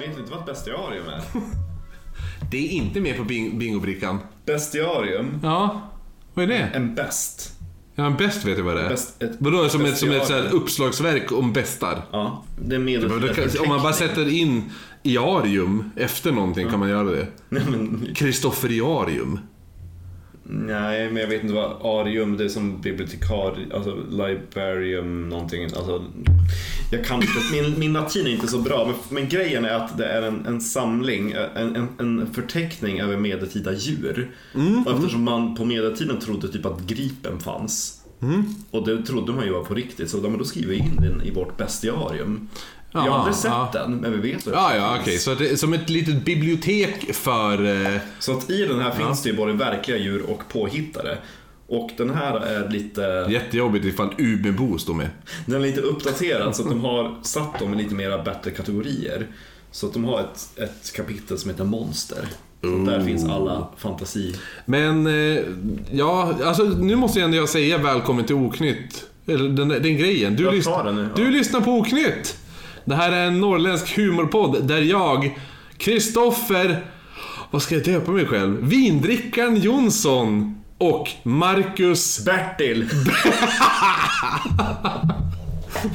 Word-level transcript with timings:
Vet 0.00 0.14
du 0.14 0.20
inte 0.20 0.30
vad 0.30 0.40
ett 0.40 0.46
bestiarium 0.46 1.06
är? 1.08 1.22
Det 2.50 2.58
är 2.66 2.68
inte 2.70 3.00
med 3.00 3.16
på 3.16 3.22
bing- 3.22 3.58
bingobrickan. 3.58 4.18
Bestiarium, 4.46 5.40
Ja, 5.42 5.80
vad 6.34 6.44
är 6.44 6.48
det? 6.48 6.70
en 6.74 6.94
best. 6.94 7.52
Ja, 7.94 8.06
en 8.06 8.16
bäst 8.16 8.44
vet 8.44 8.58
jag 8.58 8.64
vad 8.64 8.76
det 8.76 8.82
är. 8.82 8.90
Ett 8.92 9.36
Vadå, 9.38 9.68
som 9.68 9.84
ett, 9.84 9.98
som 9.98 10.10
ett 10.10 10.26
så 10.26 10.34
uppslagsverk 10.38 11.32
om 11.32 11.52
bästar? 11.52 12.02
Ja, 12.12 12.44
det 12.62 12.74
är 12.74 12.78
med 12.78 13.00
Men 13.10 13.20
då 13.20 13.28
kan- 13.28 13.44
Om 13.62 13.68
man 13.68 13.82
bara 13.82 13.92
sätter 13.92 14.28
in 14.28 14.62
iarium 15.02 15.90
efter 15.96 16.32
någonting 16.32 16.68
kan 16.70 16.78
man 16.80 16.88
göra 16.88 17.04
det. 17.10 17.26
Kristofferiarium. 18.14 19.38
Nej, 20.52 21.10
men 21.10 21.16
jag 21.16 21.28
vet 21.28 21.42
inte 21.42 21.54
vad 21.54 22.00
arium, 22.00 22.36
det 22.36 22.44
är 22.44 22.48
som 22.48 22.80
bibliotekar, 22.80 23.56
alltså 23.74 23.96
librarium 24.10 25.28
någonting. 25.28 25.64
Alltså, 25.64 26.04
jag 26.92 27.04
kan 27.04 27.16
inte, 27.22 27.32
min, 27.52 27.78
min 27.78 27.92
latin 27.92 28.26
är 28.26 28.30
inte 28.30 28.48
så 28.48 28.58
bra, 28.58 28.86
men, 28.86 28.94
men 29.08 29.28
grejen 29.28 29.64
är 29.64 29.74
att 29.74 29.98
det 29.98 30.06
är 30.06 30.22
en, 30.22 30.46
en 30.46 30.60
samling, 30.60 31.34
en, 31.56 31.76
en, 31.76 31.88
en 31.98 32.34
förteckning 32.34 33.00
över 33.00 33.16
medeltida 33.16 33.72
djur. 33.72 34.30
Och 34.86 34.92
eftersom 34.92 35.24
man 35.24 35.54
på 35.54 35.64
medeltiden 35.64 36.20
trodde 36.20 36.48
typ 36.48 36.66
att 36.66 36.80
gripen 36.80 37.40
fanns. 37.40 37.96
Och 38.70 38.86
det 38.86 39.02
trodde 39.02 39.32
man 39.32 39.44
ju 39.44 39.52
var 39.52 39.64
på 39.64 39.74
riktigt, 39.74 40.10
så 40.10 40.16
då, 40.16 40.28
men 40.28 40.38
då 40.38 40.44
skriver 40.44 40.68
vi 40.68 40.78
in 40.78 40.96
den 40.96 41.22
i 41.22 41.30
vårt 41.30 41.56
bestiarium. 41.56 42.48
Jag 42.92 43.00
har 43.00 43.18
aldrig 43.18 43.34
sett 43.36 43.50
ja. 43.50 43.70
den, 43.72 43.92
men 43.96 44.20
vi 44.20 44.30
vet 44.32 44.46
att 44.46 44.52
Ja, 44.54 44.76
ja, 44.76 44.96
okej. 45.00 45.18
Så 45.18 45.30
att 45.32 45.38
det 45.38 45.56
som 45.56 45.72
ett 45.72 45.90
litet 45.90 46.24
bibliotek 46.24 47.14
för... 47.14 47.84
eh, 47.94 48.00
Så 48.18 48.32
att 48.32 48.50
i 48.50 48.66
den 48.66 48.80
här 48.80 48.90
finns 48.90 49.22
det 49.22 49.28
ju 49.30 49.36
både 49.36 49.52
verkliga 49.52 49.96
djur 49.98 50.22
och 50.30 50.42
påhittade. 50.48 51.18
Och 51.68 51.90
den 51.96 52.10
här 52.10 52.40
är 52.40 52.68
lite, 52.68 53.26
Jättejobbigt 53.30 53.84
ifall 53.84 54.14
Umeå 54.18 54.78
står 54.78 54.94
med. 54.94 55.08
den 55.46 55.54
är 55.56 55.60
lite 55.66 55.80
uppdaterad 55.80 56.56
så 56.56 56.62
att 56.62 56.68
de 56.68 56.84
har 56.84 57.14
satt 57.22 57.58
dem 57.58 57.74
i 57.74 57.82
lite 57.82 57.94
mera 57.94 58.22
bättre 58.22 58.50
kategorier. 58.50 59.26
Så 59.70 59.86
att 59.86 59.92
de 59.92 60.04
har 60.04 60.20
ett, 60.20 60.58
ett 60.58 60.92
kapitel 60.96 61.38
som 61.38 61.50
heter 61.50 61.64
Monster. 61.64 62.28
Så 62.60 62.66
där 62.66 63.04
finns 63.04 63.24
alla 63.28 63.68
fantasi... 63.76 64.34
Men, 64.66 65.06
eh, 65.06 65.42
ja, 65.92 66.34
alltså 66.44 66.62
nu 66.64 66.96
måste 66.96 67.18
jag 67.20 67.34
ändå 67.34 67.46
säga 67.46 67.78
välkommen 67.78 68.24
till 68.24 68.34
Oknytt. 68.36 69.04
Eller 69.26 69.48
den, 69.48 69.68
den 69.68 69.96
grejen. 69.96 70.36
Du, 70.36 70.44
Jag 70.44 70.54
lys- 70.54 70.64
tar 70.64 70.84
den 70.84 70.94
nu, 70.94 71.02
ja. 71.02 71.24
du 71.24 71.30
lyssnar 71.30 71.60
på 71.60 71.70
Oknytt. 71.78 72.36
Det 72.84 72.94
här 72.94 73.12
är 73.12 73.26
en 73.26 73.40
norrländsk 73.40 73.96
humorpodd 73.96 74.64
där 74.68 74.80
jag, 74.80 75.38
Kristoffer, 75.76 76.86
vad 77.50 77.62
ska 77.62 77.74
jag 77.74 77.84
döpa 77.84 78.10
mig 78.10 78.26
själv? 78.26 78.58
Vindrickaren 78.60 79.56
Jonsson 79.56 80.60
och 80.78 81.08
Marcus 81.22 82.24
Bertil! 82.24 82.88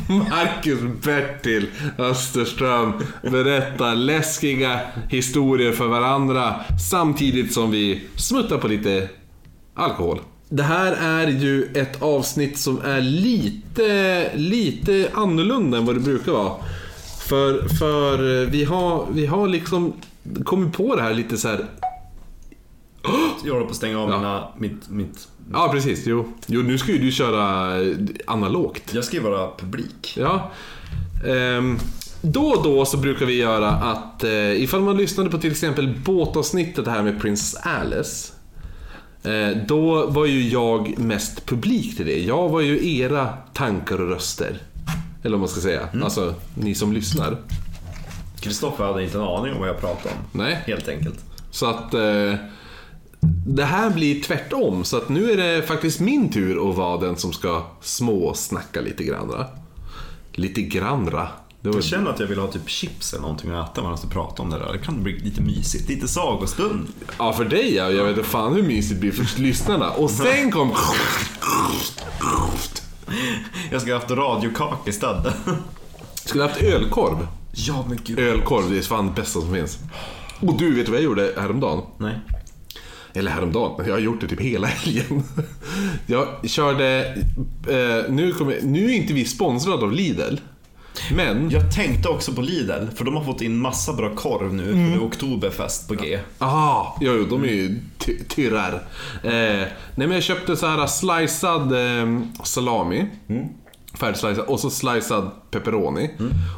Marcus 0.09 0.80
Bertil 1.03 1.67
Österström 1.97 2.94
berättar 3.22 3.95
läskiga 3.95 4.80
historier 5.09 5.72
för 5.72 5.88
varandra 5.88 6.56
samtidigt 6.89 7.53
som 7.53 7.72
vi 7.72 8.08
smuttar 8.16 8.58
på 8.58 8.67
lite 8.67 9.09
alkohol. 9.73 10.19
Det 10.56 10.64
här 10.64 10.92
är 10.92 11.28
ju 11.28 11.72
ett 11.73 12.02
avsnitt 12.02 12.59
som 12.59 12.81
är 12.86 13.02
lite, 13.02 14.31
lite 14.36 15.09
annorlunda 15.14 15.78
än 15.78 15.86
vad 15.86 15.95
det 15.95 16.00
brukar 16.00 16.31
vara. 16.31 16.53
För, 17.28 17.67
för 17.80 18.45
vi, 18.45 18.64
har, 18.64 19.08
vi 19.12 19.25
har 19.25 19.47
liksom 19.47 19.94
kommit 20.44 20.73
på 20.73 20.95
det 20.95 21.02
här 21.02 21.14
lite 21.14 21.38
så 21.38 21.47
här. 21.47 21.66
Jag 23.45 23.53
håller 23.53 23.66
på 23.66 23.72
att 23.72 23.75
stänga 23.78 24.00
av 24.00 24.09
Ja. 24.09 24.17
mina, 24.17 24.47
mitt, 24.58 24.89
mitt... 24.89 25.28
Ja, 25.53 25.70
precis. 25.73 26.03
Jo, 26.06 26.34
jo 26.47 26.62
nu 26.62 26.78
ska 26.78 26.92
ju 26.92 26.97
du 27.00 27.12
köra 27.12 27.73
analogt. 28.28 28.94
Jag 28.94 29.03
ska 29.03 29.18
ju 29.18 29.24
vara 29.24 29.50
publik. 29.57 30.13
Ja. 30.18 30.51
Ehm, 31.28 31.78
då 32.22 32.41
och 32.47 32.63
då 32.63 32.85
så 32.85 32.97
brukar 32.97 33.25
vi 33.25 33.34
göra 33.38 33.69
att 33.69 34.24
eh, 34.24 34.63
ifall 34.63 34.81
man 34.81 34.97
lyssnade 34.97 35.30
på 35.30 35.38
till 35.38 35.51
exempel 35.51 35.94
båtavsnittet 36.06 36.88
här 36.88 37.03
med 37.03 37.22
Princess 37.22 37.56
Alice. 37.56 38.31
Eh, 39.25 39.58
då 39.68 40.06
var 40.08 40.25
ju 40.25 40.50
jag 40.50 41.00
mest 41.00 41.46
publik 41.46 41.97
till 41.97 42.06
det. 42.06 42.19
Jag 42.19 42.50
var 42.50 42.62
ju 42.62 42.97
era 42.97 43.34
tankar 43.53 44.02
och 44.02 44.09
röster. 44.09 44.62
Eller 45.24 45.31
vad 45.31 45.40
man 45.40 45.50
ska 45.50 45.62
säga. 45.62 45.90
Alltså, 46.03 46.34
ni 46.56 46.75
som 46.75 46.94
lyssnar. 46.94 47.38
Kristoffer 48.40 48.84
hade 48.84 49.03
inte 49.03 49.18
en 49.18 49.24
aning 49.24 49.53
om 49.53 49.59
vad 49.59 49.69
jag 49.69 49.80
pratade 49.80 50.09
om. 50.09 50.40
Nej. 50.40 50.63
Helt 50.66 50.88
enkelt. 50.88 51.25
Så 51.52 51.66
att 51.66 51.94
eh, 51.94 52.34
det 53.47 53.63
här 53.63 53.90
blir 53.90 54.22
tvärtom. 54.22 54.84
Så 54.84 54.97
att 54.97 55.09
nu 55.09 55.31
är 55.31 55.38
det 55.38 55.62
faktiskt 55.62 56.00
min 56.00 56.31
tur 56.31 56.69
att 56.69 56.75
vara 56.75 56.97
den 56.97 57.16
som 57.16 57.34
ska 57.34 57.63
småsnacka 57.81 58.81
lite 58.81 59.03
grann. 59.03 59.46
Lite 60.31 60.62
grannra. 60.62 61.28
Jag 61.74 61.84
känner 61.84 62.12
att 62.12 62.20
jag 62.20 62.28
vill 62.28 62.40
ha 62.40 62.48
typ 62.48 62.70
chips 62.70 63.14
eller 63.14 63.22
någonting 63.22 63.52
att 63.52 63.72
äta 63.72 63.81
medan 63.81 63.98
du 64.02 64.09
pratar 64.09 64.44
om 64.44 64.50
det 64.50 64.59
där. 64.59 64.74
Det 64.74 64.80
kan 64.80 65.03
bli 65.03 65.20
lite 65.20 65.42
mysigt. 65.42 65.90
Lite 65.90 66.08
sagostund. 66.08 66.88
Ja, 67.18 67.34
för 67.34 67.46
dig 67.46 67.76
ja. 67.76 67.92
Jag 67.92 68.03
vet 68.03 68.18
inte 68.18 68.30
fan 68.30 68.53
hur 68.56 68.64
mysigt 68.64 68.94
det 68.94 69.00
blir 69.00 69.12
för 69.12 69.42
lyssnarna. 69.42 69.90
Och 69.92 70.12
sen 70.12 70.52
kom... 70.52 70.72
Jag 73.72 73.80
ha 73.80 73.94
haft 73.94 74.12
radiokaka 74.12 74.90
istället. 74.90 75.34
Skulle 76.25 76.44
haft 76.44 76.62
ölkorv. 76.62 77.28
Ja 77.52 77.86
men 77.88 78.00
gud. 78.04 78.20
Ölkorv, 78.20 78.70
det 78.70 78.78
är 78.78 78.81
fan 78.81 79.08
det 79.08 79.14
bästa 79.22 79.42
som 79.42 79.54
finns. 79.54 79.80
Och 80.40 80.58
du, 80.58 80.75
vet 80.75 80.86
du 80.86 80.92
vad 80.92 81.00
jag 81.00 81.06
gjorde 81.06 81.34
häromdagen? 81.38 81.81
Nej. 81.98 82.20
Eller 83.14 83.31
häromdagen, 83.31 83.86
jag 83.86 83.94
har 83.94 84.00
gjort 84.00 84.22
det 84.22 84.28
typ 84.28 84.42
hela 84.42 84.68
helgen. 84.84 85.24
Jag 86.06 86.28
körde... 86.50 87.16
Eh, 87.68 88.12
nu, 88.14 88.31
kommer, 88.31 88.59
nu 88.62 88.86
är 88.86 88.96
inte 88.96 89.14
vi 89.14 89.25
sponsrade 89.25 89.84
av 89.84 89.92
Lidl. 89.92 90.36
Men... 91.16 91.50
Jag 91.50 91.75
tänkte 91.75 92.09
också 92.09 92.33
på 92.33 92.41
Lidl, 92.41 92.85
för 92.95 93.06
de 93.06 93.16
har 93.16 93.23
fått 93.23 93.41
in 93.41 93.57
massa 93.57 93.94
bra 93.94 94.16
korv 94.16 94.53
nu, 94.53 94.63
för 94.63 94.72
det 94.73 94.94
är 94.94 95.03
oktoberfest 95.07 95.88
på 95.88 95.94
G. 95.94 96.19
Ah, 96.38 96.85
jo, 97.01 97.13
jo, 97.17 97.25
de 97.29 97.44
är 97.44 97.47
ju 97.53 97.79
ty- 97.97 98.23
tyrrar. 98.23 98.73
Eh, 99.23 99.31
nej 99.31 99.67
men 99.95 100.11
jag 100.11 100.23
köpte 100.23 100.56
så 100.56 100.67
här 100.67 100.88
slicead 100.88 101.72
eh, 102.01 102.19
salami. 102.44 103.06
Färdigslicead 104.00 104.45
och 104.47 104.59
så 104.59 104.69
slicead 104.69 105.31
pepperoni. 105.51 106.09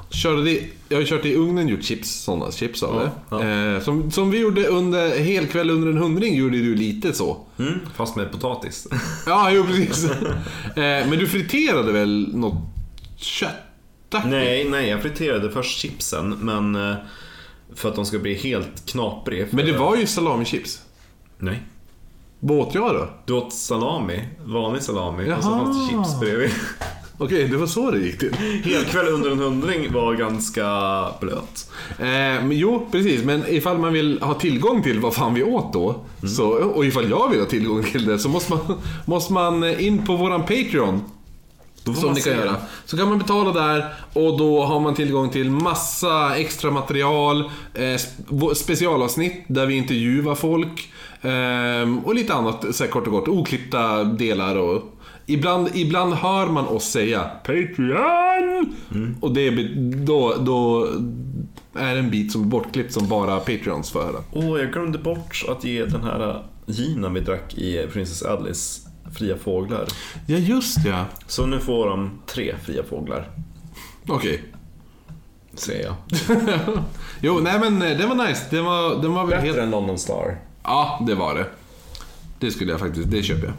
Körde 0.10 0.44
det, 0.44 0.60
jag 0.90 0.98
har 0.98 1.06
kört 1.06 1.26
i 1.26 1.36
ugnen, 1.36 1.68
gjort 1.68 1.84
chips, 1.84 2.10
sådana 2.24 2.52
chips 2.52 2.84
av 2.84 3.00
det. 3.00 3.12
Ja, 3.30 3.44
Eh, 3.44 3.82
som, 3.82 4.12
som 4.12 4.32
vi 4.32 4.40
gjorde 4.40 4.68
under 4.68 5.20
hel 5.20 5.48
kväll 5.48 5.70
under 5.70 5.88
en 5.88 5.98
hundring 5.98 6.36
gjorde 6.36 6.58
du 6.58 6.76
lite 6.76 7.14
så. 7.14 7.38
Mm, 7.60 7.74
fast 7.96 8.16
med 8.16 8.32
potatis. 8.32 8.88
Ja, 9.26 9.52
jo 9.52 9.64
precis. 9.64 10.04
eh, 10.76 11.08
men 11.10 11.10
du 11.10 11.28
friterade 11.28 11.92
väl 11.92 12.30
något 12.36 12.62
kött? 13.18 13.52
Nej, 14.26 14.70
nej, 14.70 14.90
jag 14.90 15.02
friterade 15.02 15.52
först 15.52 15.80
chipsen, 15.80 16.30
men 16.30 16.76
eh, 16.76 16.96
för 17.76 17.90
att 17.90 17.96
de 17.96 18.06
ska 18.06 18.20
bli 18.20 18.34
helt 18.34 18.86
knapriga. 18.86 19.46
Men 19.52 19.66
det 19.66 19.78
var 19.78 19.96
ju 19.96 20.08
salamichips. 20.08 20.82
Nej. 21.38 21.62
Vad 22.40 22.58
åt 22.58 22.76
jag 22.76 22.94
då? 22.94 23.10
Du 23.26 23.34
åt 23.34 23.54
salami, 23.54 24.24
vanlig 24.46 24.82
salami, 24.82 25.34
och 25.34 25.44
så 25.44 25.50
Jaha. 25.50 25.60
fanns 25.60 25.90
det 25.90 25.96
chips 25.96 26.20
bredvid. 26.20 26.52
Okej, 27.20 27.48
det 27.48 27.58
var 27.58 27.68
så 27.68 27.92
det 27.92 28.00
gick 28.00 28.20
till. 28.20 28.34
Helkväll 28.64 29.08
under 29.08 29.32
en 29.32 29.40
hundring 29.40 29.94
var 29.94 30.14
ganska 30.14 30.66
blöt. 31.22 31.72
Eh, 32.00 32.06
men 32.06 32.52
jo, 32.52 32.88
precis. 32.92 33.24
Men 33.24 33.44
ifall 33.48 33.78
man 33.78 33.94
vill 33.94 34.22
ha 34.22 34.34
tillgång 34.34 34.84
till 34.84 35.00
vad 35.00 35.14
fan 35.16 35.34
vi 35.34 35.44
åt 35.44 35.74
då, 35.74 36.06
så, 36.28 36.48
och 36.50 36.86
ifall 36.86 37.10
jag 37.10 37.30
vill 37.30 37.40
ha 37.40 37.46
tillgång 37.48 37.84
till 37.84 38.06
det, 38.06 38.20
så 38.20 38.30
måste 38.30 38.52
man, 38.52 38.60
måste 39.06 39.34
man 39.34 39.80
in 39.80 40.06
på 40.06 40.16
våran 40.16 40.42
Patreon. 40.42 41.02
Som 41.96 42.14
ni 42.14 42.22
kan 42.22 42.34
göra. 42.34 42.56
Så 42.86 42.98
kan 42.98 43.10
man 43.10 43.18
betala 43.20 43.52
där 43.52 43.94
och 44.14 44.38
då 44.38 44.64
har 44.66 44.80
man 44.80 44.96
tillgång 44.96 45.30
till 45.30 45.52
massa 45.52 46.36
extra 46.38 46.72
material, 46.72 47.40
eh, 47.74 47.80
sp- 47.82 48.54
specialavsnitt 48.54 49.46
där 49.48 49.66
vi 49.66 49.76
intervjuar 49.76 50.36
folk 50.36 50.92
ehm, 51.22 52.00
och 52.00 52.16
lite 52.16 52.34
annat 52.34 52.76
så 52.76 52.84
här 52.84 52.92
kort 52.92 53.08
och 53.08 53.14
gott. 53.14 53.28
Oklippta 53.28 54.04
delar 54.04 54.56
och 54.56 54.82
ibland, 55.26 55.70
ibland 55.74 56.14
hör 56.14 56.48
man 56.48 56.68
oss 56.68 56.84
säga 56.86 57.20
Patreon! 57.46 58.76
Och 59.22 59.32
det 59.34 59.52
då, 60.06 60.36
då 60.40 60.88
är 61.76 61.94
det 61.94 62.00
en 62.00 62.10
bit 62.12 62.32
som 62.32 62.42
är 62.42 62.46
bortklippt 62.46 62.94
som 62.94 63.08
bara 63.08 63.40
Patreons 63.40 63.92
får 63.92 64.00
höra. 64.02 64.18
Åh, 64.32 64.60
jag 64.60 64.72
glömde 64.74 64.98
bort 64.98 65.46
att 65.50 65.64
ge 65.64 65.86
den 65.86 66.04
här 66.04 66.44
ginen 66.66 67.14
vi 67.14 67.20
drack 67.20 67.54
i 67.58 67.88
Princess 67.94 68.24
Alice 68.24 68.87
fria 69.14 69.38
fåglar. 69.38 69.88
Ja, 70.26 70.38
just 70.38 70.86
ja. 70.86 71.06
Så 71.28 71.46
nu 71.46 71.60
får 71.60 71.90
de 71.90 72.12
tre 72.26 72.56
fria 72.66 72.84
fåglar, 72.84 73.30
Okej. 74.08 74.44
säger 75.54 75.86
jag. 75.86 75.96
Jo, 77.22 77.40
nej 77.40 77.60
men 77.60 77.82
eh, 77.82 77.98
det 77.98 78.06
var 78.06 78.28
nice. 78.28 78.46
Det 78.50 78.62
var, 78.62 79.02
det 79.02 79.08
var 79.08 79.26
väl 79.26 79.42
helt... 79.42 79.58
än 79.58 79.72
London 79.72 80.00
Star. 80.00 80.38
Ja, 80.64 81.04
det 81.08 81.16
var 81.16 81.36
det. 81.36 81.46
Det 82.40 82.52
skulle 82.52 82.72
jag 82.72 82.80
faktiskt, 82.80 83.12
det 83.12 83.24
köper 83.24 83.46
jag. 83.46 83.54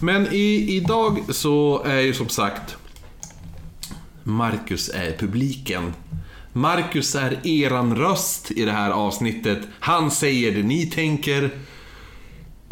Men 0.00 0.26
i, 0.32 0.76
idag 0.76 1.22
så 1.28 1.82
är 1.84 2.00
ju 2.00 2.14
som 2.14 2.28
sagt 2.28 2.76
Marcus 4.22 4.88
är 4.94 5.16
publiken. 5.18 5.94
Marcus 6.52 7.14
är 7.14 7.46
eran 7.46 7.96
röst 7.96 8.50
i 8.50 8.64
det 8.64 8.72
här 8.72 8.90
avsnittet. 8.90 9.58
Han 9.80 10.10
säger 10.10 10.52
det 10.52 10.62
ni 10.62 10.86
tänker. 10.86 11.50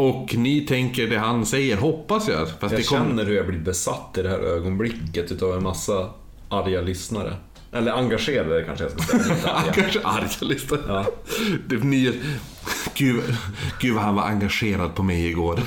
Och 0.00 0.34
ni 0.34 0.60
tänker 0.60 1.06
det 1.06 1.18
han 1.18 1.46
säger, 1.46 1.76
hoppas 1.76 2.28
jag. 2.28 2.48
Fast 2.60 2.74
Jag 2.74 2.86
kommer- 2.86 3.06
känner 3.06 3.24
hur 3.24 3.36
jag 3.36 3.46
blir 3.46 3.58
besatt 3.58 4.18
i 4.18 4.22
det 4.22 4.28
här 4.28 4.38
ögonblicket 4.38 5.32
utav 5.32 5.56
en 5.56 5.62
massa 5.62 6.10
arga 6.48 6.80
lyssnare. 6.80 7.36
Eller 7.72 7.92
engagerade 7.92 8.64
kanske 8.64 8.84
jag 8.84 8.92
ska 8.92 9.18
säga. 9.18 9.54
Kanske 9.74 10.00
arga 10.04 10.28
listor. 10.40 10.78
Ja. 10.88 11.06
Det 11.68 11.84
nya... 11.84 12.12
Gud, 12.94 13.22
gud 13.80 13.94
vad 13.94 14.04
han 14.04 14.14
var 14.14 14.22
engagerad 14.22 14.94
på 14.94 15.02
mig 15.02 15.26
igår. 15.26 15.60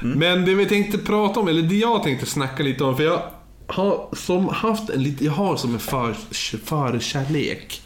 Men 0.00 0.44
det 0.44 0.54
vi 0.54 0.66
tänkte 0.66 0.98
prata 0.98 1.40
om, 1.40 1.48
eller 1.48 1.62
det 1.62 1.74
jag 1.76 2.02
tänkte 2.02 2.26
snacka 2.26 2.62
lite 2.62 2.84
om, 2.84 2.96
för 2.96 3.04
jag 3.04 3.22
har 3.66 4.08
som 4.12 4.48
haft 4.48 4.90
en 4.90 5.02
lite, 5.02 5.24
jag 5.24 5.32
har 5.32 5.56
som 5.56 5.74
en 5.74 5.80
för, 5.80 6.12
förkärlek 6.64 7.82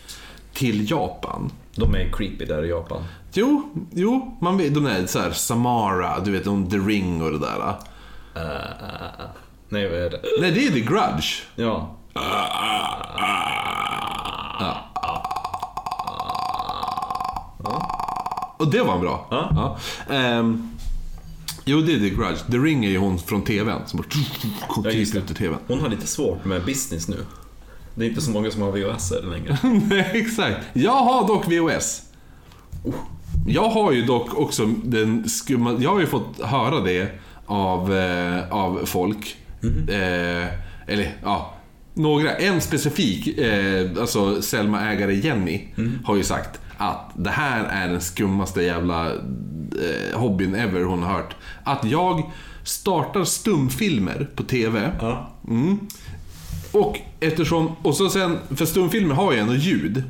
till 0.52 0.90
Japan. 0.90 1.50
De 1.74 1.94
är 1.94 2.12
creepy 2.12 2.44
där 2.44 2.64
i 2.64 2.68
Japan. 2.68 3.04
Jo, 3.32 3.74
jo, 3.94 4.38
man 4.40 4.58
vet, 4.58 4.74
de 4.74 4.86
är 4.86 5.06
så 5.06 5.18
här 5.18 5.30
Samara, 5.30 6.20
du 6.20 6.30
vet, 6.30 6.44
de 6.44 6.70
The 6.70 6.76
Ring 6.76 7.22
och 7.22 7.32
det 7.32 7.38
där. 7.38 7.58
Uh, 8.36 9.26
nej, 9.68 9.88
vad 9.88 9.98
är 9.98 10.10
det? 10.10 10.20
Nej, 10.40 10.50
det 10.50 10.66
är 10.66 10.70
The 10.72 10.80
Grudge. 10.80 11.42
Ja. 11.56 11.96
Och 18.56 18.70
det 18.70 18.82
var 18.82 18.98
bra. 18.98 19.26
Ja. 19.30 19.78
Ehm, 20.14 20.70
jo, 21.64 21.80
det 21.80 21.92
är 21.92 21.98
The 21.98 22.10
Grudge. 22.10 22.50
The 22.50 22.58
Ring 22.58 22.84
är 22.84 22.90
ju 22.90 22.98
hon 22.98 23.18
från 23.18 23.42
TVn 23.42 23.80
som 23.86 23.96
bara 23.96 24.08
kom 24.68 24.84
Ja, 24.84 24.90
ut 24.90 25.14
ur 25.14 25.34
TVn. 25.34 25.58
Hon 25.68 25.80
har 25.80 25.88
lite 25.88 26.06
svårt 26.06 26.44
med 26.44 26.64
business 26.64 27.08
nu. 27.08 27.16
Det 27.94 28.04
är 28.04 28.08
inte 28.08 28.20
så 28.20 28.30
många 28.30 28.50
som 28.50 28.62
har 28.62 28.72
VHS 28.72 29.12
längre. 29.22 29.58
Nej, 29.88 30.10
exakt. 30.12 30.66
Jag 30.72 30.92
har 31.04 31.26
dock 31.26 31.48
VHS. 31.48 32.02
Jag 33.46 33.68
har 33.68 33.92
ju 33.92 34.02
dock 34.02 34.38
också 34.38 34.66
den 34.84 35.28
skumma... 35.28 35.76
Jag 35.80 35.90
har 35.90 36.00
ju 36.00 36.06
fått 36.06 36.40
höra 36.42 36.80
det 36.80 37.08
av, 37.46 37.96
eh, 37.96 38.52
av 38.52 38.80
folk. 38.84 39.36
Eh, 39.88 40.46
eller 40.86 41.16
ja, 41.22 41.54
några. 41.94 42.36
En 42.36 42.60
specifik, 42.60 43.38
eh, 43.38 43.90
alltså 44.00 44.42
Selma-ägare 44.42 45.14
Jenny, 45.14 45.68
har 46.04 46.16
ju 46.16 46.24
sagt 46.24 46.60
att 46.76 47.10
det 47.16 47.30
här 47.30 47.64
är 47.64 47.88
den 47.88 48.00
skummaste 48.00 48.62
jävla 48.62 49.06
eh, 49.10 50.18
hobbyn 50.18 50.54
ever 50.54 50.82
hon 50.82 51.02
har 51.02 51.12
hört. 51.12 51.36
Att 51.64 51.84
jag 51.84 52.30
startar 52.64 53.24
stumfilmer 53.24 54.28
på 54.34 54.42
TV. 54.42 54.90
Ja. 55.00 55.30
Mm. 55.48 55.78
Och 56.72 56.98
eftersom, 57.20 57.72
och 57.82 57.96
så 57.96 58.10
sen, 58.10 58.38
för 58.56 58.66
stumfilmer 58.66 59.14
har 59.14 59.32
ju 59.32 59.38
ändå 59.38 59.54
ljud. 59.54 60.02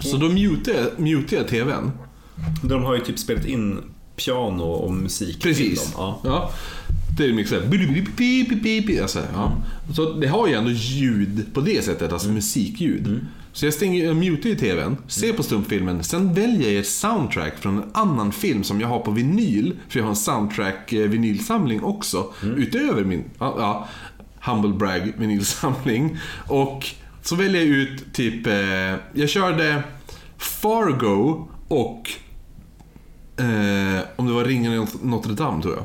Så 0.00 0.16
då 0.16 0.28
mutar 0.28 0.72
jag, 0.72 1.00
mutar 1.00 1.36
jag 1.36 1.48
TVn. 1.48 1.90
De 2.62 2.84
har 2.84 2.94
ju 2.94 3.00
typ 3.00 3.18
spelat 3.18 3.46
in 3.46 3.80
piano 4.16 4.62
och 4.62 4.92
musik 4.94 5.42
Precis. 5.42 5.82
till 5.84 5.92
dem. 5.92 5.92
Ja. 5.96 6.20
Ja. 6.24 6.50
Det 7.18 7.24
är 7.24 7.32
mycket 7.32 7.48
såhär... 7.48 9.02
Alltså, 9.02 9.20
ja. 9.34 9.52
Så 9.94 10.12
det 10.12 10.26
har 10.26 10.48
ju 10.48 10.54
ändå 10.54 10.70
ljud 10.70 11.46
på 11.54 11.60
det 11.60 11.84
sättet, 11.84 12.12
alltså 12.12 12.28
musikljud. 12.28 13.20
Så 13.52 13.66
jag 13.66 13.74
stänger, 13.74 14.04
jag 14.04 14.16
mutar 14.16 14.48
ju 14.48 14.56
TVn, 14.56 14.96
ser 15.08 15.32
på 15.32 15.42
stumfilmen, 15.42 16.04
sen 16.04 16.34
väljer 16.34 16.70
jag 16.70 16.80
ett 16.80 16.88
soundtrack 16.88 17.58
från 17.58 17.76
en 17.76 17.90
annan 17.92 18.32
film 18.32 18.64
som 18.64 18.80
jag 18.80 18.88
har 18.88 19.00
på 19.00 19.10
vinyl. 19.10 19.76
För 19.88 19.98
jag 19.98 20.04
har 20.04 20.10
en 20.10 20.16
soundtrack-vinylsamling 20.16 21.82
också. 21.82 22.32
Utöver 22.56 23.04
min, 23.04 23.24
ja, 23.38 23.88
Humble 24.48 24.72
Brag 24.72 25.12
vinylsamling. 25.18 26.18
Och 26.46 26.86
så 27.22 27.36
väljer 27.36 27.60
jag 27.62 27.68
ut 27.70 28.12
typ, 28.14 28.46
eh, 28.46 28.94
jag 29.12 29.28
körde 29.28 29.82
Fargo 30.38 31.48
och 31.68 32.10
Eh, 33.40 34.00
om 34.16 34.26
det 34.26 34.32
var 34.32 34.44
Ringen 34.44 34.72
i 34.72 34.86
Notre 35.02 35.32
Dame 35.32 35.62
tror 35.62 35.74
jag. 35.76 35.84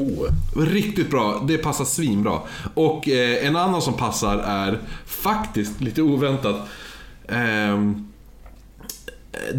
Oh. 0.00 0.26
Riktigt 0.56 1.10
bra, 1.10 1.44
det 1.48 1.58
passar 1.58 1.84
svinbra. 1.84 2.38
Och 2.74 3.08
eh, 3.08 3.46
en 3.46 3.56
annan 3.56 3.82
som 3.82 3.94
passar 3.94 4.38
är 4.38 4.78
faktiskt 5.06 5.80
lite 5.80 6.02
oväntat. 6.02 6.56
ehm, 7.28 8.06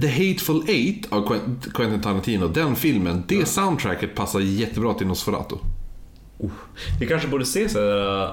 The 0.01 0.07
Hateful 0.07 0.63
Eight 0.67 1.05
av 1.13 1.27
Quent- 1.27 1.71
Quentin 1.73 2.01
Tarantino, 2.01 2.47
den 2.47 2.75
filmen, 2.75 3.23
det 3.27 3.45
soundtracket 3.45 4.15
passar 4.15 4.39
jättebra 4.39 4.93
till 4.93 5.07
Nosferatu. 5.07 5.55
Oh. 6.41 6.51
Vi 6.99 7.07
kanske 7.07 7.27
borde 7.27 7.45
se 7.45 7.69
så 7.69 7.79
här, 7.79 8.23
äh, 8.23 8.29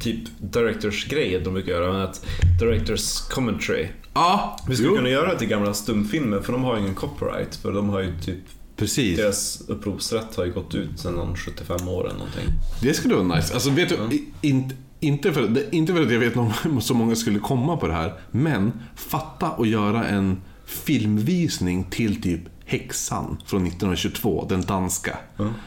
typ 0.00 0.18
directors 0.40 1.08
grej 1.08 1.40
de 1.44 1.54
brukar 1.54 1.72
göra, 1.72 1.92
men 1.92 2.02
att 2.02 2.26
directors 2.60 3.20
commentary. 3.20 3.86
Ja, 4.14 4.58
Vi 4.68 4.74
skulle 4.74 4.88
jo, 4.90 4.96
kunna 4.96 5.08
göra 5.08 5.32
det 5.32 5.38
till 5.38 5.48
gamla 5.48 5.74
stumfilmer 5.74 6.40
för 6.40 6.52
de 6.52 6.64
har 6.64 6.76
ju 6.76 6.82
ingen 6.82 6.94
copyright 6.94 7.56
för 7.56 7.72
de 7.72 7.88
har 7.88 8.00
ju 8.00 8.20
typ 8.20 8.38
precis. 8.76 9.16
deras 9.16 9.62
upphovsrätt 9.68 10.36
har 10.36 10.44
ju 10.44 10.52
gått 10.52 10.74
ut 10.74 10.98
sedan 11.00 11.12
någon 11.14 11.36
75 11.36 11.88
år 11.88 12.04
eller 12.06 12.18
någonting. 12.18 12.44
Det 12.82 12.94
skulle 12.94 13.14
vara 13.14 13.36
nice. 13.36 13.54
Alltså 13.54 13.70
vet 13.70 13.88
du, 13.88 13.94
i- 14.16 14.24
inte, 14.40 14.74
inte, 15.00 15.32
för, 15.32 15.74
inte 15.74 15.94
för 15.94 16.02
att 16.02 16.12
jag 16.12 16.18
vet 16.20 16.36
om 16.36 16.80
så 16.80 16.94
många 16.94 17.14
skulle 17.16 17.38
komma 17.38 17.76
på 17.76 17.86
det 17.86 17.92
här. 17.94 18.12
Men 18.30 18.72
fatta 18.96 19.46
att 19.46 19.68
göra 19.68 20.04
en 20.06 20.36
filmvisning 20.66 21.84
till 21.84 22.22
typ 22.22 22.40
Häxan 22.70 23.38
från 23.46 23.66
1922, 23.66 24.46
den 24.48 24.60
danska. 24.62 25.18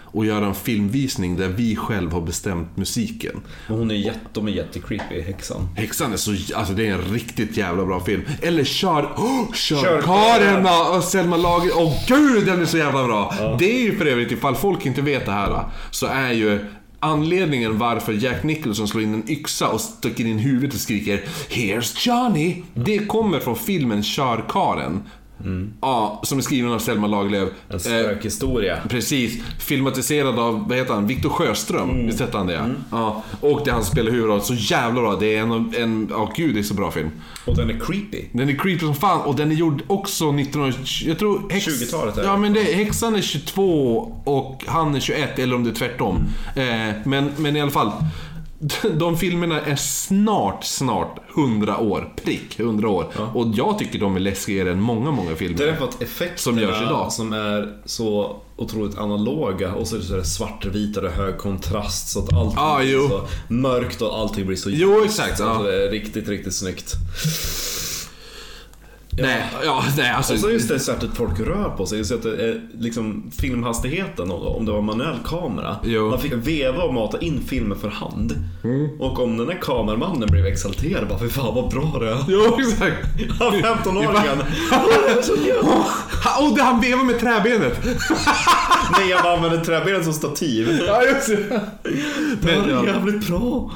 Och 0.04 0.26
göra 0.26 0.46
en 0.46 0.56
filmvisning 0.56 1.38
där 1.38 1.48
vi 1.48 1.76
själv 1.76 2.12
har 2.12 2.22
bestämt 2.22 2.78
musiken. 2.78 3.42
Men 3.68 3.78
hon 3.78 3.92
är 3.92 3.96
jätte, 3.96 4.20
de 4.34 4.48
är 4.48 4.52
jättecreepy, 4.52 5.22
häxan. 5.22 5.70
Häxan 5.76 6.14
är 6.14 6.18
så, 6.18 6.32
alltså 6.56 6.74
det 6.74 6.88
är 6.88 6.94
en 6.94 7.02
riktigt 7.02 7.58
jävla 7.58 7.86
bra 7.86 8.00
film. 8.00 8.22
Eller 8.42 8.64
Kör, 8.64 9.04
oh, 9.04 9.54
kör, 9.54 9.82
Kör 9.82 10.98
och 10.98 11.04
Selma 11.04 11.38
Lager. 11.38 11.72
Åh 11.76 11.94
gud, 12.08 12.46
den 12.46 12.62
är 12.62 12.66
så 12.66 12.78
jävla 12.78 13.04
bra. 13.08 13.56
Det 13.60 13.80
är 13.80 13.82
ju 13.82 13.98
för 13.98 14.06
övrigt, 14.06 14.32
ifall 14.32 14.56
folk 14.56 14.86
inte 14.86 15.02
vet 15.02 15.26
det 15.26 15.32
här, 15.32 15.64
så 15.92 16.06
är 16.06 16.32
ju 16.32 16.60
anledningen 17.00 17.78
varför 17.78 18.14
Jack 18.14 18.44
Nicholson 18.44 18.88
slår 18.88 19.04
in 19.04 19.14
en 19.14 19.30
yxa 19.32 19.68
och 19.68 19.82
sticker 19.82 20.26
in 20.26 20.40
huvudet 20.40 20.74
och 20.74 20.82
skriker 20.82 21.24
“Here's 21.50 22.08
Johnny”. 22.08 22.64
Det 22.74 23.00
kommer 23.00 23.40
från 23.40 23.56
filmen 23.56 24.04
Kör 24.04 24.46
Karen. 25.44 25.74
Ja, 25.82 26.22
som 26.24 26.38
är 26.38 26.42
skriven 26.42 26.72
av 26.72 26.80
Selma 26.80 27.08
Lagerlöf. 27.08 27.50
En 27.70 27.76
Eh, 27.76 27.80
spökhistoria. 27.80 28.78
Precis. 28.90 29.44
Filmatiserad 29.60 30.40
av, 30.40 30.68
vad 30.70 30.78
heter 30.78 30.94
han, 30.94 31.08
Viktor 31.08 31.30
Sjöström. 31.30 32.06
Visst 32.06 32.20
hette 32.20 32.38
han 32.38 32.48
det? 32.48 32.54
ja? 32.54 32.66
Ja. 32.92 33.24
Och 33.42 33.62
det 33.66 33.72
han 33.72 33.84
spelar 33.84 34.12
huvudrollen 34.12 34.44
så 34.46 34.54
jävla 34.54 35.02
bra. 35.02 35.16
Det 35.20 35.36
är 35.36 35.42
en, 35.42 35.74
en, 35.78 36.08
ja 36.12 36.32
gud 36.36 36.54
det 36.56 36.60
är 36.60 36.64
så 36.64 36.74
bra 36.74 36.92
film. 36.92 37.10
Och 37.46 37.56
den 37.56 37.70
är 37.70 37.80
creepy. 37.80 38.26
Den 38.32 38.50
är 38.50 38.54
creepy 38.56 38.80
som 38.80 38.96
fan 38.96 39.22
och 39.22 39.36
den 39.36 39.52
är 39.52 39.56
gjord 39.56 39.82
också 39.88 40.30
1920, 40.30 41.08
jag 41.08 41.20
tror... 41.20 41.42
Häx, 41.50 41.68
20-talet 41.68 42.18
är. 42.18 42.24
Ja 42.24 42.38
men 42.38 42.54
det, 42.54 42.62
häxan 42.64 43.16
är 43.16 43.22
22 43.22 44.12
och 44.24 44.64
han 44.68 44.96
är 44.96 45.00
21, 45.00 45.40
eller 45.40 45.56
om 45.56 45.64
det 45.64 45.70
är 45.70 45.74
tvärtom. 45.74 46.18
Eh, 46.56 46.96
men, 47.06 47.32
men 47.38 47.56
i 47.56 47.62
alla 47.62 47.72
fall. 47.72 47.92
De 48.98 49.18
filmerna 49.18 49.62
är 49.62 49.76
snart, 49.76 50.64
snart 50.64 51.20
100 51.38 51.78
år. 51.78 52.14
Prick 52.24 52.60
100 52.60 52.90
år. 52.90 53.08
Och 53.34 53.48
jag 53.56 53.80
tycker 53.80 54.00
de 54.00 54.16
är 54.16 54.20
läskigare 54.20 54.72
än 54.72 54.82
många, 54.82 55.12
många 55.12 55.36
filmer. 55.36 55.58
Det 55.58 55.70
är 55.70 55.76
för 55.76 55.86
att 55.86 56.02
effekterna 56.02 56.38
Som 56.38 56.60
görs 56.60 56.82
idag. 56.82 57.12
som 57.12 57.34
är 57.34 57.78
så 57.86 58.36
otroligt 58.58 58.98
analoga 58.98 59.74
och 59.74 59.88
så 59.88 59.96
är 59.96 60.00
det 60.00 60.06
så 60.06 60.24
svartvita 60.24 61.02
och 61.02 61.12
hög 61.12 61.38
kontrast 61.38 62.10
så 62.10 62.20
att 62.20 62.34
allting 62.34 62.58
Ah, 62.60 62.80
blir 62.80 62.94
jo. 62.94 63.10
så 63.10 63.22
mörkt 63.54 64.02
och 64.02 64.18
allting 64.20 64.46
blir 64.48 64.58
så 64.58 64.70
Jo, 64.70 65.04
exakt, 65.06 65.40
ja. 65.40 65.62
det 65.64 65.84
är 65.88 65.92
riktigt, 65.92 66.28
riktigt 66.30 66.56
snyggt. 66.56 66.94
Nej, 69.18 69.52
ja, 69.64 69.84
nej 69.98 70.10
alltså. 70.10 70.34
Och 70.34 70.40
så 70.40 70.52
just 70.52 70.70
det 70.70 70.80
sättet 70.80 71.10
folk 71.16 71.40
rör 71.40 71.70
på 71.78 71.86
sig. 71.86 72.06
Så 72.06 72.16
att 72.16 72.26
är 72.26 72.62
liksom 72.80 73.32
filmhastigheten, 73.38 74.32
om 74.32 74.66
det 74.66 74.72
var 74.72 74.82
manuell 74.82 75.18
kamera. 75.26 75.76
Jo. 75.84 76.10
Man 76.10 76.20
fick 76.20 76.34
veva 76.34 76.84
och 76.84 76.94
mata 76.94 77.20
in 77.20 77.44
filmer 77.48 77.76
för 77.76 77.90
hand. 77.90 78.34
Och 79.00 79.20
om 79.20 79.38
den 79.38 79.48
där 79.48 79.62
kameramannen 79.62 80.30
blev 80.32 80.46
exalterad, 80.46 81.08
bara 81.08 81.20
för 81.20 81.28
fan 81.28 81.56
vad 81.56 81.70
bra 81.70 82.00
det 82.00 82.10
är. 82.10 82.26
Jo, 82.28 82.58
exakt. 82.60 83.08
Han 83.40 83.54
15-åringen. 83.54 84.44
Åh, 85.62 86.58
han 86.60 86.82
vevar 86.82 87.04
med 87.04 87.20
träbenet. 87.20 87.80
Nej, 88.98 89.10
jag 89.10 89.24
bara 89.24 89.34
använder 89.34 89.66
träbenet 89.66 90.04
som 90.04 90.14
stativ. 90.14 90.82
Ja, 90.88 91.04
just 91.04 91.28
det. 91.28 91.62
Det 92.42 92.74
var 92.74 92.86
jävligt 92.86 93.28
bra. 93.28 93.72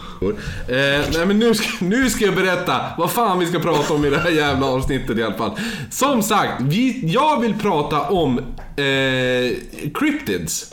Eh, 0.67 0.75
nej 1.13 1.25
men 1.25 1.39
nu 1.39 1.55
ska, 1.55 1.67
nu 1.79 2.09
ska 2.09 2.25
jag 2.25 2.35
berätta 2.35 2.81
vad 2.97 3.11
fan 3.11 3.39
vi 3.39 3.45
ska 3.45 3.59
prata 3.59 3.93
om 3.93 4.05
i 4.05 4.09
det 4.09 4.17
här 4.17 4.29
jävla 4.29 4.65
avsnittet 4.65 5.17
i 5.25 5.27
alla 5.27 5.37
fall. 5.37 5.59
Som 5.91 6.23
sagt, 6.23 6.61
vi, 6.61 7.01
jag 7.13 7.41
vill 7.41 7.53
prata 7.53 8.01
om 8.01 8.37
eh, 8.39 9.57
cryptids. 9.93 10.71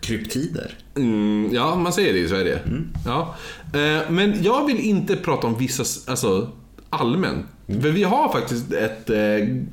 Kryptider. 0.00 0.78
Mm, 0.96 1.50
ja, 1.52 1.76
man 1.76 1.92
säger 1.92 2.12
det 2.12 2.18
i 2.18 2.28
Sverige. 2.28 2.58
Ja. 3.06 3.34
Eh, 3.74 4.10
men 4.10 4.42
jag 4.42 4.66
vill 4.66 4.80
inte 4.80 5.16
prata 5.16 5.46
om 5.46 5.58
vissa, 5.58 6.10
alltså 6.10 6.50
allmänt. 6.90 7.46
För 7.66 7.90
vi 7.90 8.02
har 8.04 8.32
faktiskt 8.32 8.72
ett 8.72 9.10
eh, 9.10 9.16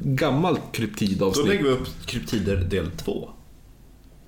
gammalt 0.04 0.60
Då 0.60 0.72
kryptidavsnitt. 0.72 1.48
lägger 1.48 1.64
vi 1.64 1.70
upp 1.70 1.88
kryptider 2.06 2.56
del 2.56 2.92
2. 2.92 3.30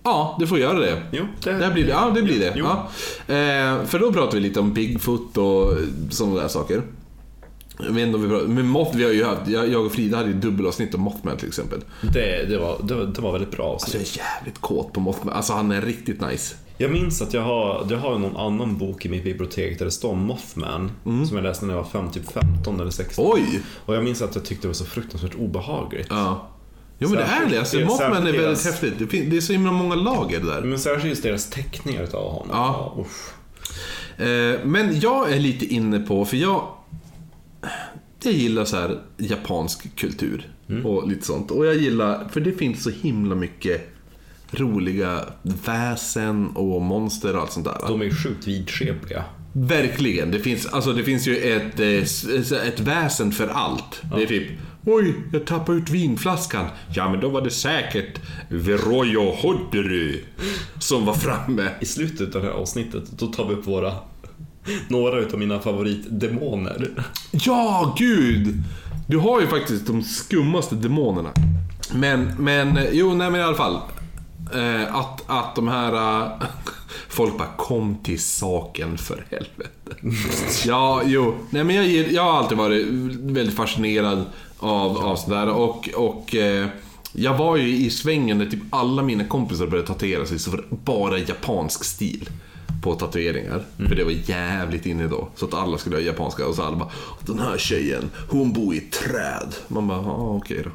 Ja, 0.04 0.38
du 0.40 0.48
får 0.48 0.60
göra 0.60 0.80
det. 0.80 1.02
Jo, 1.12 1.26
Det 1.44 1.72
blir 1.74 1.84
det. 1.84 1.90
Ja, 1.92 2.12
det 2.16 2.22
blir 2.22 2.40
det. 2.40 2.54
Ja. 2.56 2.90
Eh, 3.28 3.86
för 3.86 4.00
då 4.00 4.14
pratar 4.14 4.34
vi 4.34 4.40
lite 4.40 4.60
om 4.60 4.74
Bigfoot 4.74 5.38
och 5.38 5.74
sådana 6.10 6.42
där 6.42 6.48
saker. 6.48 6.82
Jag 7.86 7.92
vet 7.94 8.04
inte 8.06 8.16
om 8.16 8.24
vi 8.24 8.30
pratar, 8.30 8.48
men 8.48 8.68
Moth, 8.68 8.98
vi 8.98 9.04
har 9.04 9.12
ju 9.12 9.24
haft, 9.24 9.48
jag 9.48 9.86
och 9.86 9.92
Frida 9.92 10.18
hade 10.18 10.30
ju 10.30 10.36
dubbelavsnitt 10.36 10.96
om 10.96 11.02
Mothman 11.02 11.38
till 11.38 11.48
exempel. 11.48 11.82
Det, 12.14 12.46
det, 12.50 12.58
var, 12.58 12.78
det, 12.84 12.96
var, 12.96 13.06
det 13.06 13.22
var 13.22 13.32
väldigt 13.32 13.52
bra 13.52 13.72
Alltså 13.74 13.88
avsnitt. 13.98 14.18
jag 14.18 14.26
är 14.26 14.36
jävligt 14.38 14.62
kåt 14.62 14.94
på 14.94 15.00
Mothman. 15.00 15.34
Alltså 15.34 15.54
han 15.54 15.72
är 15.72 15.82
riktigt 15.82 16.22
nice. 16.22 16.56
Jag 16.78 16.92
minns 16.92 17.22
att 17.22 17.34
jag 17.34 17.42
har, 17.42 17.88
jag 17.90 17.98
har 17.98 18.18
någon 18.20 18.38
annan 18.38 18.78
bok 18.78 19.06
i 19.06 19.10
mitt 19.10 19.24
bibliotek 19.24 19.78
där 19.80 19.86
det 19.86 19.92
står 19.92 20.16
Mothman. 20.16 20.92
Som 21.04 21.30
jag 21.38 21.44
läste 21.44 21.66
när 21.66 21.74
jag 21.74 21.82
var 21.84 21.90
fem, 21.90 22.12
typ 22.12 22.32
15 22.32 22.80
eller 22.80 22.92
16. 22.92 23.26
Oj! 23.34 23.60
Och 23.86 23.96
jag 23.96 24.04
minns 24.04 24.22
att 24.22 24.36
jag 24.36 24.46
tyckte 24.46 24.62
det 24.64 24.68
var 24.70 24.74
så 24.74 24.86
fruktansvärt 24.86 25.36
obehagligt. 25.36 26.08
Ja. 26.10 26.50
Jo 27.00 27.10
men 27.10 27.18
det 27.18 27.24
är 27.24 27.28
Särskilt 27.28 27.52
det. 27.52 27.60
Alltså, 27.60 27.80
Mothman 27.80 27.94
är 27.94 27.98
särskilt 27.98 28.26
väldigt 28.26 28.42
deras- 28.42 28.66
häftigt. 28.66 28.94
Det, 29.00 29.08
fin- 29.08 29.30
det 29.30 29.38
är 29.38 29.42
så 29.42 29.54
himla 29.54 29.72
många 29.72 29.96
lager 29.96 30.40
där. 30.40 30.62
Men 30.62 30.80
särskilt 30.80 31.06
just 31.06 31.24
deras 31.24 31.50
teckningar 31.50 32.04
utav 32.04 32.32
honom. 32.32 32.48
Ja. 32.52 32.96
usch. 33.00 33.34
Eh, 34.22 34.60
men 34.64 35.00
jag 35.00 35.32
är 35.34 35.40
lite 35.40 35.66
inne 35.66 36.00
på, 36.00 36.26
för 36.26 36.38
jag... 36.38 36.68
Jag 38.24 38.34
gillar 38.34 38.66
så 38.66 38.78
här 38.78 39.00
japansk 39.18 39.96
kultur 39.96 40.54
och 40.84 41.08
lite 41.08 41.26
sånt. 41.26 41.52
Och 41.52 41.66
jag 41.66 41.76
gillar, 41.76 42.28
för 42.30 42.42
det 42.42 42.52
finns 42.52 42.84
så 42.84 42.90
himla 42.90 43.36
mycket 43.36 43.90
roliga 44.52 45.26
väsen 45.42 46.48
och 46.48 46.82
monster 46.82 47.36
och 47.36 47.42
allt 47.42 47.52
sånt 47.52 47.66
där. 47.66 47.78
De 47.88 48.02
är 48.02 48.06
ju 48.06 48.14
sjukt 48.14 48.48
vidskepliga. 48.48 49.24
Verkligen. 49.54 50.32
Det 50.32 50.40
finns, 50.40 50.66
alltså 50.66 50.94
det 50.94 51.04
finns 51.04 51.28
ju 51.28 51.38
ett, 51.38 51.80
eh, 51.80 52.68
ett 52.68 52.80
väsen 52.80 53.32
för 53.32 53.48
allt. 53.48 54.02
Det 54.16 54.24
är 54.24 54.28
typ 54.28 54.48
Oj, 54.86 55.16
jag 55.34 55.46
tappade 55.46 55.78
ut 55.78 55.90
vinflaskan. 55.90 56.66
Ja, 56.96 57.10
men 57.10 57.20
då 57.20 57.30
var 57.30 57.42
det 57.42 57.50
säkert 57.50 58.20
Veroyo 58.50 59.32
Hoddery 59.32 60.22
som 60.80 61.06
var 61.06 61.14
framme. 61.14 61.70
I 61.80 61.86
slutet 61.86 62.36
av 62.36 62.42
det 62.42 62.48
här 62.48 62.56
avsnittet, 62.56 63.04
då 63.12 63.28
tar 63.28 63.48
vi 63.48 63.54
upp 63.54 63.68
våra 63.68 63.94
några 64.88 65.20
utav 65.20 65.40
mina 65.40 65.60
favoritdemoner. 65.60 66.90
Ja, 67.32 67.96
gud! 67.98 68.64
Du 69.08 69.18
har 69.18 69.42
ju 69.42 69.48
faktiskt 69.48 69.88
de 69.88 70.04
skummaste 70.04 70.76
demonerna. 70.76 71.32
Men, 71.94 72.36
men, 72.38 72.80
jo, 72.92 73.14
nej 73.14 73.32
men 73.32 73.42
i 73.42 73.44
alla 73.44 73.56
fall. 73.56 73.80
Eh, 74.54 74.96
att, 74.96 75.24
att 75.28 75.56
de 75.56 75.68
här... 75.68 75.94
eh, 75.94 76.32
folk 77.10 77.38
bara, 77.38 77.48
kom 77.58 77.96
till 78.04 78.22
saken 78.22 78.98
för 78.98 79.26
helvete. 79.30 79.96
ja, 80.66 81.02
jo. 81.06 81.36
Nej 81.50 81.64
men 81.64 81.76
jag, 81.76 82.12
jag 82.12 82.24
har 82.24 82.34
alltid 82.34 82.58
varit 82.58 82.88
väldigt 83.22 83.56
fascinerad 83.56 84.26
av, 84.60 84.98
av 84.98 85.16
sådär. 85.16 85.50
Och, 85.50 85.90
och 85.96 86.36
eh, 86.36 86.68
jag 87.14 87.38
var 87.38 87.58
ju 87.58 87.76
i 87.76 87.90
svängen 87.90 88.38
när 88.38 88.46
typ 88.46 88.64
alla 88.70 89.04
mina 89.04 89.26
kompisar 89.26 89.68
började 89.68 89.88
tatuera 89.88 90.26
sig 90.26 90.40
så 90.40 90.52
var 90.52 90.58
det 90.58 90.64
bara 90.70 91.18
japansk 91.18 91.84
stil 91.84 92.30
på 92.84 92.96
tatueringar. 92.96 93.64
För 93.78 93.96
det 93.96 94.04
var 94.04 94.12
jävligt 94.12 94.86
inne 94.86 95.08
då. 95.08 95.28
Så 95.36 95.46
att 95.46 95.54
alla 95.54 95.78
skulle 95.78 95.96
ha 95.96 96.02
japanska 96.02 96.48
och 96.48 96.56
så 96.56 96.64
alla 96.64 96.76
bara 96.76 96.90
Den 97.20 97.40
här 97.40 97.58
tjejen, 97.58 98.10
hon 98.30 98.54
bor 98.54 98.74
i 98.74 98.78
ett 98.78 98.92
träd. 98.92 99.56
Man 99.68 99.88
bara, 99.88 99.98
ja 100.02 100.12
okej 100.42 100.62
då. 100.64 100.70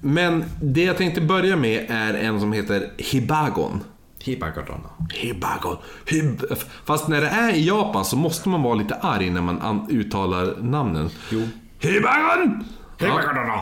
Men 0.00 0.44
det 0.62 0.82
jag 0.84 0.96
tänkte 0.96 1.20
börja 1.20 1.56
med 1.56 1.86
är 1.88 2.14
en 2.14 2.40
som 2.40 2.52
heter 2.52 2.90
Hibagon. 2.98 3.80
Hibagadonna. 4.18 4.88
Hibagon. 5.14 5.76
Hib 6.06 6.40
Fast 6.84 7.08
när 7.08 7.20
det 7.20 7.28
är 7.28 7.54
i 7.54 7.66
Japan 7.66 8.04
så 8.04 8.16
måste 8.16 8.48
man 8.48 8.62
vara 8.62 8.74
lite 8.74 8.94
arg 8.94 9.30
när 9.30 9.40
man 9.40 9.60
an- 9.60 9.86
uttalar 9.90 10.56
namnen. 10.62 11.10
Jo. 11.30 11.48
Hibagon! 11.78 12.64
Ja. 12.98 13.06
Hibagadonna. 13.06 13.60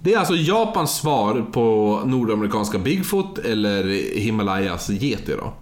Det 0.00 0.14
är 0.14 0.18
alltså 0.18 0.34
Japans 0.34 0.96
svar 0.96 1.46
på 1.52 2.00
nordamerikanska 2.06 2.78
Bigfoot 2.78 3.38
eller 3.38 3.84
Himalayas 4.18 4.90
yeti 4.90 5.32
då. 5.36 5.52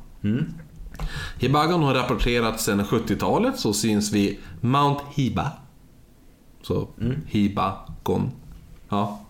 Hibagon 1.38 1.82
har 1.82 1.94
rapporterats 1.94 2.64
sedan 2.64 2.84
70-talet, 2.84 3.58
så 3.58 3.72
syns 3.72 4.12
vi 4.12 4.38
Mount 4.60 5.02
Hiba. 5.14 5.50
Så 6.62 6.88
Hibagon. 7.26 8.30
Ja. 8.88 9.20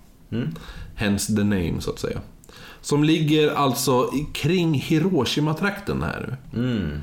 Hence 0.94 1.36
the 1.36 1.44
name, 1.44 1.74
så 1.80 1.90
att 1.90 1.98
säga. 1.98 2.20
Som 2.80 3.04
ligger 3.04 3.50
alltså 3.54 4.10
kring 4.32 4.74
Hiroshima-trakten 4.74 6.02
här 6.02 6.36
nu. 6.52 7.00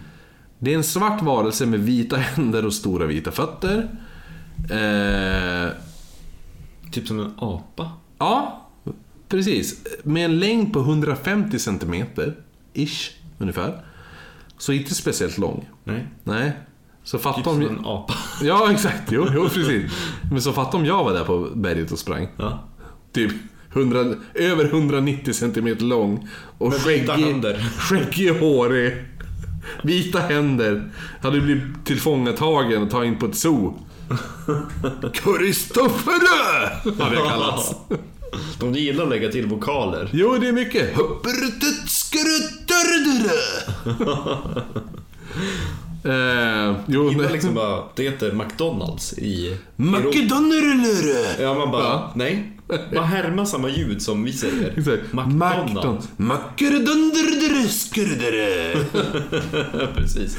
Det 0.60 0.72
är 0.72 0.76
en 0.78 0.84
svart 0.84 1.22
varelse 1.22 1.66
med 1.66 1.80
vita 1.80 2.18
händer 2.36 2.66
och 2.66 2.74
stora 2.74 3.06
vita 3.06 3.32
fötter. 3.32 3.90
Eh, 4.70 5.72
Typ 6.92 7.08
som 7.08 7.20
en 7.20 7.32
apa. 7.38 7.92
Ja, 8.18 8.68
precis. 9.30 9.84
Med 10.04 10.26
en 10.26 10.40
längd 10.40 10.74
på 10.74 10.80
150 10.80 11.60
cm, 11.60 12.06
ish, 12.74 13.12
ungefär. 13.38 13.86
Så 14.58 14.74
inte 14.74 14.96
speciellt 14.96 15.38
lång. 15.38 15.70
Nej. 15.84 16.08
Nej. 16.24 16.52
Så 17.04 17.18
Typ 17.18 17.24
fatta 17.24 17.44
som 17.44 17.54
om... 17.54 17.62
en 17.62 17.86
apa. 17.86 18.14
Ja, 18.42 18.72
exakt. 18.72 19.12
Jo, 19.12 19.28
jo, 19.34 19.50
precis. 19.50 19.92
Men 20.32 20.42
så 20.42 20.54
fatta 20.54 20.78
om 20.78 20.86
jag 20.86 21.04
var 21.04 21.14
där 21.14 21.24
på 21.24 21.40
berget 21.56 21.92
och 21.92 22.00
sprang. 22.00 22.28
Ja. 22.38 22.64
Typ 23.14 23.32
100, 23.74 24.16
över 24.34 24.66
190 24.66 25.34
cm 25.34 25.78
lång. 25.80 26.28
Och 26.58 26.70
Med 26.70 26.82
skäggig, 26.82 27.08
händer. 27.12 27.70
skäggig, 27.78 28.40
hårig. 28.40 29.06
Vita 29.84 30.20
händer. 30.20 30.92
Hade 31.22 31.42
blivit 31.42 31.86
tillfångatagen 31.86 32.84
och 32.84 32.90
tagit 32.90 33.08
in 33.08 33.20
på 33.20 33.26
ett 33.26 33.36
zoo. 33.36 33.80
Kristoffer! 35.14 37.04
Hade 37.04 37.16
jag 37.16 37.28
kallats. 37.28 37.76
De 38.60 38.74
gillar 38.74 39.04
att 39.04 39.10
lägga 39.10 39.30
till 39.30 39.48
vokaler. 39.48 40.10
Jo, 40.14 40.38
det 40.42 40.48
är 40.48 40.52
mycket. 40.52 40.96
Eh, 46.06 46.76
jo, 46.88 47.10
Gillar 47.10 47.24
nej. 47.24 47.34
liksom 47.34 47.54
bara, 47.56 47.84
det 47.96 48.04
heter 48.04 48.32
McDonalds 48.32 49.14
i... 49.14 49.58
McDonald's! 49.76 50.12
Ja, 51.40 51.54
man 51.54 51.72
bara, 51.72 51.84
Ja. 51.84 52.12
nej. 52.16 52.52
Man 52.94 53.04
härmar 53.04 53.46
samma 53.46 53.70
ljud 53.70 54.02
som 54.02 54.24
vi 54.24 54.34
säger. 54.34 54.74
Exakt. 54.78 55.14
McDonalds. 55.14 55.74
McDonald's. 55.74 56.08
Precis. 59.96 60.38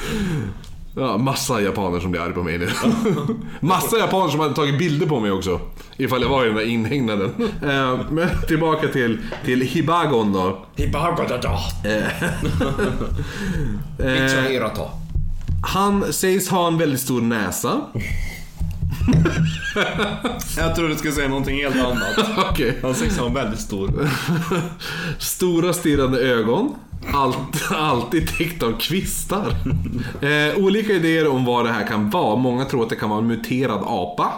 Ja, 0.98 1.18
massa 1.18 1.60
japaner 1.60 2.00
som 2.00 2.10
blir 2.10 2.20
arga 2.20 2.34
på 2.34 2.42
mig 2.42 2.58
nu. 2.58 2.68
massa 3.60 3.98
japaner 3.98 4.28
som 4.28 4.40
hade 4.40 4.54
tagit 4.54 4.78
bilder 4.78 5.06
på 5.06 5.20
mig 5.20 5.30
också. 5.30 5.60
Ifall 5.96 6.22
jag 6.22 6.28
var 6.28 6.44
i 6.44 6.46
den 6.46 6.56
där 6.56 6.64
inhägnaden. 6.64 7.34
Eh, 7.62 8.00
men 8.10 8.28
tillbaka 8.48 8.88
till, 8.88 9.18
till 9.44 9.60
Hibagon 9.60 10.32
då. 10.32 10.66
Hibagadada. 10.76 11.58
Mitsuhirata. 13.98 14.82
Han 15.62 16.12
sägs 16.12 16.48
ha 16.48 16.66
en 16.66 16.78
väldigt 16.78 17.00
stor 17.00 17.20
näsa. 17.20 17.80
Jag 20.56 20.76
tror 20.76 20.88
du 20.88 20.96
skulle 20.96 21.12
säga 21.12 21.28
någonting 21.28 21.56
helt 21.56 21.76
annat. 21.76 22.18
Okej. 22.50 22.78
Han 22.82 22.94
sägs 22.94 23.18
ha 23.18 23.26
en 23.26 23.34
väldigt 23.34 23.60
stor... 23.60 24.08
Stora 25.18 25.72
stirrande 25.72 26.20
ögon. 26.20 26.74
Allt, 27.12 27.72
alltid 27.72 28.28
täckt 28.28 28.62
av 28.62 28.78
kvistar. 28.78 29.54
Eh, 30.20 30.58
olika 30.64 30.92
idéer 30.92 31.28
om 31.28 31.44
vad 31.44 31.64
det 31.64 31.72
här 31.72 31.86
kan 31.86 32.10
vara. 32.10 32.36
Många 32.36 32.64
tror 32.64 32.82
att 32.82 32.90
det 32.90 32.96
kan 32.96 33.10
vara 33.10 33.18
en 33.18 33.26
muterad 33.26 33.82
apa. 33.86 34.32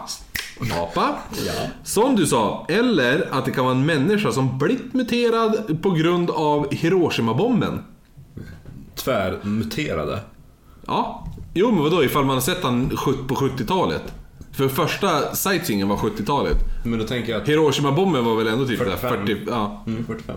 Apa. 0.72 1.14
Ja. 1.46 1.52
Som 1.84 2.16
du 2.16 2.26
sa. 2.26 2.66
Eller 2.68 3.28
att 3.30 3.44
det 3.44 3.50
kan 3.50 3.64
vara 3.64 3.74
en 3.74 3.86
människa 3.86 4.32
som 4.32 4.58
blivit 4.58 4.94
muterad 4.94 5.82
på 5.82 5.90
grund 5.90 6.30
av 6.30 6.68
Hiroshima-bomben. 6.70 7.84
Tvärmuterade. 8.94 10.20
Ja. 10.86 11.26
Jo 11.54 11.70
men 11.72 11.82
vadå 11.82 12.04
ifall 12.04 12.24
man 12.24 12.34
har 12.34 12.40
sett 12.40 12.62
han 12.62 12.88
på 13.28 13.34
70-talet? 13.34 14.02
För 14.52 14.68
första 14.68 15.34
sightseeingen 15.34 15.88
var 15.88 15.96
70-talet. 15.96 16.56
Men 16.84 16.98
då 16.98 17.04
tänker 17.04 17.32
jag 17.32 17.42
att... 17.42 17.48
Hiroshima-bomben 17.48 18.24
var 18.24 18.36
väl 18.36 18.46
ändå 18.46 18.66
typ 18.66 18.78
40, 18.78 18.90
45. 18.90 19.26
40 19.26 19.42
ja. 19.46 19.82
Mm, 19.86 20.06
45. 20.06 20.36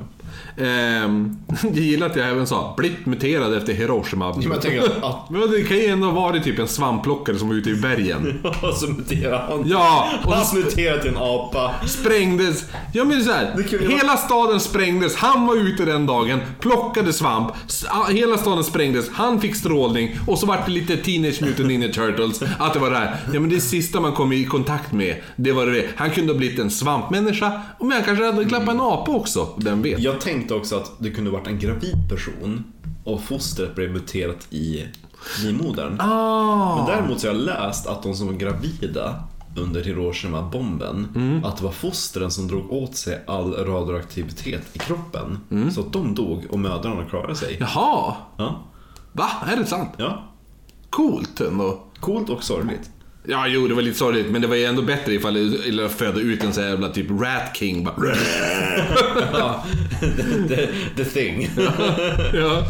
Ehm, 0.57 1.37
jag 1.63 1.73
gillar 1.77 2.07
att 2.07 2.15
jag 2.15 2.29
även 2.29 2.47
sa 2.47 2.73
blivit 2.77 3.05
muterad 3.05 3.53
efter 3.53 3.73
Hiroshima. 3.73 4.33
Men 4.33 4.41
jag 4.51 4.61
tänker 4.61 5.05
att 5.05 5.29
Men 5.29 5.51
det 5.51 5.63
kan 5.63 5.77
ju 5.77 5.85
ändå 5.85 6.07
ha 6.11 6.21
varit 6.21 6.43
typ 6.43 6.59
en 6.59 6.67
svampplockare 6.67 7.37
som 7.37 7.47
var 7.47 7.55
ute 7.55 7.69
i 7.69 7.75
bergen. 7.75 8.39
så 8.79 8.87
muterar 8.87 9.47
han. 9.49 9.63
Ja, 9.67 10.09
och 10.25 10.33
Han 10.33 10.45
så 10.45 10.55
muterar 10.55 10.97
till 10.97 11.09
en 11.11 11.17
apa. 11.17 11.71
sprängdes. 11.87 12.65
Ja 12.93 13.03
men 13.03 13.17
det 13.17 13.23
är 13.23 13.25
så 13.25 13.31
här, 13.31 13.53
Det 13.57 13.63
kunde 13.63 13.93
hela 13.95 14.17
staden 14.17 14.59
sprängdes, 14.59 15.15
han 15.15 15.47
var 15.47 15.55
ute 15.55 15.85
den 15.85 16.05
dagen, 16.05 16.39
plockade 16.59 17.13
svamp, 17.13 17.47
s- 17.67 17.85
hela 18.11 18.37
staden 18.37 18.63
sprängdes, 18.63 19.09
han 19.13 19.41
fick 19.41 19.55
strålning 19.55 20.15
och 20.27 20.39
så 20.39 20.45
vart 20.45 20.65
det 20.65 20.71
lite 20.71 20.97
Teenage 20.97 21.41
Mutant 21.41 21.67
Ninja 21.67 21.87
Turtles, 21.87 22.41
att 22.59 22.73
det 22.73 22.79
var 22.79 22.89
det 22.89 22.97
här. 22.97 23.15
Ja 23.33 23.39
men 23.39 23.49
det 23.49 23.59
sista 23.61 23.99
man 23.99 24.11
kom 24.13 24.33
i 24.33 24.45
kontakt 24.45 24.91
med, 24.91 25.15
det 25.35 25.51
var 25.51 25.65
det. 25.67 25.85
Han 25.95 26.11
kunde 26.11 26.33
ha 26.33 26.37
blivit 26.37 26.59
en 26.59 26.69
svampmänniska, 26.71 27.51
men 27.79 27.91
han 27.91 28.03
kanske 28.03 28.25
hade 28.25 28.45
klappat 28.45 28.69
en 28.69 28.81
apa 28.81 29.11
också, 29.11 29.47
vem 29.57 29.81
vet? 29.81 29.99
Jag 29.99 30.21
tänkte 30.23 30.53
också 30.53 30.75
att 30.75 30.91
det 30.99 31.11
kunde 31.11 31.31
varit 31.31 31.47
en 31.47 31.59
gravid 31.59 32.09
person 32.09 32.63
och 33.03 33.21
fostret 33.21 33.75
blev 33.75 33.91
muterat 33.91 34.47
i 34.53 34.87
livmodern. 35.43 35.99
Ah. 36.01 36.75
Men 36.75 36.85
däremot 36.85 37.19
så 37.19 37.27
har 37.27 37.33
jag 37.33 37.43
läst 37.43 37.87
att 37.87 38.03
de 38.03 38.15
som 38.15 38.27
var 38.27 38.33
gravida 38.33 39.23
under 39.57 39.83
Hiroshima-bomben, 39.83 41.07
Mm. 41.15 41.43
att 41.45 41.57
det 41.57 41.63
var 41.63 41.71
fostren 41.71 42.31
som 42.31 42.47
drog 42.47 42.71
åt 42.73 42.95
sig 42.95 43.23
all 43.27 43.53
radioaktivitet 43.53 44.61
i 44.73 44.79
kroppen. 44.79 45.39
Mm. 45.51 45.71
Så 45.71 45.81
att 45.81 45.93
de 45.93 46.15
dog 46.15 46.45
och 46.49 46.59
mödrarna 46.59 47.05
klarade 47.05 47.35
sig. 47.35 47.57
Jaha, 47.59 48.15
Ja. 48.37 48.63
va? 49.11 49.29
Är 49.51 49.57
det 49.57 49.65
sant? 49.65 49.89
ja. 49.97 50.23
Coolt 50.89 51.41
ändå. 51.41 51.79
Coolt 51.99 52.29
och 52.29 52.43
sorgligt. 52.43 52.91
Ja, 53.27 53.47
jo, 53.47 53.67
det 53.67 53.73
var 53.73 53.81
lite 53.81 53.97
sorgligt, 53.97 54.31
men 54.31 54.41
det 54.41 54.47
var 54.47 54.55
ju 54.55 54.63
ändå 54.65 54.81
bättre 54.81 55.13
ifall 55.13 55.35
eller 55.35 55.87
födde 55.87 56.21
ut 56.21 56.43
en 56.43 56.53
sån 56.53 56.63
jävla 56.63 56.89
typ 56.89 57.09
Rat 57.11 57.55
King. 57.57 57.83
Bara, 57.83 57.95
Ja, 59.33 59.65
the, 60.47 60.67
the 60.95 61.05
thing. 61.05 61.49
ja. 62.33 62.63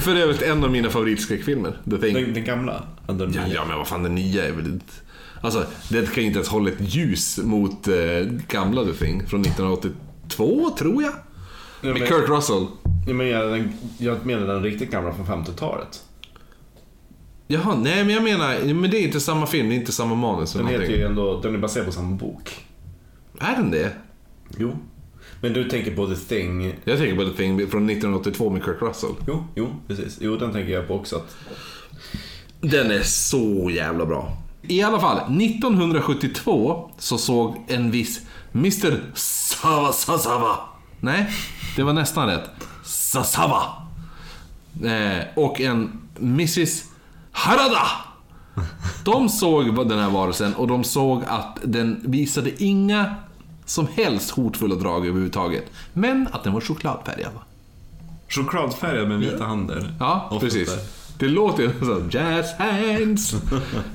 För 0.00 0.16
övrigt 0.16 0.42
en 0.42 0.64
av 0.64 0.70
mina 0.70 0.90
favoritskräckfilmer, 0.90 1.78
The 1.90 1.96
Thing. 1.98 2.14
Den, 2.14 2.34
den 2.34 2.44
gamla? 2.44 2.82
Ja, 3.06 3.12
den 3.12 3.32
Ja, 3.34 3.40
ja, 3.54 3.64
men 3.68 3.76
vad 3.78 3.88
fan, 3.88 4.02
den 4.02 4.14
nya 4.14 4.44
är 4.48 4.52
väl 4.52 4.66
inte... 4.66 4.84
Alltså, 5.40 5.64
det 5.88 6.12
kan 6.14 6.22
ju 6.22 6.26
inte 6.26 6.38
ens 6.38 6.48
hålla 6.48 6.70
ett 6.70 6.94
ljus 6.94 7.38
mot 7.38 7.88
eh, 7.88 7.94
gamla 8.48 8.84
The 8.84 8.92
Thing 8.92 9.26
från 9.26 9.40
1982, 9.40 10.70
tror 10.78 11.02
jag. 11.02 11.12
Ja, 11.80 11.88
Med 11.92 11.98
men- 11.98 12.08
Kurt 12.08 12.28
Russell. 12.28 12.66
Jag 13.06 13.16
menar 13.16 13.44
den, 13.44 13.72
jag 13.98 14.26
menar 14.26 14.46
den 14.46 14.62
riktigt 14.62 14.90
gamla 14.90 15.12
från 15.14 15.26
50-talet. 15.26 16.00
Jaha, 17.52 17.74
nej 17.74 18.04
men 18.04 18.14
jag 18.14 18.24
menar, 18.24 18.74
men 18.74 18.90
det 18.90 18.98
är 18.98 19.02
inte 19.02 19.20
samma 19.20 19.46
film, 19.46 19.68
det 19.68 19.74
är 19.74 19.76
inte 19.76 19.92
samma 19.92 20.14
manus 20.14 20.52
Den 20.52 20.66
heter 20.66 20.86
ju 20.86 21.02
ändå, 21.06 21.40
den 21.40 21.54
är 21.54 21.58
baserad 21.58 21.86
på 21.86 21.92
samma 21.92 22.16
bok. 22.16 22.66
Är 23.40 23.56
den 23.56 23.70
det? 23.70 23.92
Jo. 24.58 24.76
Men 25.40 25.52
du 25.52 25.68
tänker 25.68 25.96
på 25.96 26.06
The 26.06 26.14
Thing. 26.14 26.74
Jag 26.84 26.98
tänker 26.98 27.16
på 27.16 27.30
The 27.30 27.36
Thing 27.36 27.58
från 27.58 27.90
1982 27.90 28.50
med 28.50 28.62
Kurt 28.62 28.82
Russell. 28.82 29.10
Jo, 29.26 29.44
jo, 29.54 29.68
precis. 29.88 30.18
Jo, 30.20 30.36
den 30.36 30.52
tänker 30.52 30.72
jag 30.72 30.88
på 30.88 30.94
också. 30.94 31.16
Att, 31.16 31.36
Den 32.60 32.90
är 32.90 33.02
så 33.02 33.70
jävla 33.70 34.06
bra. 34.06 34.36
I 34.62 34.82
alla 34.82 35.00
fall, 35.00 35.16
1972 35.42 36.90
så 36.98 37.18
såg 37.18 37.56
en 37.68 37.90
viss 37.90 38.20
Mr. 38.54 39.00
Sava 39.14 39.92
Sasava. 39.92 40.56
Nej, 41.00 41.30
det 41.76 41.82
var 41.82 41.92
nästan 41.92 42.28
rätt. 42.28 42.50
Sasava. 42.84 43.62
Eh, 44.84 45.24
och 45.36 45.60
en 45.60 46.08
Mrs. 46.18 46.91
Harada. 47.32 47.86
De 49.04 49.28
såg 49.28 49.88
den 49.88 49.98
här 49.98 50.10
varelsen 50.10 50.54
och 50.54 50.66
de 50.68 50.84
såg 50.84 51.24
att 51.26 51.58
den 51.62 52.00
visade 52.04 52.64
inga 52.64 53.14
som 53.64 53.86
helst 53.94 54.30
hotfulla 54.30 54.74
drag 54.74 55.06
överhuvudtaget. 55.06 55.64
Men 55.92 56.28
att 56.32 56.44
den 56.44 56.52
var 56.52 56.60
chokladfärgad. 56.60 57.32
chokladfärgad 58.28 59.08
med 59.08 59.18
vita 59.18 59.46
händer. 59.46 59.94
Ja, 60.00 60.28
Och 60.30 60.40
precis. 60.40 60.70
Det 61.18 61.28
låter 61.28 61.62
ju 61.62 61.70
som 61.80 62.10
jazz 62.12 62.46
hands. 62.58 63.34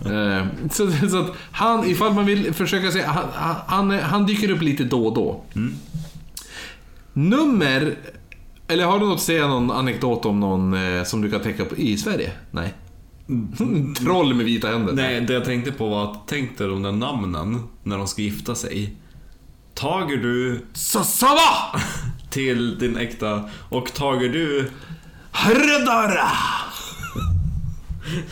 Eh, 0.06 0.46
så, 0.72 0.91
så 1.10 1.17
att 1.20 1.32
han, 1.51 1.86
ifall 1.86 2.13
man 2.13 2.25
vill 2.25 2.53
försöka 2.53 2.91
se, 2.91 3.03
han, 3.03 3.25
han, 3.67 3.91
han 4.00 4.25
dyker 4.25 4.51
upp 4.51 4.62
lite 4.62 4.84
då 4.84 5.08
och 5.08 5.13
då. 5.15 5.41
Nummer, 7.13 7.96
eller 8.67 8.86
har 8.86 9.00
du 9.00 9.06
något 9.06 9.15
att 9.15 9.22
säga 9.24 9.48
någon 9.48 9.72
anekdot 9.72 10.25
om 10.25 10.39
någon 10.39 10.74
eh, 10.98 11.03
som 11.03 11.22
du 11.22 11.32
kan 11.32 11.41
tänka 11.41 11.65
på 11.65 11.75
i 11.75 11.98
Sverige? 11.98 12.32
Nej. 12.51 12.74
Troll 14.00 14.34
med 14.34 14.46
vita 14.46 14.67
händer? 14.67 14.93
Nej, 14.93 15.22
det 15.22 15.34
jag 15.34 15.46
tänkte 15.46 15.72
på 15.72 15.89
var 15.89 16.12
att 16.12 16.27
tänk 16.27 16.57
dig 16.57 16.67
de 16.67 16.84
där 16.84 16.91
namnen 16.91 17.60
när 17.84 17.98
de 17.98 18.07
ska 18.07 18.22
gifta 18.22 18.55
sig. 18.55 18.96
Tager 19.74 20.17
du 20.17 20.65
Sassava! 20.74 21.81
till 22.29 22.79
din 22.79 22.98
äkta 22.98 23.50
och 23.69 23.93
tager 23.93 24.29
du... 24.29 24.72
Hrdara! 25.31 26.29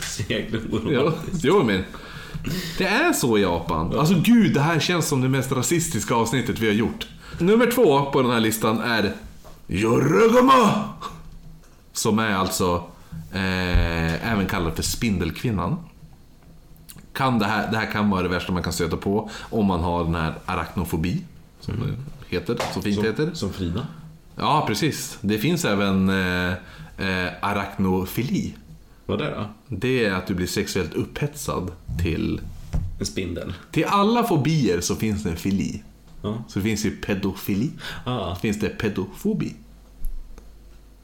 Så 0.00 0.22
jäkla 0.28 0.58
oromantiskt. 0.58 1.44
jo 1.44 1.62
men. 1.64 1.84
Det 2.78 2.84
är 2.84 3.12
så 3.12 3.38
i 3.38 3.42
Japan. 3.42 3.98
Alltså 3.98 4.14
gud, 4.24 4.54
det 4.54 4.60
här 4.60 4.80
känns 4.80 5.08
som 5.08 5.20
det 5.20 5.28
mest 5.28 5.52
rasistiska 5.52 6.14
avsnittet 6.14 6.58
vi 6.58 6.66
har 6.66 6.74
gjort. 6.74 7.06
Nummer 7.38 7.70
två 7.70 8.04
på 8.04 8.22
den 8.22 8.30
här 8.30 8.40
listan 8.40 8.80
är 8.80 9.12
Yorugama! 9.68 10.84
Som 11.92 12.18
är 12.18 12.34
alltså 12.34 12.84
eh, 13.32 14.32
även 14.32 14.46
kallad 14.46 14.76
för 14.76 14.82
Spindelkvinnan. 14.82 15.76
Kan 17.12 17.38
det, 17.38 17.46
här, 17.46 17.70
det 17.70 17.76
här 17.76 17.92
kan 17.92 18.10
vara 18.10 18.22
det 18.22 18.28
värsta 18.28 18.52
man 18.52 18.62
kan 18.62 18.72
stöta 18.72 18.96
på 18.96 19.30
om 19.40 19.66
man 19.66 19.80
har 19.80 20.04
den 20.04 20.14
här 20.14 20.34
arachnofobi. 20.44 21.22
Som 21.60 21.74
det 21.76 22.36
heter, 22.36 22.58
så 22.74 22.82
fint 22.82 23.02
det 23.02 23.08
heter. 23.08 23.30
Som 23.34 23.52
Frida. 23.52 23.86
Ja, 24.36 24.64
precis. 24.66 25.18
Det 25.20 25.38
finns 25.38 25.64
även 25.64 26.08
eh, 26.08 26.52
eh, 26.98 27.32
arachnofili. 27.40 28.54
Vad 29.06 29.20
är 29.20 29.24
det 29.24 29.36
då? 29.36 29.46
Det 29.68 30.04
är 30.04 30.12
att 30.12 30.26
du 30.26 30.34
blir 30.34 30.46
sexuellt 30.46 30.94
upphetsad 30.94 31.70
till... 32.02 32.40
En 32.98 33.06
spindel. 33.06 33.54
Till 33.70 33.84
alla 33.84 34.24
fobier 34.24 34.80
så 34.80 34.96
finns 34.96 35.22
det 35.22 35.30
en 35.30 35.36
fili. 35.36 35.82
Ja. 36.22 36.44
Så 36.48 36.60
finns 36.60 36.86
ju 36.86 36.90
pedofili. 36.90 37.70
Ah. 38.04 38.34
Finns 38.34 38.60
det 38.60 38.68
pedofobi. 38.68 39.54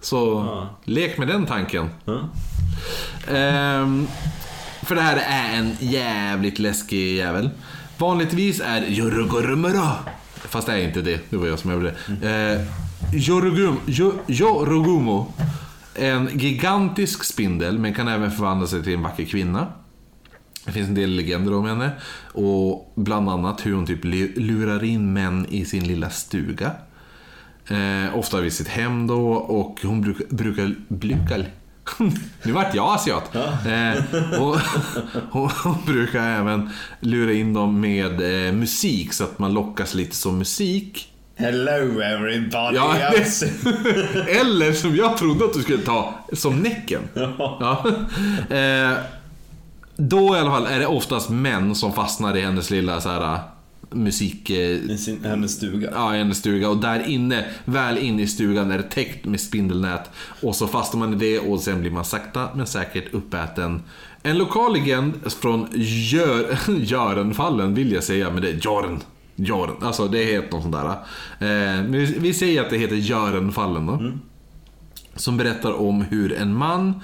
Så 0.02 0.16
Ja. 0.46 0.68
lek 0.84 1.18
med 1.18 1.28
den 1.28 1.46
tanken. 1.46 1.90
Ja. 2.04 2.20
Ehm, 3.36 4.06
för 4.82 4.94
det 4.94 5.00
här 5.00 5.16
är 5.16 5.58
en 5.58 5.76
jävligt 5.80 6.58
läskig 6.58 7.16
jävel. 7.16 7.50
Vanligtvis 7.98 8.60
är 8.60 8.82
Yorugurumura. 8.82 9.92
Fast 10.34 10.66
det 10.66 10.72
är 10.72 10.78
inte 10.88 11.02
det. 11.02 11.30
Det 11.30 11.36
var 11.36 11.46
jag 11.46 11.58
som 11.58 11.72
gjorde 11.72 11.94
det. 12.20 12.28
Eh, 12.30 13.18
Yorugumo. 14.28 15.32
En 15.94 16.38
gigantisk 16.38 17.24
spindel, 17.24 17.78
men 17.78 17.94
kan 17.94 18.08
även 18.08 18.30
förvandla 18.30 18.66
sig 18.66 18.82
till 18.82 18.94
en 18.94 19.02
vacker 19.02 19.24
kvinna. 19.24 19.66
Det 20.64 20.72
finns 20.72 20.88
en 20.88 20.94
del 20.94 21.10
legender 21.10 21.54
om 21.54 21.64
henne. 21.66 21.90
Och 22.32 22.92
bland 22.96 23.28
annat 23.30 23.66
hur 23.66 23.74
hon 23.74 23.86
typ 23.86 24.04
lu- 24.04 24.32
lurar 24.40 24.84
in 24.84 25.12
män 25.12 25.46
i 25.48 25.64
sin 25.64 25.84
lilla 25.86 26.10
stuga. 26.10 26.70
Eh, 27.68 28.18
ofta 28.18 28.40
vid 28.40 28.52
sitt 28.52 28.68
hem 28.68 29.06
då 29.06 29.32
och 29.32 29.78
hon 29.82 30.00
brukar... 30.00 30.24
brukar, 30.28 30.74
brukar 30.88 31.46
nu 32.42 32.52
vart 32.52 32.74
jag 32.74 32.94
asiat. 32.94 33.34
Eh, 33.34 34.40
och, 34.40 34.56
hon, 35.30 35.50
hon 35.64 35.76
brukar 35.86 36.28
även 36.28 36.70
lura 37.00 37.32
in 37.32 37.54
dem 37.54 37.80
med 37.80 38.46
eh, 38.46 38.52
musik 38.52 39.12
så 39.12 39.24
att 39.24 39.38
man 39.38 39.54
lockas 39.54 39.94
lite 39.94 40.16
som 40.16 40.38
musik. 40.38 41.08
Hello 41.36 42.00
everybody! 42.00 42.76
Ja. 42.76 42.96
Eller 44.40 44.72
som 44.72 44.96
jag 44.96 45.16
trodde 45.16 45.44
att 45.44 45.52
du 45.52 45.62
skulle 45.62 45.82
ta, 45.82 46.14
som 46.32 46.62
Näcken. 46.62 47.02
Ja. 47.38 47.84
Eh, 48.50 48.92
då 49.96 50.36
i 50.36 50.38
alla 50.38 50.50
fall 50.50 50.66
är 50.66 50.78
det 50.78 50.86
oftast 50.86 51.30
män 51.30 51.74
som 51.74 51.92
fastnar 51.92 52.36
i 52.36 52.40
hennes 52.40 52.70
lilla 52.70 53.00
så 53.00 53.08
här, 53.08 53.38
musik... 53.94 54.50
Eh, 54.50 54.90
I 54.90 54.98
sin, 54.98 55.24
hennes 55.24 55.52
stuga. 55.52 55.90
Ja, 55.92 56.08
hennes 56.08 56.38
stuga. 56.38 56.68
Och 56.68 56.76
där 56.76 57.08
inne, 57.08 57.44
väl 57.64 57.98
inne 57.98 58.22
i 58.22 58.26
stugan 58.26 58.70
är 58.70 58.76
det 58.76 58.82
täckt 58.82 59.24
med 59.24 59.40
spindelnät. 59.40 60.10
Och 60.42 60.56
så 60.56 60.66
fastnar 60.66 61.00
man 61.00 61.12
i 61.14 61.16
det 61.16 61.38
och 61.38 61.60
sen 61.60 61.80
blir 61.80 61.90
man 61.90 62.04
sakta 62.04 62.48
men 62.54 62.66
säkert 62.66 63.14
uppäten. 63.14 63.82
En 64.22 64.38
lokal 64.38 64.72
legend 64.72 65.32
från 65.40 65.68
Gör, 65.74 66.58
Görenfallen 66.80 67.74
vill 67.74 67.92
jag 67.92 68.04
säga, 68.04 68.30
men 68.30 68.42
det 68.42 68.48
är 68.48 68.60
Jaren. 68.62 69.00
Jaren, 69.36 69.76
alltså 69.80 70.08
det 70.08 70.24
heter 70.24 70.50
något 70.50 70.62
sånt 70.62 70.74
där. 70.74 70.88
Eh, 71.38 71.82
vi, 71.82 72.04
vi 72.18 72.34
säger 72.34 72.60
att 72.60 72.70
det 72.70 72.78
heter 72.78 72.96
Görenfallen 72.96 73.86
då. 73.86 74.12
Som 75.14 75.36
berättar 75.36 75.72
om 75.72 76.02
hur 76.02 76.32
en 76.32 76.54
man 76.54 77.00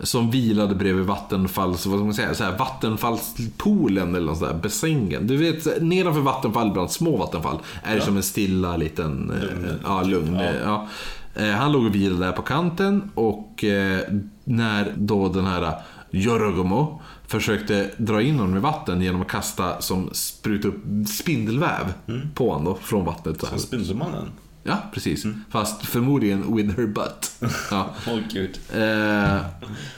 som 0.00 0.30
vilade 0.30 0.74
bredvid 0.74 1.04
vattenfalls, 1.04 1.86
vad 1.86 1.98
ska 1.98 2.04
man 2.04 2.14
säga, 2.14 2.34
så 2.34 2.44
här, 2.44 2.58
vattenfallspoolen 2.58 4.14
eller 4.14 4.26
något 4.26 4.38
sånt 4.38 4.50
där, 4.52 4.58
bassängen. 4.58 5.26
Du 5.26 5.36
vet, 5.36 5.82
nedanför 5.82 6.20
vattenfall, 6.20 6.70
bland 6.72 6.90
små 6.90 7.16
vattenfall, 7.16 7.58
är 7.82 7.94
det 7.94 8.00
som 8.00 8.16
en 8.16 8.22
stilla 8.22 8.76
liten, 8.76 9.30
eh, 9.30 9.74
ja, 9.84 10.02
lugn. 10.02 10.36
eh, 10.36 10.54
Ja. 10.64 10.88
Eh, 11.34 11.48
Han 11.50 11.72
låg 11.72 11.84
och 11.86 11.94
vilade 11.94 12.24
där 12.26 12.32
på 12.32 12.42
kanten 12.42 13.10
och 13.14 13.64
eh, 13.64 14.00
när 14.44 14.92
då 14.96 15.28
den 15.28 15.44
här 15.46 15.74
Yorogomo 16.10 17.00
försökte 17.26 17.90
dra 17.96 18.22
in 18.22 18.38
honom 18.38 18.56
i 18.56 18.60
vatten 18.60 19.00
genom 19.02 19.22
att 19.22 19.28
kasta 19.28 19.80
som 19.80 20.08
spruta 20.12 20.68
upp 20.68 20.82
spindelväv 21.08 21.92
på 22.34 22.50
honom 22.50 22.64
då, 22.64 22.74
från 22.74 23.04
vattnet. 23.04 23.42
Och 23.42 23.60
Spindelmannen. 23.60 24.30
Ja, 24.66 24.78
precis. 24.92 25.24
Fast 25.50 25.86
förmodligen 25.86 26.56
with 26.56 26.76
her 26.76 26.86
butt. 26.86 27.30
Ja. 27.70 27.94
Åh 28.08 28.18
gud. 28.32 28.58
Eh, 28.74 29.40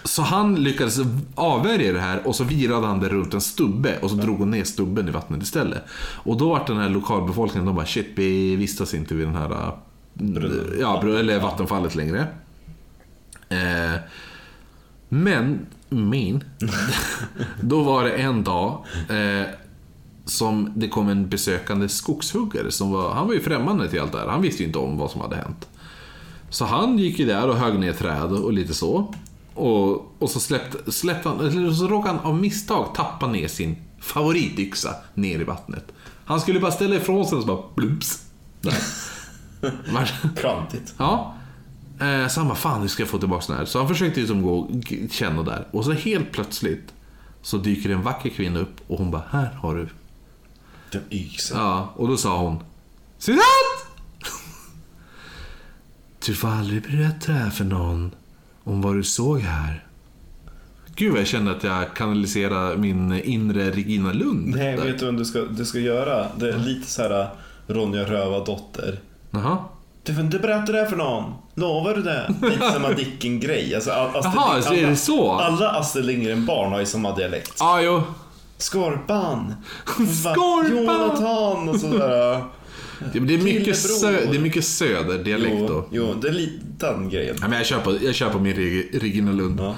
så 0.04 0.22
han 0.22 0.54
lyckades 0.54 0.98
avvärja 1.34 1.92
det 1.92 2.00
här 2.00 2.26
och 2.26 2.36
så 2.36 2.44
virade 2.44 2.86
han 2.86 3.00
det 3.00 3.08
runt 3.08 3.34
en 3.34 3.40
stubbe 3.40 3.98
och 3.98 4.10
så 4.10 4.16
drog 4.16 4.38
hon 4.38 4.50
ner 4.50 4.64
stubben 4.64 5.08
i 5.08 5.10
vattnet 5.10 5.42
istället. 5.42 5.82
Och 5.98 6.36
då 6.36 6.48
var 6.48 6.64
den 6.66 6.76
här 6.76 6.88
lokalbefolkningen, 6.88 7.66
de 7.66 7.76
bara 7.76 7.86
shit, 7.86 8.08
vi 8.14 8.56
vistas 8.56 8.94
inte 8.94 9.14
vid 9.14 9.26
den 9.26 9.34
här 9.34 9.50
eh, 9.50 10.80
ja, 10.80 11.02
eller 11.18 11.40
vattenfallet 11.40 11.94
längre. 11.94 12.26
Eh, 13.48 14.00
men, 15.08 15.66
min, 15.88 16.44
då 17.60 17.82
var 17.82 18.04
det 18.04 18.10
en 18.10 18.44
dag 18.44 18.84
eh, 19.08 19.46
som 20.26 20.72
det 20.74 20.88
kom 20.88 21.08
en 21.08 21.28
besökande 21.28 21.88
skogshuggare 21.88 22.70
som 22.70 22.92
var, 22.92 23.14
han 23.14 23.26
var 23.26 23.34
ju 23.34 23.40
främmande 23.40 23.88
till 23.88 24.00
allt 24.00 24.12
det 24.12 24.18
här. 24.18 24.26
Han 24.26 24.42
visste 24.42 24.62
ju 24.62 24.66
inte 24.66 24.78
om 24.78 24.98
vad 24.98 25.10
som 25.10 25.20
hade 25.20 25.36
hänt. 25.36 25.68
Så 26.50 26.64
han 26.64 26.98
gick 26.98 27.18
ju 27.18 27.26
där 27.26 27.48
och 27.48 27.56
högg 27.56 27.78
ner 27.78 27.92
träd 27.92 28.32
och 28.32 28.52
lite 28.52 28.74
så. 28.74 29.14
Och, 29.54 30.14
och 30.22 30.30
så 30.30 30.40
släppte, 30.40 30.92
släppte 30.92 31.28
han, 31.28 31.40
eller 31.40 31.72
så 31.72 31.88
råkade 31.88 32.14
han 32.14 32.26
av 32.26 32.40
misstag 32.40 32.94
tappa 32.94 33.26
ner 33.26 33.48
sin 33.48 33.76
favorityxa 34.00 34.94
ner 35.14 35.40
i 35.40 35.44
vattnet. 35.44 35.92
Han 36.24 36.40
skulle 36.40 36.60
bara 36.60 36.72
ställa 36.72 36.96
ifrån 36.96 37.26
sig 37.26 37.36
och 37.36 37.42
så 37.42 37.48
bara 37.48 37.62
blumps. 37.74 38.22
Klantigt. 40.36 40.94
Ja. 40.98 41.34
Eh, 42.00 42.28
så 42.28 42.40
han 42.40 42.48
bara, 42.48 42.54
fan 42.54 42.80
hur 42.80 42.88
ska 42.88 43.02
jag 43.02 43.10
få 43.10 43.18
tillbaka 43.18 43.44
den 43.48 43.56
här? 43.56 43.64
Så 43.64 43.78
han 43.78 43.88
försökte 43.88 44.20
liksom 44.20 44.42
gå 44.42 44.70
känna 45.10 45.42
där. 45.42 45.66
Och 45.70 45.84
så 45.84 45.92
helt 45.92 46.32
plötsligt 46.32 46.92
så 47.42 47.56
dyker 47.56 47.90
en 47.90 48.02
vacker 48.02 48.30
kvinna 48.30 48.60
upp 48.60 48.80
och 48.86 48.98
hon 48.98 49.10
bara, 49.10 49.22
här 49.30 49.52
har 49.52 49.74
du. 49.74 49.88
Den 50.90 51.02
yxan. 51.10 51.58
Ja, 51.58 51.92
och 51.96 52.08
då 52.08 52.16
sa 52.16 52.38
hon, 52.38 52.58
Citat! 53.18 53.40
Du 56.26 56.34
får 56.34 56.48
aldrig 56.48 56.82
berätta 56.82 57.32
det 57.32 57.38
här 57.38 57.50
för 57.50 57.64
någon 57.64 58.10
om 58.64 58.82
vad 58.82 58.94
du 58.94 59.04
såg 59.04 59.40
här. 59.40 59.84
Gud 60.96 61.10
vad 61.12 61.20
jag 61.20 61.26
kände 61.28 61.50
att 61.50 61.64
jag 61.64 61.94
kanaliserar 61.94 62.76
min 62.76 63.20
inre 63.24 63.70
Regina 63.70 64.12
Lund. 64.12 64.54
Nej, 64.56 64.76
där. 64.76 64.84
vet 64.84 64.98
du 64.98 65.04
vad 65.06 65.16
du 65.16 65.24
ska, 65.24 65.40
du 65.40 65.64
ska 65.64 65.78
göra? 65.78 66.26
Det 66.36 66.48
är 66.48 66.58
lite 66.58 66.90
så 66.90 67.02
här 67.02 67.28
Ronja 67.66 68.02
Rövardotter. 68.04 68.98
Jaha. 69.30 69.58
Du 70.02 70.14
får 70.14 70.24
inte 70.24 70.38
berätta 70.38 70.72
det 70.72 70.78
här 70.78 70.86
för 70.86 70.96
någon. 70.96 71.32
Lovar 71.54 71.94
du 71.94 72.02
det? 72.02 72.34
Lite 72.50 72.70
som 72.72 72.82
Madicken-grej. 72.82 73.74
Alltså, 73.74 73.90
all- 73.90 74.08
Astrid- 74.10 74.32
Jaha, 74.36 74.62
så 74.62 74.74
är 74.74 74.86
det 74.86 74.96
så? 74.96 75.32
Alla 75.32 75.70
Astrid 75.70 76.04
Lindgren-barn 76.04 76.72
har 76.72 76.80
ju 76.80 76.86
samma 76.86 77.16
dialekt. 77.16 77.56
Ja, 77.58 77.80
jo. 77.80 78.02
Skorpan. 78.58 79.54
Skorpan! 80.22 80.76
Jonathan 80.76 81.68
och 81.68 81.80
sådär. 81.80 82.44
Det, 83.12 83.18
det, 83.20 83.34
är 83.34 83.38
mycket 83.42 83.78
sö, 83.78 84.10
det 84.30 84.36
är 84.36 84.40
mycket 84.40 84.64
söderdialekt 84.64 85.56
Jo, 85.58 85.66
då. 85.68 85.84
jo, 85.90 86.14
det 86.22 86.28
är 86.28 86.32
lite 86.32 86.64
den 86.78 87.08
grejen. 87.08 87.36
Ja, 87.40 87.48
men 87.48 87.58
jag, 87.58 87.66
kör 87.66 87.80
på, 87.80 87.96
jag 88.02 88.14
kör 88.14 88.30
på 88.30 88.38
min 88.38 88.54
Reg- 88.56 89.00
Regina 89.00 89.32
Lund. 89.32 89.60
Ja. 89.60 89.74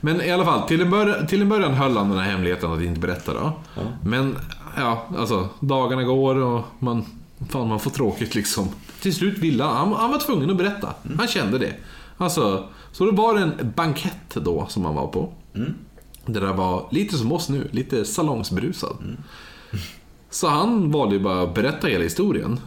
Men 0.00 0.20
i 0.22 0.30
alla 0.30 0.44
fall, 0.44 0.68
till 0.68 0.80
en, 0.80 0.90
början, 0.90 1.26
till 1.26 1.42
en 1.42 1.48
början 1.48 1.74
höll 1.74 1.96
han 1.96 2.08
den 2.10 2.18
här 2.18 2.30
hemligheten 2.30 2.72
att 2.72 2.82
inte 2.82 3.00
berätta 3.00 3.34
då. 3.34 3.52
Ja. 3.76 3.82
Men, 4.04 4.36
ja, 4.76 5.06
alltså, 5.18 5.48
dagarna 5.60 6.02
går 6.02 6.34
och 6.36 6.64
man, 6.78 7.04
fan, 7.50 7.68
man 7.68 7.80
får 7.80 7.90
tråkigt 7.90 8.34
liksom. 8.34 8.68
Till 9.00 9.14
slut 9.14 9.38
ville 9.38 9.64
han, 9.64 9.76
han, 9.76 9.92
han 9.92 10.10
var 10.10 10.18
tvungen 10.18 10.50
att 10.50 10.56
berätta. 10.56 10.88
Han 11.18 11.28
kände 11.28 11.58
det. 11.58 11.72
Alltså, 12.16 12.64
så 12.92 13.04
det 13.06 13.12
var 13.12 13.36
en 13.38 13.72
bankett 13.76 14.34
då 14.34 14.66
som 14.68 14.84
han 14.84 14.94
var 14.94 15.06
på. 15.06 15.32
Det 16.26 16.40
där 16.40 16.52
var 16.52 16.88
lite 16.90 17.16
som 17.16 17.32
oss 17.32 17.48
nu, 17.48 17.68
lite 17.70 18.04
salongsberusad. 18.04 18.96
Så 20.30 20.48
han 20.48 20.90
valde 20.90 21.14
ju 21.14 21.20
bara 21.20 21.42
att 21.42 21.54
berätta 21.54 21.86
hela 21.86 22.04
historien. 22.04 22.60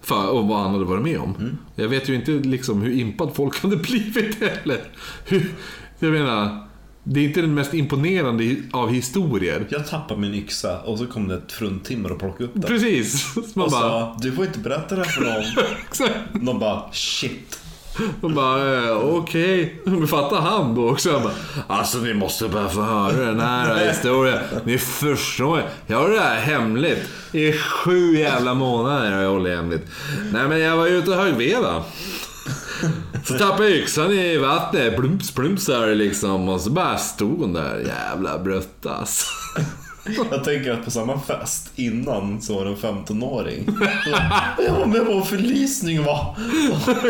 För, 0.00 0.28
och 0.28 0.48
vad 0.48 0.58
han 0.58 0.72
hade 0.72 0.84
varit 0.84 1.02
med 1.02 1.18
om. 1.18 1.58
Jag 1.74 1.88
vet 1.88 2.08
ju 2.08 2.14
inte 2.14 2.30
liksom 2.30 2.82
hur 2.82 2.92
impad 3.00 3.30
folk 3.34 3.58
hade 3.62 3.76
blivit 3.76 4.40
heller. 4.40 4.80
Hur, 5.24 5.50
jag 5.98 6.12
menar, 6.12 6.66
det 7.04 7.20
är 7.20 7.24
inte 7.24 7.40
den 7.40 7.54
mest 7.54 7.74
imponerande 7.74 8.56
av 8.72 8.88
historier. 8.90 9.66
Jag 9.68 9.86
tappade 9.86 10.20
min 10.20 10.34
yxa 10.34 10.80
och 10.80 10.98
så 10.98 11.06
kom 11.06 11.28
det 11.28 11.34
ett 11.34 11.52
fruntimmer 11.52 12.12
och 12.12 12.18
plockade 12.18 12.44
upp 12.44 12.54
den. 12.54 12.62
Precis. 12.62 13.36
Man 13.36 13.64
Och 13.64 13.70
bara, 13.70 13.90
sa, 13.90 14.16
du 14.22 14.32
får 14.32 14.46
inte 14.46 14.58
berätta 14.58 14.96
det 14.96 15.04
här 15.04 15.10
för 15.10 15.22
någon. 16.32 16.44
De 16.46 16.58
bara, 16.58 16.92
shit. 16.92 17.60
Hon 18.20 18.34
bara, 18.34 18.86
eh, 18.86 18.96
okej. 18.96 19.80
Okay. 19.86 20.06
fattar 20.06 20.40
han 20.40 20.74
då 20.74 20.90
också? 20.90 21.20
Bara, 21.20 21.32
alltså 21.66 21.98
ni 21.98 22.14
måste 22.14 22.48
bara 22.48 22.68
få 22.68 22.82
höra 22.82 23.26
den 23.26 23.40
här 23.40 23.88
historien. 23.88 24.38
Ni 24.64 24.78
förstår. 24.78 25.62
Jag 25.86 25.98
har 25.98 26.10
det 26.10 26.20
här 26.20 26.40
hemligt. 26.40 27.08
I 27.32 27.52
sju 27.52 28.18
jävla 28.18 28.54
månader 28.54 29.12
har 29.12 29.22
jag 29.22 29.30
hållit 29.30 29.56
hemligt. 29.56 29.86
Nej 30.32 30.48
men 30.48 30.60
jag 30.60 30.76
var 30.76 30.86
ute 30.86 31.10
och 31.10 31.16
högg 31.16 31.34
ved. 31.34 31.64
Så 33.24 33.38
tappade 33.38 33.68
jag 33.68 33.78
yxan 33.78 34.12
i 34.12 34.38
vattnet. 34.38 34.96
Plumps, 34.96 35.30
plumps 35.30 35.66
där 35.66 35.94
liksom. 35.94 36.48
Och 36.48 36.60
så 36.60 36.70
bara 36.70 36.98
stod 36.98 37.40
hon 37.40 37.52
där. 37.52 37.78
Jävla 37.78 38.38
bruttas. 38.38 38.98
Alltså. 38.98 39.26
Jag 40.30 40.44
tänker 40.44 40.72
att 40.72 40.84
på 40.84 40.90
samma 40.90 41.20
fest 41.20 41.70
innan 41.76 42.42
så 42.42 42.54
var 42.54 42.64
det 42.64 42.70
en 42.70 42.76
15-åring. 42.76 43.68
Jag 44.58 44.72
var 44.72 44.86
med 44.86 45.06
på 45.06 45.12
en 45.12 45.22
förlisning 45.22 46.04
va. 46.04 46.36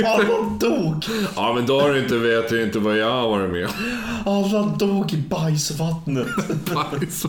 Alla 0.07 0.59
dog. 0.61 1.05
Ja 1.37 1.53
men 1.53 1.67
då 1.67 1.81
har 1.81 1.91
du 1.91 2.03
inte 2.03 2.17
vet 2.17 2.49
du 2.49 2.63
inte 2.63 2.79
vad 2.79 2.97
jag 2.97 3.11
har 3.11 3.29
varit 3.29 3.51
med 3.51 3.69
Alla 4.25 4.63
dog 4.63 5.13
i 5.13 5.17
bajsvattnet. 5.17 6.27
Bajs. 6.75 7.27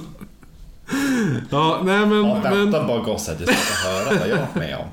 Ja, 1.50 1.82
nej 1.86 2.06
men... 2.06 2.26
Ja, 2.26 2.40
men 2.44 2.60
vänta 2.60 2.88
bara 2.88 3.00
gosse, 3.04 3.36
du 3.40 3.46
ska 3.46 3.54
få 3.54 3.90
höra 3.90 4.20
vad 4.20 4.30
jag 4.30 4.38
var 4.38 4.48
med 4.54 4.78
om. 4.78 4.88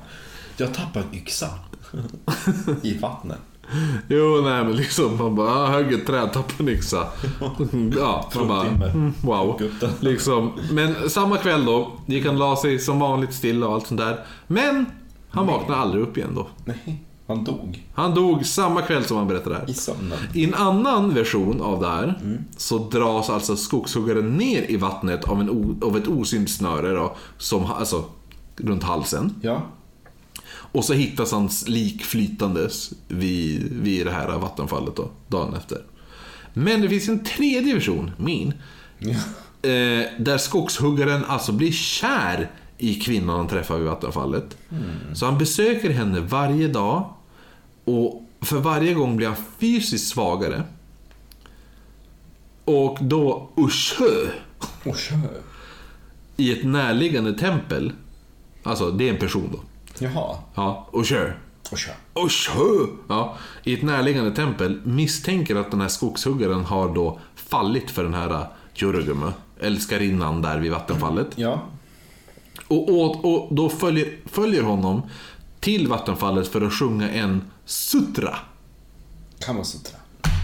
Jag 0.57 0.73
tappade 0.73 1.05
en 1.11 1.15
yxa. 1.15 1.49
I 2.81 2.97
vattnet. 2.97 3.39
Jo, 4.07 4.41
nej 4.43 4.63
men 4.63 4.75
liksom 4.75 5.17
man 5.17 5.35
bara 5.35 5.49
ah, 5.49 5.67
högg 5.67 5.93
ett 5.93 6.07
träd, 6.07 6.33
tappade 6.33 6.71
en 6.71 6.77
yxa. 6.77 7.07
Ja, 7.97 8.29
man 8.35 8.47
bara 8.47 8.65
mm, 8.65 9.13
wow. 9.21 9.61
Liksom. 9.99 10.51
Men 10.71 11.09
samma 11.09 11.37
kväll 11.37 11.65
då, 11.65 11.91
gick 12.05 12.25
han 12.25 12.37
la 12.37 12.55
sig 12.55 12.79
som 12.79 12.99
vanligt 12.99 13.33
stilla 13.33 13.67
och 13.67 13.73
allt 13.73 13.87
sånt 13.87 14.01
där. 14.01 14.25
Men 14.47 14.85
han 15.29 15.47
vaknade 15.47 15.81
aldrig 15.81 16.03
upp 16.03 16.17
igen 16.17 16.31
då. 16.35 16.47
Nej, 16.65 17.03
han 17.27 17.43
dog. 17.43 17.83
Han 17.93 18.13
dog 18.13 18.45
samma 18.45 18.81
kväll 18.81 19.03
som 19.03 19.17
han 19.17 19.27
berättade 19.27 19.55
det 19.55 19.61
här. 19.61 19.69
I 19.69 19.73
sömnen. 19.73 20.17
I 20.33 20.43
en 20.43 20.53
annan 20.53 21.13
version 21.13 21.61
av 21.61 21.81
det 21.81 21.87
här 21.87 22.19
så 22.57 22.77
dras 22.77 23.29
alltså 23.29 23.55
skogshuggaren 23.55 24.37
ner 24.37 24.71
i 24.71 24.77
vattnet 24.77 25.23
av, 25.23 25.41
en 25.41 25.79
av 25.83 25.97
ett 25.97 26.07
osynligt 26.07 26.51
snöre 26.51 26.93
då, 26.93 27.15
som, 27.37 27.65
alltså, 27.65 28.03
runt 28.57 28.83
halsen. 28.83 29.35
Ja. 29.41 29.61
Och 30.71 30.85
så 30.85 30.93
hittas 30.93 31.31
hans 31.31 31.67
lik 31.67 32.03
flytandes 32.03 32.93
vid, 33.07 33.73
vid 33.73 34.05
det 34.05 34.11
här 34.11 34.37
vattenfallet 34.37 34.95
då, 34.95 35.09
dagen 35.27 35.53
efter. 35.53 35.81
Men 36.53 36.81
det 36.81 36.89
finns 36.89 37.09
en 37.09 37.23
tredje 37.23 37.73
version, 37.73 38.11
min, 38.17 38.53
ja. 38.99 39.09
eh, 39.69 40.05
där 40.19 40.37
skogshuggaren 40.37 41.25
alltså 41.25 41.51
blir 41.51 41.71
kär 41.71 42.51
i 42.77 42.95
kvinnan 42.95 43.37
han 43.37 43.47
träffar 43.47 43.77
vid 43.77 43.87
vattenfallet. 43.87 44.57
Så 45.13 45.25
han 45.25 45.37
besöker 45.37 45.89
henne 45.89 46.19
varje 46.19 46.67
dag 46.67 47.13
och 47.85 48.23
för 48.41 48.59
varje 48.59 48.93
gång 48.93 49.17
blir 49.17 49.27
han 49.27 49.37
fysiskt 49.59 50.07
svagare. 50.07 50.63
Och 52.65 52.97
då 53.01 53.49
Ushö 53.57 54.31
kör. 54.83 55.41
i 56.37 56.51
ett 56.51 56.63
närliggande 56.63 57.33
tempel, 57.33 57.91
alltså 58.63 58.91
det 58.91 59.09
är 59.09 59.13
en 59.13 59.19
person 59.19 59.49
då. 59.51 59.59
Jaha. 59.99 60.37
Ja. 60.55 60.87
Och 60.91 61.05
kör. 61.05 61.37
Och 62.13 62.31
sjö! 62.31 62.87
Ja, 63.07 63.37
I 63.63 63.73
ett 63.73 63.83
närliggande 63.83 64.31
tempel 64.35 64.81
misstänker 64.83 65.55
att 65.55 65.71
den 65.71 65.81
här 65.81 65.87
skogshuggaren 65.87 66.65
har 66.65 66.95
då 66.95 67.19
fallit 67.35 67.91
för 67.91 68.03
den 68.03 68.13
här 68.13 68.47
Jurugumö, 68.75 69.31
älskarinnan 69.59 70.41
där 70.41 70.59
vid 70.59 70.71
vattenfallet. 70.71 71.27
Ja. 71.35 71.61
Och, 72.67 72.89
och, 72.89 73.25
och 73.25 73.55
då 73.55 73.69
följer, 73.69 74.17
följer 74.25 74.63
honom 74.63 75.01
till 75.59 75.87
vattenfallet 75.87 76.47
för 76.47 76.61
att 76.61 76.73
sjunga 76.73 77.09
en 77.09 77.51
sutra. 77.65 78.35
Kamasutra. 79.39 79.97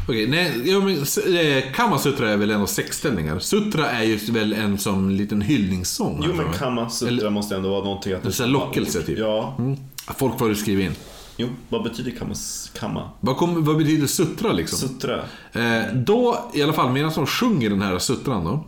Okej, 0.07 0.27
nej, 0.27 0.69
ja, 0.71 0.79
men, 0.79 0.97
eh, 1.35 1.71
Kamasutra 1.73 2.29
är 2.29 2.37
väl 2.37 2.51
en 2.51 2.61
av 2.61 2.65
sexställningar. 2.65 3.39
Sutra 3.39 3.89
är 3.89 4.03
ju 4.03 4.15
väl 4.15 4.53
en 4.53 4.77
som 4.77 5.09
liten 5.09 5.41
hyllningssång. 5.41 6.23
Jo 6.25 6.33
för 6.33 6.43
men. 6.43 6.53
Kamasutra 6.53 7.07
Eller- 7.09 7.29
måste 7.29 7.55
ändå 7.55 7.69
vara 7.69 7.83
någonting 7.83 8.13
att... 8.13 8.33
Sån 8.35 8.45
här 8.45 8.51
lockelse, 8.53 9.01
typ. 9.03 9.19
Ja. 9.19 9.55
Mm. 9.59 9.77
Folk 10.17 10.39
får 10.39 10.53
skriva 10.53 10.81
in. 10.81 10.95
Jo, 11.37 11.47
vad 11.69 11.83
betyder 11.83 12.11
kamas... 12.11 12.71
Kamma? 12.79 13.09
Vad, 13.19 13.37
kom, 13.37 13.65
vad 13.65 13.77
betyder 13.77 14.07
sutra 14.07 14.51
liksom? 14.51 14.89
Sutra. 14.89 15.19
Eh, 15.53 15.93
då, 15.95 16.51
i 16.53 16.61
alla 16.63 16.73
fall 16.73 16.91
medan 16.91 17.11
de 17.15 17.27
sjunger 17.27 17.69
den 17.69 17.81
här 17.81 17.99
sutran 17.99 18.43
då. 18.45 18.65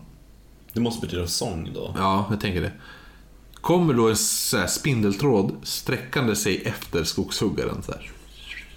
Det 0.73 0.79
måste 0.79 1.05
betyda 1.07 1.27
sång 1.27 1.69
då. 1.73 1.95
Ja, 1.97 2.25
jag 2.29 2.39
tänker 2.41 2.61
det. 2.61 2.71
Kommer 3.53 3.93
då 3.93 4.09
en 4.09 4.17
så 4.17 4.67
spindeltråd 4.67 5.55
sträckande 5.63 6.35
sig 6.35 6.61
efter 6.65 7.03
skogshuggaren. 7.03 7.83
Så 7.85 7.91
här. 7.91 8.11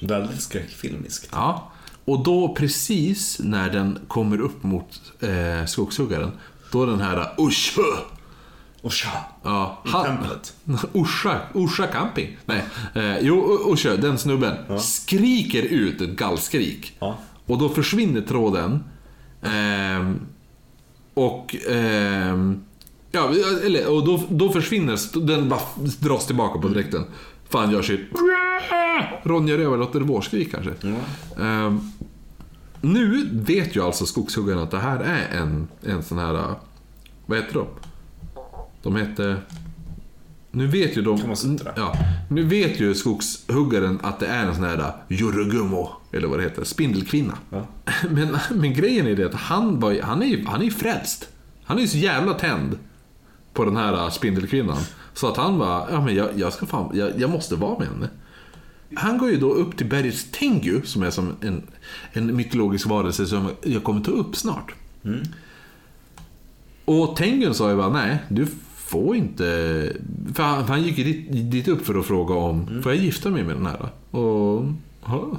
Väldigt 0.00 0.42
skräckfilmiskt. 0.42 1.28
Ja. 1.32 1.72
Och 2.06 2.24
då 2.24 2.54
precis 2.54 3.38
när 3.38 3.70
den 3.70 3.98
kommer 4.08 4.40
upp 4.40 4.62
mot 4.62 5.02
eh, 5.20 5.66
skogshuggaren, 5.66 6.32
då 6.72 6.86
den 6.86 7.00
här 7.00 7.28
Usch! 7.38 7.78
Och 8.82 8.92
tja! 8.92 9.10
Ja, 9.42 9.82
I 9.84 9.88
templet. 9.90 10.54
Orsa, 10.92 11.40
Orsa 11.54 11.86
camping. 11.86 12.36
Nej, 12.44 12.64
eh, 12.94 13.18
jo, 13.20 13.36
Orsa, 13.64 13.96
den 13.96 14.18
snubben, 14.18 14.80
skriker 14.80 15.62
ut 15.62 16.00
ett 16.00 16.10
gallskrik. 16.10 16.96
Ja. 16.98 17.18
Och 17.46 17.58
då 17.58 17.68
försvinner 17.68 18.20
tråden. 18.20 18.84
Ehm, 19.42 20.20
och... 21.14 21.56
ehm, 21.68 22.64
ja, 23.12 23.30
eller, 23.64 23.88
och 23.88 24.04
då, 24.04 24.22
då 24.28 24.48
försvinner... 24.48 25.20
Den 25.26 25.48
bara 25.48 25.60
dras 26.00 26.26
tillbaka 26.26 26.58
på 26.60 26.68
direkten. 26.68 27.04
Fan 27.48 27.70
gör 27.70 27.82
sitt... 27.82 28.00
Ronja 29.22 29.58
Rövardotter 29.58 30.00
vårskrik 30.00 30.50
kanske. 30.52 30.72
Ehm, 31.40 31.80
nu 32.80 33.28
vet 33.32 33.76
ju 33.76 33.82
alltså 33.82 34.06
skogshuggaren 34.06 34.58
att 34.58 34.70
det 34.70 34.78
här 34.78 35.00
är 35.00 35.38
en, 35.38 35.68
en 35.82 36.02
sån 36.02 36.18
här... 36.18 36.54
Vad 37.26 37.38
heter 37.38 37.54
de? 37.54 37.66
De 38.82 38.96
heter... 38.96 39.40
Nu 40.50 40.66
vet 40.66 40.96
ju 40.96 41.02
de... 41.02 41.34
Ja, 41.76 41.94
nu 42.30 42.42
vet 42.42 42.80
ju 42.80 42.94
skogshuggaren 42.94 43.98
att 44.02 44.20
det 44.20 44.26
är 44.26 44.46
en 44.46 44.54
sån 44.54 44.64
här 44.64 44.92
Jurugummo, 45.08 45.90
eller 46.12 46.28
vad 46.28 46.38
det 46.38 46.42
heter, 46.42 46.64
spindelkvinna. 46.64 47.38
Ja. 47.50 47.66
Men, 48.10 48.36
men 48.54 48.74
grejen 48.74 49.06
är 49.06 49.16
det 49.16 49.26
att 49.26 49.34
han, 49.34 49.80
var, 49.80 50.00
han, 50.02 50.22
är 50.22 50.26
ju, 50.26 50.46
han 50.46 50.62
är 50.62 50.70
frälst. 50.70 51.28
Han 51.64 51.76
är 51.76 51.82
ju 51.82 51.88
så 51.88 51.98
jävla 51.98 52.34
tänd 52.34 52.78
på 53.52 53.64
den 53.64 53.76
här 53.76 54.10
spindelkvinnan. 54.10 54.78
Så 55.16 55.28
att 55.28 55.36
han 55.36 55.58
bara, 55.58 55.90
ja 55.90 56.00
men 56.00 56.14
jag, 56.14 56.28
jag 56.36 56.52
ska 56.52 56.66
fan, 56.66 56.90
jag, 56.94 57.10
jag 57.20 57.30
måste 57.30 57.56
vara 57.56 57.78
med 57.78 57.88
henne. 57.88 58.08
Han 58.94 59.18
går 59.18 59.30
ju 59.30 59.36
då 59.36 59.52
upp 59.52 59.76
till 59.76 59.86
berget 59.86 60.32
Tengu, 60.32 60.82
som 60.84 61.02
är 61.02 61.10
som 61.10 61.32
en, 61.40 61.62
en 62.12 62.36
mytologisk 62.36 62.86
varelse 62.86 63.26
som 63.26 63.50
jag 63.62 63.84
kommer 63.84 64.00
ta 64.00 64.10
upp 64.10 64.36
snart. 64.36 64.74
Och 66.84 67.16
Tengen 67.16 67.54
sa 67.54 67.70
ju 67.70 67.76
bara, 67.76 67.88
nej, 67.92 68.18
du 68.28 68.46
får 68.76 69.16
inte... 69.16 69.44
För 70.34 70.42
han, 70.42 70.64
han 70.64 70.82
gick 70.82 70.98
ju 70.98 71.04
dit, 71.04 71.50
dit 71.50 71.68
upp 71.68 71.86
för 71.86 71.98
att 71.98 72.06
fråga 72.06 72.34
om, 72.34 72.82
får 72.82 72.92
jag 72.92 73.04
gifta 73.04 73.30
mig 73.30 73.44
med 73.44 73.56
den 73.56 73.66
här? 73.66 73.88
Och 74.10 74.64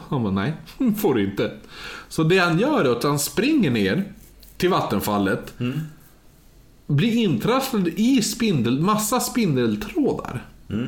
han 0.10 0.24
bara, 0.24 0.32
nej, 0.32 0.54
får 0.98 1.16
du 1.16 1.24
inte. 1.24 1.52
Så 2.08 2.24
det 2.24 2.38
han 2.38 2.60
gör 2.60 2.86
är 2.86 2.92
att 2.92 3.04
han 3.04 3.20
springer 3.20 3.72
ner 3.72 4.04
till 4.58 4.70
vattenfallet, 4.70 5.54
blir 6.88 7.13
intrasslad 7.13 7.88
i 7.88 8.21
spindel, 8.21 8.80
massa 8.80 9.19
spindeltrådar, 9.19 10.45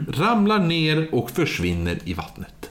ramlar 0.07 0.59
ner 0.59 1.15
och 1.15 1.31
försvinner 1.31 1.99
i 2.05 2.13
vattnet. 2.13 2.69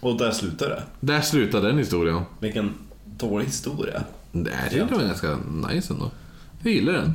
Och 0.00 0.18
där 0.18 0.30
slutar 0.30 0.68
det. 0.68 0.82
Där 1.00 1.20
slutar 1.20 1.62
den 1.62 1.78
historien. 1.78 2.22
Vilken 2.40 2.74
dålig 3.04 3.46
historia. 3.46 4.04
Tyckte 4.32 4.76
jag 4.76 4.86
var 4.86 5.04
ganska 5.04 5.38
nice 5.68 5.92
ändå. 5.92 6.10
Jag 6.62 6.72
gillar 6.72 6.92
den. 6.92 7.12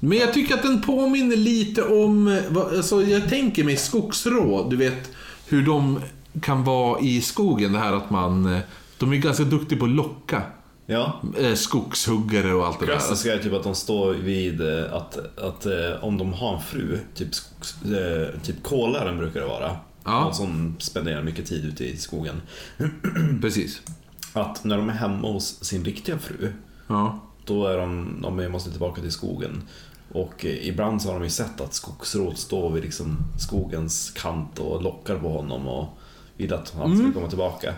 Men 0.00 0.18
jag 0.18 0.32
tycker 0.34 0.54
att 0.54 0.62
den 0.62 0.82
påminner 0.82 1.36
lite 1.36 1.82
om, 1.82 2.40
alltså 2.56 3.02
jag 3.02 3.28
tänker 3.28 3.64
mig 3.64 3.76
skogsrå, 3.76 4.68
du 4.70 4.76
vet 4.76 5.10
hur 5.48 5.66
de 5.66 6.00
kan 6.40 6.64
vara 6.64 7.00
i 7.00 7.20
skogen, 7.20 7.72
det 7.72 7.78
här 7.78 7.92
att 7.92 8.10
man, 8.10 8.54
eh, 8.54 8.60
de 8.98 9.12
är 9.12 9.16
ganska 9.16 9.44
duktiga 9.44 9.78
på 9.78 9.84
att 9.84 9.90
locka 9.90 10.42
Ja. 10.86 11.20
eh, 11.38 11.54
skogshuggare 11.54 12.54
och 12.54 12.66
allt 12.66 12.80
det 12.80 12.86
där. 12.86 12.92
Klassiska 12.92 13.34
är 13.34 13.38
typ 13.38 13.52
att 13.52 13.62
de 13.62 13.74
står 13.74 14.12
vid 14.14 14.60
eh, 14.60 14.92
att, 14.94 15.38
att 15.38 15.66
eh, 15.66 16.04
om 16.04 16.18
de 16.18 16.32
har 16.32 16.54
en 16.56 16.62
fru, 16.62 16.98
typ, 17.14 17.34
skogs, 17.34 17.76
typ 18.42 18.62
kolaren 18.62 19.18
brukar 19.18 19.40
det 19.40 19.46
vara. 19.46 19.76
Ja. 20.04 20.20
Någon 20.20 20.34
som 20.34 20.76
spenderar 20.78 21.22
mycket 21.22 21.46
tid 21.46 21.64
ute 21.64 21.84
i 21.84 21.96
skogen. 21.96 22.42
Precis. 23.40 23.80
Att 24.32 24.64
när 24.64 24.76
de 24.76 24.88
är 24.88 24.92
hemma 24.92 25.32
hos 25.32 25.64
sin 25.64 25.84
riktiga 25.84 26.18
fru, 26.18 26.52
Ja. 26.86 27.20
då 27.44 27.66
är 27.66 27.78
de, 27.78 28.18
de 28.22 28.48
måste 28.52 28.70
tillbaka 28.70 29.00
till 29.00 29.12
skogen. 29.12 29.62
Och 30.12 30.44
ibland 30.44 31.02
så 31.02 31.08
har 31.08 31.14
de 31.14 31.24
ju 31.24 31.30
sett 31.30 31.60
att 31.60 31.74
skogsrået 31.74 32.38
står 32.38 32.70
vid 32.70 32.82
liksom 32.82 33.18
skogens 33.38 34.10
kant 34.10 34.58
och 34.58 34.82
lockar 34.82 35.16
på 35.18 35.28
honom 35.28 35.68
och 35.68 35.98
vill 36.36 36.54
att 36.54 36.74
han 36.78 36.98
ska 36.98 37.12
komma 37.12 37.28
tillbaka. 37.28 37.74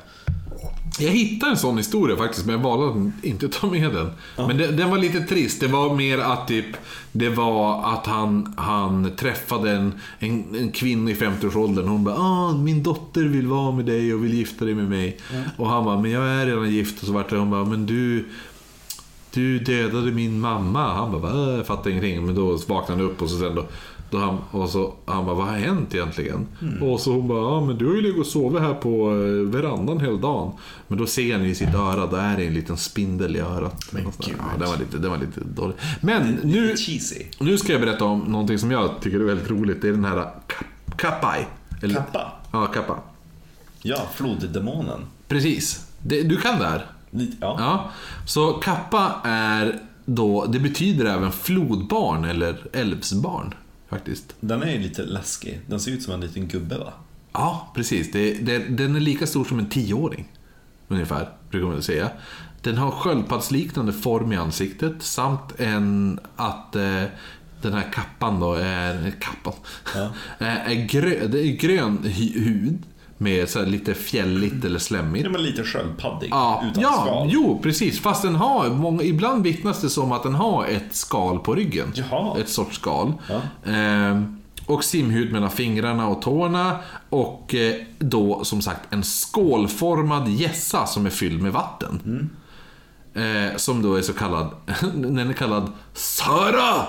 Jag 0.99 1.11
hittade 1.11 1.53
en 1.53 1.59
sån 1.59 1.77
historia 1.77 2.17
faktiskt, 2.17 2.47
men 2.47 2.55
jag 2.55 2.63
valde 2.63 2.89
att 2.89 3.25
inte 3.25 3.49
ta 3.49 3.67
med 3.67 3.93
den. 3.93 4.11
Men 4.37 4.57
den, 4.57 4.77
den 4.77 4.91
var 4.91 4.99
lite 4.99 5.21
trist. 5.21 5.61
Det 5.61 5.67
var 5.67 5.95
mer 5.95 6.19
att 6.19 6.49
typ, 6.49 6.67
det 7.13 7.29
var 7.29 7.93
att 7.95 8.07
han, 8.07 8.55
han 8.57 9.17
träffade 9.17 9.71
en, 9.71 9.93
en, 10.19 10.55
en 10.55 10.73
kvinna 10.73 11.11
i 11.11 11.15
50-årsåldern. 11.15 11.89
Hon 11.89 12.05
bara 12.05 12.17
ah, 12.17 12.53
min 12.53 12.83
dotter 12.83 13.23
vill 13.23 13.47
vara 13.47 13.73
med 13.73 13.85
dig 13.85 14.15
och 14.15 14.25
vill 14.25 14.35
gifta 14.35 14.65
dig 14.65 14.75
med 14.75 14.89
mig. 14.89 15.19
Och 15.57 15.69
han 15.69 15.85
bara, 15.85 16.01
men 16.01 16.11
jag 16.11 16.29
är 16.29 16.47
redan 16.47 16.71
gift. 16.71 17.01
Och 17.01 17.07
så 17.07 17.13
vart 17.13 17.31
det, 17.31 17.37
hon 17.37 17.51
bara, 17.51 17.65
men 17.65 17.87
du, 17.87 18.29
du 19.31 19.59
dödade 19.59 20.13
min 20.13 20.41
mamma. 20.41 20.95
Han 20.95 21.13
bara, 21.13 21.21
va? 21.21 21.57
Jag 21.57 21.67
fattar 21.67 21.91
ingenting. 21.91 22.27
Men 22.27 22.35
då 22.35 22.59
vaknade 22.69 23.03
han 23.03 23.11
upp 23.11 23.23
och 23.23 23.31
så 23.31 23.39
sen 23.39 23.55
då, 23.55 23.67
då 24.17 24.27
han, 24.27 24.39
och 24.63 24.69
så, 24.71 24.95
han 25.07 25.27
bara, 25.27 25.35
vad 25.35 25.47
har 25.47 25.57
hänt 25.57 25.95
egentligen? 25.95 26.47
Och 26.83 27.01
så 27.01 27.13
hon 27.13 27.29
bara, 27.29 27.39
ja 27.55 27.61
men 27.61 27.79
du 27.79 27.87
har 27.87 27.95
ju 27.95 28.01
legat 28.03 28.19
och 28.19 28.27
sovit 28.27 28.63
här 28.63 28.75
på 28.75 29.11
eh, 29.11 29.51
verandan 29.61 30.01
hela 30.01 30.17
dagen. 30.17 30.53
Men 30.89 30.99
då 30.99 31.07
ser 31.07 31.39
ni 31.39 31.49
i 31.49 31.55
sitt 31.55 31.75
öra, 31.75 32.07
då 32.07 32.17
är 32.17 32.41
en 32.41 32.55
liten 32.55 32.77
spindel 32.77 33.37
i 33.37 33.41
örat. 33.41 33.85
Men 33.91 34.07
Och 34.07 34.15
så- 34.15 34.23
gud. 34.31 34.37
Ja, 34.39 34.59
det 34.59 34.67
var 34.67 34.77
lite, 34.77 34.99
det 34.99 35.09
var 35.09 35.17
lite 35.19 35.41
dåligt. 35.41 35.77
Men 36.01 36.39
nu, 36.43 36.75
nu 37.41 37.59
ska 37.59 37.73
jag 37.73 37.81
berätta 37.81 38.05
om 38.05 38.19
någonting 38.21 38.59
som 38.59 38.71
jag 38.71 38.91
tycker 39.01 39.21
är 39.21 39.25
väldigt 39.25 39.51
roligt. 39.51 39.83
Det 39.83 39.89
är 39.89 39.93
den 39.93 40.05
här 40.05 40.17
kap- 40.47 40.97
Kappai. 40.97 41.47
Eller- 41.83 41.95
Kappa. 41.95 42.33
Ja, 42.53 42.67
Kappa. 42.67 42.97
Ja, 43.83 43.97
floddemonen. 44.15 45.01
Precis. 45.29 45.87
Det, 46.03 46.23
du 46.23 46.37
kan 46.37 46.59
det 46.59 46.67
här? 46.67 46.87
Ja. 47.11 47.57
Ja, 47.59 47.91
så 48.27 48.53
kappa 48.53 49.13
är 49.25 49.79
då, 50.05 50.47
det 50.47 50.59
betyder 50.61 51.05
även 51.07 51.33
flodbarn 51.33 52.25
eller 52.25 52.57
älvsbarn 52.73 53.55
faktiskt. 53.89 54.35
Den 54.41 54.63
är 54.63 54.73
ju 54.73 54.79
lite 54.79 55.03
läskig. 55.03 55.61
Den 55.67 55.81
ser 55.81 55.91
ut 55.91 56.03
som 56.03 56.15
en 56.15 56.21
liten 56.21 56.49
gubbe 56.49 56.79
va? 56.79 56.93
Ja, 57.33 57.73
precis. 57.75 58.13
Det, 58.13 58.35
det, 58.35 58.59
den 58.59 58.97
är 58.97 59.01
lika 59.01 59.27
stor 59.27 59.45
som 59.45 59.59
en 59.59 59.69
tioåring. 59.69 60.33
Ungefär, 60.89 61.29
brukar 61.51 61.67
man 61.69 61.83
säga. 61.83 62.11
Den 62.63 62.77
har 62.77 62.91
sköldpaddsliknande 62.91 63.93
form 63.93 64.33
i 64.33 64.37
ansiktet 64.37 65.03
samt 65.03 65.61
en 65.61 66.21
att 66.37 66.77
eh, 66.77 67.03
den 67.63 67.73
här 67.73 67.93
kappan 67.93 68.41
då 68.41 68.55
är, 68.55 69.13
kappan, 69.21 69.53
Ja. 69.95 70.11
är, 70.39 70.57
är, 70.71 70.87
grö, 70.87 71.27
det 71.27 71.41
är 71.47 71.57
grön 71.57 71.99
hud 72.35 72.83
med 73.19 73.49
så 73.49 73.65
lite 73.65 73.95
fjälligt 73.95 74.65
eller 74.65 74.79
slemmigt. 74.79 75.25
Ja, 75.25 75.31
men 75.31 75.43
lite 75.43 75.65
sköldpaddig. 75.65 76.29
Ja, 76.31 76.65
utan 76.71 76.83
ja 76.83 77.03
skal. 77.07 77.29
jo 77.31 77.61
precis. 77.63 78.01
Fast 78.01 78.23
den 78.23 78.35
har, 78.35 78.71
många, 78.71 79.03
ibland 79.03 79.43
vittnas 79.43 79.81
det 79.81 79.91
som 79.91 80.13
att 80.13 80.23
den 80.23 80.35
har 80.35 80.67
ett 80.67 80.95
skal 80.95 81.39
på 81.39 81.55
ryggen. 81.55 81.93
Jaha. 81.95 82.39
Ett 82.41 82.49
sorts 82.49 82.77
skal. 82.77 83.13
Ja. 83.29 83.71
Ehm, 83.73 84.41
och 84.67 84.85
simhud 84.85 85.33
mellan 85.33 85.51
fingrarna 85.51 86.09
och 86.09 86.23
tårna. 86.23 86.79
Och 87.11 87.55
eh, 87.55 87.75
då 87.99 88.45
som 88.45 88.63
sagt 88.63 88.93
en 88.93 89.03
skålformad 89.03 90.29
gässa 90.29 90.87
som 90.87 91.07
är 91.07 91.11
fylld 91.11 91.43
med 91.43 91.53
vatten. 91.53 92.01
Mm. 92.05 92.31
Eh, 93.17 93.57
som 93.57 93.83
då 93.83 93.95
är 93.95 94.03
så 94.03 94.13
kallad, 94.13 94.51
den 94.95 95.19
är 95.19 95.33
kallad 95.33 95.73
Sara! 95.93 96.87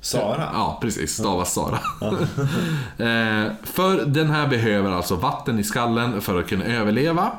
Sara. 0.00 0.48
Ja, 0.52 0.78
precis. 0.82 1.14
Stavas 1.14 1.54
Sara. 1.54 1.78
eh, 2.98 3.52
för 3.62 4.04
den 4.04 4.30
här 4.30 4.48
behöver 4.48 4.90
alltså 4.90 5.16
vatten 5.16 5.58
i 5.58 5.64
skallen 5.64 6.20
för 6.20 6.40
att 6.40 6.48
kunna 6.48 6.64
överleva. 6.64 7.32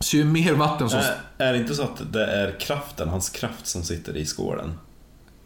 Så 0.00 0.16
ju 0.16 0.24
mer 0.24 0.52
vatten 0.54 0.90
som... 0.90 0.98
Är, 0.98 1.16
är 1.38 1.52
det 1.52 1.58
inte 1.58 1.74
så 1.74 1.82
att 1.82 2.12
det 2.12 2.26
är 2.26 2.60
kraften, 2.60 3.08
hans 3.08 3.30
kraft 3.30 3.66
som 3.66 3.82
sitter 3.82 4.16
i 4.16 4.26
skålen? 4.26 4.78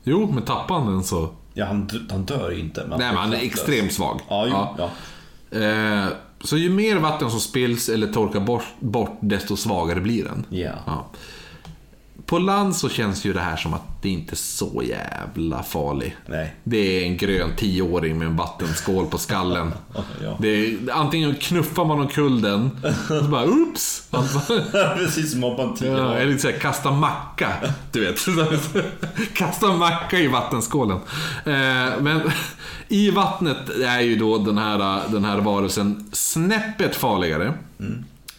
Jo, 0.02 0.30
men 0.32 0.42
tappar 0.42 0.74
han 0.74 0.86
den 0.86 1.04
så... 1.04 1.28
Ja, 1.54 1.66
han, 1.66 2.08
han 2.10 2.24
dör 2.24 2.50
ju 2.50 2.60
inte. 2.60 2.80
Men 2.80 2.98
Nej, 2.98 3.08
men 3.08 3.16
han 3.16 3.32
är 3.32 3.42
extremt 3.42 3.92
svag. 3.92 4.20
Ja, 4.28 4.46
jo, 4.46 4.52
Ja. 4.52 4.74
ja. 4.78 4.90
Eh, 5.58 6.06
så 6.44 6.56
ju 6.56 6.70
mer 6.70 6.96
vatten 6.96 7.30
som 7.30 7.40
spills 7.40 7.88
eller 7.88 8.06
torkar 8.06 8.40
bort, 8.40 8.64
bort 8.80 9.18
desto 9.20 9.56
svagare 9.56 10.00
blir 10.00 10.24
den. 10.24 10.46
Ja. 10.48 10.72
Ja. 10.86 11.06
På 12.30 12.38
land 12.38 12.76
så 12.76 12.88
känns 12.88 13.24
ju 13.24 13.32
det 13.32 13.40
här 13.40 13.56
som 13.56 13.74
att 13.74 14.02
det 14.02 14.08
inte 14.08 14.34
är 14.34 14.36
så 14.36 14.82
jävla 14.82 15.62
farlig. 15.62 16.16
Nej. 16.26 16.54
Det 16.64 16.78
är 16.78 17.06
en 17.06 17.16
grön 17.16 17.56
tioåring 17.56 18.18
med 18.18 18.26
en 18.26 18.36
vattenskål 18.36 19.06
på 19.06 19.18
skallen. 19.18 19.72
Ja. 20.22 20.46
Är, 20.46 20.92
antingen 20.92 21.34
knuffar 21.34 21.84
man 21.84 22.00
omkull 22.00 22.42
den, 22.42 22.70
och 23.10 23.24
så 23.24 23.30
bara 23.30 23.44
oops! 23.44 24.08
Precis 24.96 25.30
som 25.30 25.40
Mobban 25.40 25.74
10 25.76 25.90
Ja, 25.90 26.14
eller 26.14 26.26
lite 26.26 26.42
såhär, 26.42 26.58
kasta 26.58 26.90
macka. 26.90 27.52
Du 27.92 28.00
vet. 28.00 28.26
kasta 29.34 29.72
macka 29.72 30.18
i 30.18 30.26
vattenskålen. 30.26 30.98
Eh, 31.44 32.00
men 32.00 32.20
i 32.88 33.10
vattnet 33.10 33.70
är 33.84 34.00
ju 34.00 34.16
då 34.16 34.38
den 34.38 34.58
här, 34.58 35.08
den 35.08 35.24
här 35.24 35.38
varelsen 35.38 36.08
snäppet 36.12 36.96
farligare. 36.96 37.52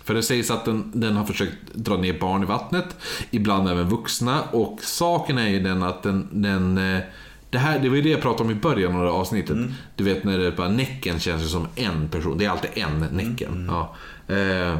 För 0.03 0.13
det 0.13 0.23
sägs 0.23 0.51
att 0.51 0.65
den, 0.65 0.91
den 0.93 1.15
har 1.15 1.25
försökt 1.25 1.73
dra 1.73 1.97
ner 1.97 2.19
barn 2.19 2.43
i 2.43 2.45
vattnet, 2.45 2.95
ibland 3.31 3.69
även 3.69 3.89
vuxna. 3.89 4.41
Och 4.41 4.79
saken 4.81 5.37
är 5.37 5.47
ju 5.47 5.59
den 5.59 5.83
att 5.83 6.03
den, 6.03 6.27
den 6.31 6.77
eh, 6.77 7.01
det, 7.49 7.57
här, 7.57 7.79
det 7.79 7.89
var 7.89 7.95
ju 7.95 8.01
det 8.01 8.09
jag 8.09 8.21
pratade 8.21 8.43
om 8.43 8.51
i 8.51 8.55
början 8.55 8.95
av 8.95 9.03
det 9.03 9.11
avsnittet. 9.11 9.57
Du 9.95 10.03
vet 10.03 10.23
när 10.23 10.37
det 10.37 10.51
bara 10.51 10.69
näcken 10.69 11.19
känns 11.19 11.43
ju 11.43 11.47
som 11.47 11.67
en 11.75 12.09
person. 12.09 12.37
Det 12.37 12.45
är 12.45 12.49
alltid 12.49 12.69
en 12.73 12.99
näcken. 12.99 13.69
Ja. 13.69 13.95
Eh, 14.35 14.77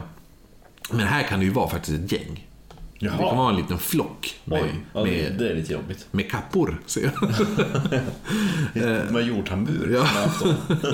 men 0.92 1.08
här 1.08 1.24
kan 1.24 1.40
det 1.40 1.46
ju 1.46 1.52
vara 1.52 1.70
faktiskt 1.70 2.04
ett 2.04 2.12
gäng. 2.12 2.48
Det 3.02 3.08
kan 3.08 3.20
Jaha. 3.20 3.36
vara 3.36 3.50
en 3.50 3.56
liten 3.56 3.78
flock 3.80 4.36
med, 4.46 4.62
Oj, 4.64 4.70
ja, 4.94 5.04
med, 5.04 5.36
det 5.40 5.50
är 5.50 5.56
lite 5.56 5.74
jobbigt. 5.74 6.06
med 6.12 6.32
kappor. 6.32 6.82
Ser 6.86 7.02
jag. 7.04 7.30
De 9.08 9.14
har 9.14 9.22
gjort 9.22 9.50
hambur. 9.50 9.92
Ja. 9.94 10.08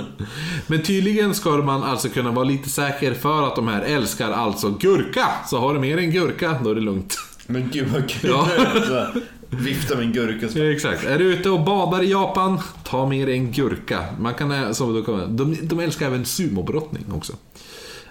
Men 0.68 0.84
tydligen 0.84 1.36
ska 1.36 1.50
man 1.50 1.84
alltså 1.84 2.10
kunna 2.10 2.32
vara 2.32 2.46
lite 2.46 2.70
säker 2.70 3.14
för 3.14 3.48
att 3.48 3.56
de 3.56 3.68
här 3.68 3.82
älskar 3.82 4.32
alltså 4.32 4.70
gurka. 4.70 5.28
Så 5.50 5.60
har 5.60 5.74
du 5.74 5.80
med 5.80 5.98
dig 5.98 6.06
en 6.06 6.12
gurka, 6.12 6.60
då 6.64 6.70
är 6.72 6.76
det 6.76 6.82
lugnt. 6.82 7.18
Men 7.48 7.70
gud 7.72 7.88
vad 7.88 8.10
kul. 8.10 8.30
Ja. 8.30 8.48
Vifta 9.50 9.96
med 9.96 10.06
en 10.06 10.14
gurka. 10.14 10.64
exakt. 10.72 11.04
Är 11.06 11.18
du 11.20 11.26
ute 11.34 11.50
och 11.50 11.64
badar 11.64 12.04
i 12.04 12.12
Japan, 12.12 12.60
ta 12.84 13.06
med 13.10 13.28
dig 13.28 13.38
en 13.38 13.52
gurka. 13.52 14.06
Man 14.20 14.34
kan, 14.34 14.52
ä- 14.52 14.74
som 14.74 14.94
då 14.94 15.02
kan, 15.04 15.38
de, 15.38 15.58
de 15.68 15.80
älskar 15.80 16.06
även 16.08 16.26
sumobrottning 16.26 17.06
också. 17.14 17.34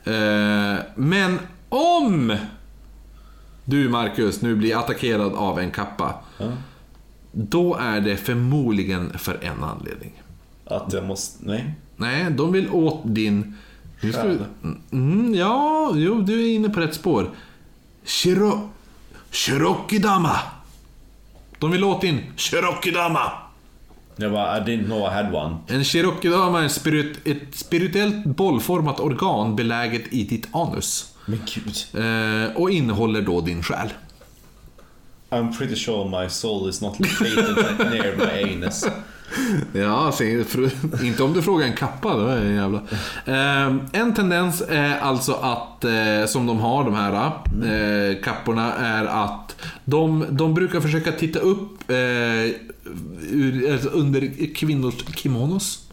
Eh, 0.05 0.75
men 0.97 1.39
om 1.69 2.37
du, 3.69 3.89
Marcus, 3.89 4.43
nu 4.43 4.55
blir 4.55 4.79
attackerad 4.79 5.35
av 5.35 5.61
en 5.61 5.71
kappa. 5.71 6.15
Ja. 6.39 6.53
Då 7.33 7.75
är 7.75 8.01
det 8.01 8.17
förmodligen 8.17 9.19
för 9.19 9.45
en 9.45 9.65
anledning. 9.65 10.23
Att 10.65 10.93
jag 10.93 11.05
måste... 11.05 11.45
Nej. 11.47 11.75
Nej, 11.97 12.31
de 12.31 12.53
vill 12.53 12.71
åt 12.71 13.01
din... 13.05 13.55
Ska 13.99 14.13
Själ. 14.13 14.45
mm, 14.93 15.35
ja, 15.35 15.93
jo, 15.95 16.21
du 16.21 16.45
är 16.45 16.55
inne 16.55 16.69
på 16.69 16.81
rätt 16.81 16.95
spår. 16.95 17.31
Shiro... 18.05 18.71
Shirokidama. 19.31 20.37
De 21.59 21.71
vill 21.71 21.85
åt 21.85 22.01
din 22.01 22.23
Shirokidama. 22.37 23.33
Jag 24.17 24.33
bara, 24.33 24.59
I 24.59 24.61
didn't 24.61 24.85
know 24.85 25.01
I 25.01 25.15
had 25.15 25.35
one. 25.35 25.57
En 25.67 25.85
Shirokidama 25.85 26.65
är 26.65 26.69
spirit, 26.69 27.27
ett 27.27 27.55
spirituellt 27.55 28.25
bollformat 28.25 29.01
organ 29.01 29.57
beläget 29.57 30.13
i 30.13 30.25
ditt 30.25 30.49
anus. 30.53 31.16
Men 31.27 31.41
gud. 31.55 32.05
Eh, 32.05 32.57
och 32.57 32.71
innehåller 32.71 33.23
då 33.23 33.41
din 33.41 33.63
själ. 33.63 33.89
I'm 35.31 35.59
pretty 35.59 35.77
sure 35.77 36.23
my 36.23 36.29
soul 36.29 36.69
is 36.69 36.81
not 36.81 37.01
located 37.01 37.79
near 37.79 38.17
my 38.17 38.55
anus. 38.55 38.85
Ja, 39.73 40.13
se, 40.13 40.45
inte 41.03 41.23
om 41.23 41.33
du 41.33 41.43
frågar 41.43 41.67
en 41.67 41.77
kappa, 41.77 42.17
då 42.17 42.27
är 42.27 42.37
en 42.37 42.55
jävla... 42.55 42.79
Eh, 43.25 43.77
en 43.93 44.15
tendens 44.15 44.63
är 44.69 44.99
alltså 44.99 45.33
att, 45.33 45.85
eh, 45.85 46.27
som 46.27 46.47
de 46.47 46.59
har 46.59 46.85
de 46.85 46.95
här 46.95 47.13
eh, 47.15 48.23
kapporna, 48.23 48.75
är 48.75 49.05
att 49.05 49.57
de, 49.85 50.25
de 50.31 50.55
brukar 50.55 50.81
försöka 50.81 51.13
titta 51.13 51.39
upp 51.39 51.91
eh, 51.91 51.97
ur, 53.31 53.73
alltså 53.73 53.89
under 53.89 54.55
kvinnors 54.55 54.95
kimonos. 55.17 55.89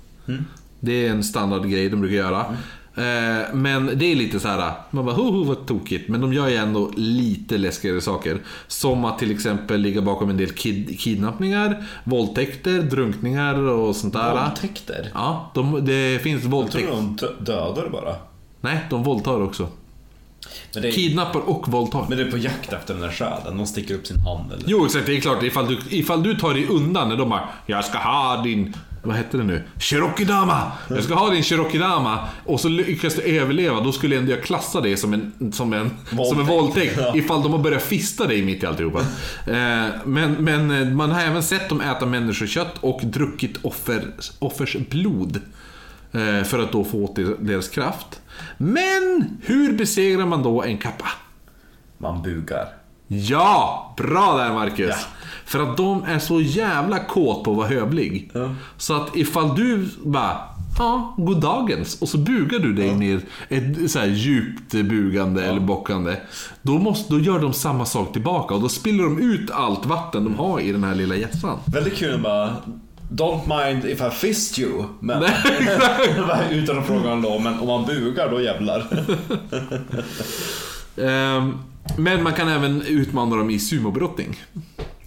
Det 0.80 1.08
är 1.08 1.12
en 1.12 1.24
standardgrej 1.24 1.90
de 1.90 2.02
brukar 2.02 2.16
göra. 2.16 2.46
Eh, 2.96 3.54
Men 3.54 3.92
det 3.96 4.06
är 4.12 4.16
lite 4.16 4.40
så 4.40 4.48
här, 4.48 4.72
man 4.92 5.06
bara 5.06 5.16
hoho 5.16 5.44
vad 5.44 5.66
tokigt. 5.68 6.10
Men 6.10 6.22
de 6.22 6.34
gör 6.34 6.48
ju 6.50 6.56
ändå 6.56 6.92
lite 6.96 7.58
läskigare 7.58 8.02
saker. 8.02 8.38
Som 8.68 9.06
att 9.06 9.20
till 9.20 9.32
exempel 9.32 9.82
ligga 9.82 10.02
bakom 10.02 10.30
en 10.30 10.38
del 10.38 10.52
kid, 10.52 11.00
kidnappningar, 11.00 11.86
våldtäkter, 12.04 12.82
drunkningar 12.82 13.60
och 13.60 13.96
sånt 13.96 14.14
där. 14.14 14.44
Våldtäkter? 14.46 15.12
Ja, 15.14 15.52
de, 15.54 15.86
det 15.86 16.20
finns 16.24 16.44
Jag 16.44 16.72
tror 16.72 16.88
de 16.92 17.16
dö- 17.16 17.34
dödar 17.40 17.90
bara. 17.90 18.16
Nej, 18.62 18.80
de 18.90 19.04
våldtar 19.04 19.42
också. 19.42 19.68
Men 20.74 20.82
det, 20.82 20.88
är, 20.88 20.92
Kidnappar 20.92 21.40
och 21.40 21.68
våldtar. 21.68 22.06
men 22.10 22.18
det 22.18 22.24
är 22.24 22.32
på 22.32 22.38
jakt 22.38 22.74
efter 22.74 22.94
den 22.94 23.04
där 23.04 23.10
själen. 23.12 23.58
De 23.58 23.66
sticker 23.68 23.96
upp 23.96 24.08
sin 24.08 24.20
hand 24.20 24.52
eller? 24.54 24.64
Jo, 24.68 24.86
exakt. 24.86 25.06
Det 25.06 25.18
är 25.18 25.22
klart. 25.22 25.44
Ifall 25.44 25.68
du, 25.68 25.78
ifall 25.90 26.24
du 26.24 26.36
tar 26.36 26.54
dig 26.54 26.68
undan 26.68 27.10
när 27.10 27.16
de 27.18 27.30
bara 27.30 27.50
Jag 27.66 27.86
ska 27.86 27.98
ha 27.98 28.42
din... 28.44 28.74
Vad 29.06 29.16
hette 29.16 29.38
det 29.38 29.44
nu? 29.44 29.64
Cherokee-dama! 29.80 30.72
Jag 30.90 31.04
ska 31.04 31.14
ha 31.16 31.30
din 31.30 31.44
Cherokee-dama. 31.44 32.28
Och 32.46 32.60
så 32.60 32.70
lyckas 32.70 33.16
du 33.16 33.22
överleva. 33.22 33.82
Då 33.82 33.92
skulle 33.92 34.18
ändå 34.18 34.32
jag 34.32 34.44
klassa 34.44 34.82
det 34.82 34.98
som 34.98 35.14
en, 35.14 35.52
som 35.54 35.74
en, 35.74 35.92
som 36.10 36.40
en 36.40 36.46
våldtäkt. 36.46 36.98
Ja. 36.98 37.16
Ifall 37.16 37.44
de 37.44 37.52
har 37.52 37.60
börjat 37.60 37.84
fista 37.84 38.28
dig 38.28 38.42
mitt 38.42 38.64
i 38.64 38.66
alltihopa. 38.66 39.00
Eh, 39.48 39.90
men, 40.06 40.32
men 40.34 40.72
eh, 40.72 40.88
man 40.88 41.12
har 41.12 41.22
även 41.22 41.44
sett 41.44 41.70
dem 41.70 41.82
äta 41.82 42.06
människokött 42.06 42.78
och 42.80 43.02
druckit 43.04 43.58
offer, 43.62 44.04
offers 44.40 44.76
blod. 44.90 45.40
Eh, 46.12 46.44
för 46.44 46.60
att 46.60 46.72
då 46.72 46.84
få 46.84 47.04
åt 47.04 47.16
deras 47.40 47.70
kraft. 47.70 48.22
Men 48.58 49.38
hur 49.46 49.74
besegrar 49.74 50.26
man 50.26 50.44
då 50.44 50.64
en 50.64 50.78
kappa? 50.78 51.08
Man 51.98 52.22
bugar. 52.22 52.68
Ja! 53.08 53.94
Bra 53.98 54.38
där 54.38 54.54
Marcus! 54.54 54.90
Ja. 54.90 54.96
För 55.46 55.60
att 55.60 55.78
de 55.78 56.04
är 56.04 56.20
så 56.20 56.42
jävla 56.42 57.00
kåt 57.00 57.44
på 57.44 57.52
att 57.52 57.58
vara 57.58 57.68
hövlig. 57.68 58.32
Ja. 58.34 58.56
Så 58.78 58.94
att 58.94 59.16
ifall 59.16 59.56
du 59.56 59.90
bara 60.04 60.38
Ja, 60.78 61.14
goddagens. 61.18 62.02
Och 62.02 62.10
så 62.10 62.18
bugar 62.18 62.60
du 62.60 62.74
dig 62.74 62.96
ner 62.96 63.22
ett 63.50 63.92
så 63.92 64.00
här 64.00 64.08
djupt 64.08 64.72
bugande 64.72 65.44
eller 65.46 65.60
bockande. 65.60 66.16
Då, 66.62 66.72
måste, 66.72 67.14
då 67.14 67.20
gör 67.20 67.40
de 67.40 67.54
samma 67.54 67.86
sak 67.86 68.14
tillbaka 68.14 68.56
och 68.56 68.62
då 68.62 68.70
spiller 68.70 69.04
de 69.04 69.20
ut 69.20 69.52
allt 69.52 69.86
vatten 69.86 70.24
de 70.24 70.36
har 70.36 70.60
i 70.60 70.72
den 70.72 70.84
här 70.84 70.96
lilla 70.96 71.16
hjässan. 71.16 71.60
Väldigt 71.66 71.96
kul 71.96 72.22
bara. 72.22 72.56
Don't 73.10 73.64
mind 73.64 73.86
if 73.86 74.02
I 74.02 74.10
fist 74.10 74.60
you. 74.60 74.84
Men, 75.00 75.20
Nej, 75.20 76.48
utan 76.52 76.80
att 76.80 76.88
fråga 76.88 77.16
lov. 77.16 77.42
Men 77.42 77.60
om 77.60 77.68
man 77.68 77.86
bugar 77.86 78.32
då 78.32 78.42
jävlar. 78.42 78.88
Ehm, 80.98 81.58
Men 81.98 82.24
man 82.24 82.34
kan 82.34 82.48
även 82.48 82.82
utmana 82.82 83.36
dem 83.36 83.50
i 83.50 83.60
sumobrottning. 83.60 84.36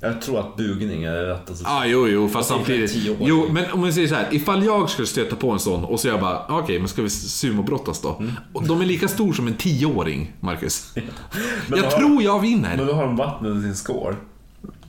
Jag 0.01 0.23
tror 0.23 0.41
att 0.41 0.57
bugning 0.57 1.05
är 1.05 1.13
rätt. 1.13 1.49
Alltså. 1.49 1.65
Ah, 1.67 1.85
jo, 1.85 2.09
jo, 2.09 2.29
fast 2.29 2.51
är 2.51 2.55
samtidigt. 2.55 2.93
Jo, 3.21 3.47
men 3.51 3.71
om 3.73 3.83
vi 3.83 3.93
säger 3.93 4.09
så 4.09 4.15
här. 4.15 4.29
Ifall 4.31 4.65
jag 4.65 4.91
skulle 4.91 5.07
stöta 5.07 5.37
på 5.37 5.51
en 5.51 5.59
sån 5.59 5.85
och 5.85 6.01
så 6.01 6.09
jag 6.09 6.21
bara, 6.21 6.47
okej, 6.49 6.79
men 6.79 6.89
ska 6.89 7.03
vi 7.03 7.11
sumobrottas 7.11 8.01
då? 8.01 8.17
Mm. 8.21 8.33
De 8.67 8.81
är 8.81 8.85
lika 8.85 9.09
stor 9.09 9.33
som 9.33 9.47
en 9.47 9.55
tioåring, 9.55 10.33
Marcus. 10.41 10.93
Jag 11.69 11.83
då 11.83 11.91
tror 11.91 12.15
har, 12.15 12.23
jag 12.23 12.41
vinner. 12.41 12.77
Men 12.77 12.87
då 12.87 12.93
har 12.93 13.07
de 13.07 13.17
vattnet 13.17 13.57
i 13.57 13.63
sin 13.63 13.75
skål. 13.75 14.15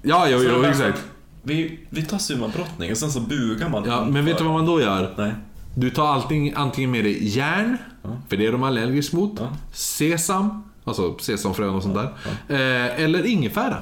Ja, 0.02 0.28
jo, 0.30 0.40
jo, 0.44 0.64
exakt. 0.64 1.04
Vi, 1.44 1.80
vi 1.90 2.02
tar 2.02 2.18
sumabrottning 2.18 2.92
och 2.92 2.98
sen 2.98 3.12
så 3.12 3.20
bugar 3.20 3.70
man. 3.70 3.84
Ja, 3.86 4.06
men 4.06 4.26
vet 4.26 4.38
du 4.38 4.44
vad 4.44 4.54
man 4.54 4.66
då 4.66 4.82
gör? 4.82 5.14
Nej. 5.18 5.34
Du 5.76 5.90
tar 5.90 6.08
allting, 6.08 6.54
antingen 6.56 6.92
med 6.92 7.04
dig 7.06 7.28
järn, 7.28 7.78
för 8.30 8.38
det 8.38 8.46
är 8.46 8.52
de 8.52 8.64
allergisk 8.64 9.14
mot. 9.14 9.40
Ja. 9.40 9.48
Sesam, 9.74 10.64
alltså 10.84 11.18
sesamfrön 11.18 11.76
och 11.76 11.84
sånt 11.84 11.96
där. 11.96 12.14
Eh, 12.48 13.04
eller 13.04 13.26
ingefära. 13.26 13.78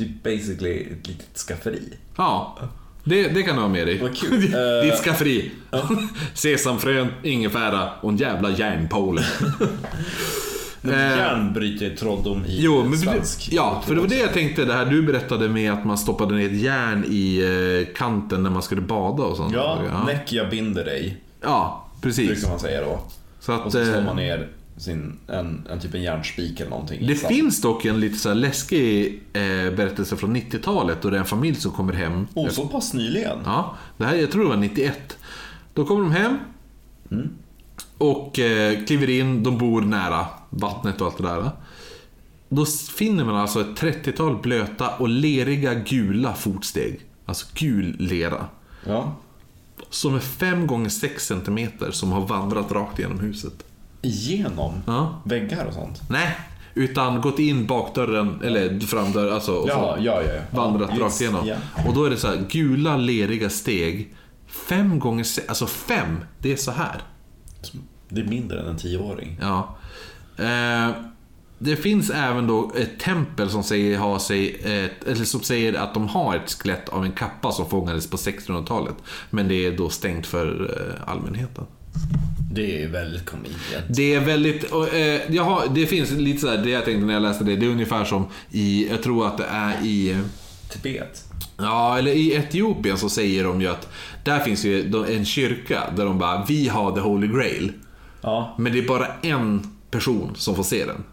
Typ 0.00 0.22
basically 0.22 0.80
ett 0.92 1.06
litet 1.08 1.38
skafferi. 1.38 1.82
Ja, 2.16 2.58
det, 3.04 3.28
det 3.28 3.42
kan 3.42 3.56
du 3.56 3.62
ha 3.62 3.68
med 3.68 3.86
dig. 3.86 3.98
Vad 3.98 4.16
kul. 4.16 4.54
Eh, 4.54 4.84
Ditt 4.84 4.94
skafferi. 5.04 5.50
Sesamfrön, 6.34 7.08
ingefära 7.22 7.90
och 8.00 8.10
en 8.10 8.16
jävla 8.16 8.50
järnpåle. 8.50 9.22
Men 10.82 11.18
järn 11.18 11.52
bryter 11.52 11.96
trolldom 11.96 12.44
i 12.44 12.60
Jo, 12.62 12.84
men 12.84 12.98
svensk. 12.98 13.48
ja, 13.52 13.82
för 13.86 13.94
det 13.94 14.00
var 14.00 14.08
det 14.08 14.18
jag 14.18 14.32
tänkte, 14.32 14.64
det 14.64 14.72
här 14.72 14.84
du 14.86 15.02
berättade 15.02 15.48
med 15.48 15.72
att 15.72 15.84
man 15.84 15.98
stoppade 15.98 16.34
ner 16.34 16.46
ett 16.46 16.60
järn 16.60 17.04
i 17.08 17.38
eh, 17.88 17.94
kanten 17.94 18.42
när 18.42 18.50
man 18.50 18.62
skulle 18.62 18.80
bada 18.80 19.22
och 19.22 19.36
sånt. 19.36 19.54
Ja, 19.54 19.78
ja. 19.90 20.04
näck 20.04 20.32
jag 20.32 20.50
binder 20.50 20.84
dig. 20.84 21.16
ja 21.42 21.86
precis. 22.02 22.28
Brukar 22.30 22.48
man 22.48 22.60
säga 22.60 22.80
då. 22.80 23.00
Så 23.40 23.52
Och 23.54 23.66
att, 23.66 23.72
så 23.72 23.84
slår 23.84 23.96
eh, 23.98 24.04
man 24.04 24.16
ner 24.16 24.48
sin, 24.80 25.18
en, 25.26 25.66
en 25.70 25.80
typ 25.80 25.94
en 25.94 26.02
järnspik 26.02 26.60
eller 26.60 26.70
någonting. 26.70 27.06
det 27.06 27.14
finns 27.14 27.60
dock 27.60 27.84
en 27.84 28.00
lite 28.00 28.18
så 28.18 28.34
läskig 28.34 29.22
eh, 29.32 29.42
berättelse 29.76 30.16
från 30.16 30.36
90-talet 30.36 31.04
och 31.04 31.10
det 31.10 31.16
är 31.16 31.20
en 31.20 31.26
familj 31.26 31.56
som 31.56 31.72
kommer 31.72 31.92
hem. 31.92 32.26
Oh, 32.34 32.48
så 32.48 32.68
pass 32.68 32.94
nyligen? 32.94 33.38
Ja, 33.44 33.76
det 33.96 34.04
här, 34.04 34.14
jag 34.14 34.30
tror 34.30 34.42
det 34.42 34.48
var 34.48 34.56
91. 34.56 35.18
Då 35.74 35.84
kommer 35.84 36.02
de 36.02 36.12
hem. 36.12 36.38
Och 37.98 38.38
eh, 38.38 38.84
kliver 38.84 39.10
in, 39.10 39.42
de 39.42 39.58
bor 39.58 39.82
nära 39.82 40.26
vattnet 40.50 41.00
och 41.00 41.06
allt 41.06 41.16
det 41.16 41.22
där. 41.22 41.50
Då 42.48 42.66
finner 42.66 43.24
man 43.24 43.36
alltså 43.36 43.60
ett 43.60 43.80
30-tal 43.80 44.36
blöta 44.36 44.96
och 44.96 45.08
leriga 45.08 45.74
gula 45.74 46.34
fotsteg. 46.34 47.00
Alltså 47.26 47.46
gul 47.54 47.96
lera. 47.98 48.46
Ja. 48.86 49.16
Som 49.90 50.14
är 50.14 50.20
5 50.20 50.66
gånger 50.66 50.88
6 50.88 51.26
cm 51.26 51.68
som 51.90 52.12
har 52.12 52.26
vandrat 52.26 52.72
rakt 52.72 52.98
genom 52.98 53.20
huset. 53.20 53.64
Igenom 54.02 54.72
Ja. 54.86 55.20
väggar 55.24 55.64
och 55.66 55.74
sånt? 55.74 56.02
Nej, 56.10 56.36
utan 56.74 57.20
gått 57.20 57.38
in 57.38 57.66
bakdörren, 57.66 58.40
eller 58.44 58.80
framdörren, 58.80 59.34
alltså. 59.34 59.52
Och 59.52 59.68
Ja, 59.68 59.94
så 59.98 60.04
ja, 60.04 60.22
ja. 60.22 60.40
vandrat 60.58 60.98
rakt 60.98 61.20
igenom. 61.20 61.50
Och 61.88 61.94
då 61.94 62.04
är 62.04 62.10
det 62.10 62.16
så 62.16 62.26
här, 62.28 62.44
gula 62.50 62.96
leriga 62.96 63.50
steg. 63.50 64.14
Fem 64.68 64.98
gånger 64.98 65.24
se- 65.24 65.42
alltså 65.48 65.66
fem, 65.66 66.18
det 66.38 66.52
är 66.52 66.56
så 66.56 66.70
här. 66.70 67.02
Det 68.08 68.20
är 68.20 68.24
mindre 68.24 68.60
än 68.60 68.66
en 68.66 68.76
tioåring. 68.76 69.38
Ja. 69.40 69.76
Eh, 70.38 70.90
det 71.58 71.76
finns 71.76 72.10
även 72.10 72.46
då 72.46 72.72
ett 72.76 72.98
tempel 73.00 73.50
som 73.50 73.62
säger, 73.62 73.98
ha 73.98 74.18
sig 74.18 74.54
ett, 74.64 75.04
eller 75.08 75.24
som 75.24 75.40
säger 75.40 75.74
att 75.74 75.94
de 75.94 76.08
har 76.08 76.36
ett 76.36 76.50
skelett 76.50 76.88
av 76.88 77.04
en 77.04 77.12
kappa 77.12 77.52
som 77.52 77.70
fångades 77.70 78.10
på 78.10 78.16
1600-talet. 78.16 78.94
Men 79.30 79.48
det 79.48 79.66
är 79.66 79.72
då 79.76 79.88
stängt 79.88 80.26
för 80.26 80.76
eh, 80.76 81.10
allmänheten. 81.12 81.64
Det 82.52 82.82
är 82.82 82.88
väldigt 82.88 83.26
convenient. 83.26 83.84
Det 83.88 84.14
är 84.14 84.20
väldigt, 84.20 84.64
och, 84.64 84.94
eh, 84.94 85.20
jag 85.28 85.44
har, 85.44 85.62
det 85.74 85.86
finns 85.86 86.10
lite 86.10 86.40
så 86.40 86.48
här, 86.48 86.58
det 86.58 86.70
jag 86.70 86.84
tänkte 86.84 87.06
när 87.06 87.14
jag 87.14 87.22
läste 87.22 87.44
det, 87.44 87.56
det 87.56 87.66
är 87.66 87.70
ungefär 87.70 88.04
som 88.04 88.26
i, 88.50 88.88
jag 88.90 89.02
tror 89.02 89.26
att 89.26 89.38
det 89.38 89.44
är 89.44 89.84
i, 89.84 90.16
Tibet. 90.72 91.24
ja 91.56 91.98
eller 91.98 92.12
i 92.12 92.34
Etiopien 92.34 92.98
så 92.98 93.08
säger 93.08 93.44
de 93.44 93.60
ju 93.60 93.66
att 93.66 93.88
där 94.24 94.40
finns 94.40 94.64
ju 94.64 95.04
en 95.16 95.24
kyrka 95.24 95.82
där 95.96 96.04
de 96.04 96.18
bara, 96.18 96.44
vi 96.48 96.68
har 96.68 96.92
the 96.92 97.00
holy 97.00 97.28
grail. 97.28 97.72
Ja. 98.20 98.54
Men 98.58 98.72
det 98.72 98.78
är 98.78 98.88
bara 98.88 99.06
en 99.22 99.76
person 99.90 100.32
som 100.36 100.54
får 100.56 100.62
se 100.62 100.84
den. 100.84 101.04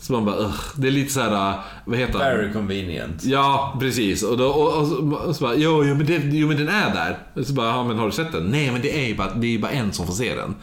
Så 0.00 0.12
man 0.12 0.24
bara, 0.24 0.36
Ugh. 0.36 0.54
det 0.76 0.86
är 0.86 0.90
lite 0.92 1.12
så 1.12 1.20
här, 1.20 1.54
vad 1.84 1.98
heter 1.98 2.12
han? 2.18 2.22
Very 2.28 2.52
convenient. 2.52 3.24
Ja, 3.24 3.76
precis. 3.80 4.22
Och, 4.22 4.36
då, 4.38 4.46
och, 4.48 4.80
och, 4.80 4.86
så- 4.88 5.14
och 5.26 5.36
så 5.36 5.44
bara, 5.44 5.54
jo, 5.54 5.84
jo, 5.84 5.94
men 5.94 6.06
det, 6.06 6.16
jo 6.24 6.48
men 6.48 6.56
den 6.56 6.68
är 6.68 6.94
där. 6.94 7.18
Och 7.34 7.46
så 7.46 7.52
bara, 7.52 7.66
ja 7.66 7.84
men 7.84 7.98
har 7.98 8.06
du 8.06 8.12
sett 8.12 8.32
den? 8.32 8.44
Nej 8.44 8.70
men 8.72 8.82
det 8.82 9.04
är 9.04 9.08
ju 9.08 9.14
bara, 9.16 9.34
det 9.34 9.54
är 9.54 9.58
bara 9.58 9.70
en 9.70 9.92
som 9.92 10.06
får 10.06 10.14
se 10.14 10.34
den. 10.34 10.54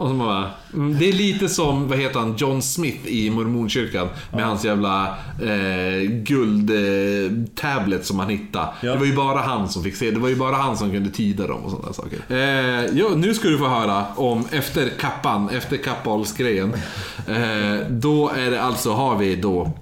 Och 0.00 0.08
så 0.08 0.14
bara, 0.14 0.50
mm, 0.74 0.98
det 0.98 1.08
är 1.08 1.12
lite 1.12 1.48
som, 1.48 1.88
vad 1.88 1.98
heter 1.98 2.18
han, 2.18 2.36
John 2.36 2.62
Smith 2.62 3.06
i 3.06 3.30
mormonkyrkan. 3.30 4.08
Med 4.32 4.44
hans 4.44 4.64
jävla 4.64 5.08
eh, 5.42 6.10
guldtablet 6.10 8.06
som 8.06 8.18
han 8.18 8.28
hittade. 8.28 8.68
Ja. 8.82 8.92
Det 8.92 8.98
var 8.98 9.06
ju 9.06 9.16
bara 9.16 9.38
han 9.38 9.68
som 9.68 9.82
fick 9.82 9.96
se, 9.96 10.10
det 10.10 10.20
var 10.20 10.28
ju 10.28 10.36
bara 10.36 10.56
han 10.56 10.76
som 10.76 10.90
kunde 10.90 11.10
tyda 11.10 11.46
dem 11.46 11.64
och 11.64 11.70
sådana 11.70 11.92
saker. 11.92 12.18
Eh, 12.28 12.90
jo, 12.92 13.08
nu 13.16 13.34
ska 13.34 13.48
du 13.48 13.58
få 13.58 13.68
höra 13.68 14.06
om, 14.16 14.44
efter 14.50 14.88
kappan, 14.88 15.48
efter 15.48 15.76
kappalsgrejen. 15.76 16.72
Eh, 17.28 17.86
då 17.90 18.28
är 18.28 18.50
det 18.50 18.62
alltså, 18.62 18.92
har 18.92 19.16
vi 19.16 19.36
då 19.36 19.72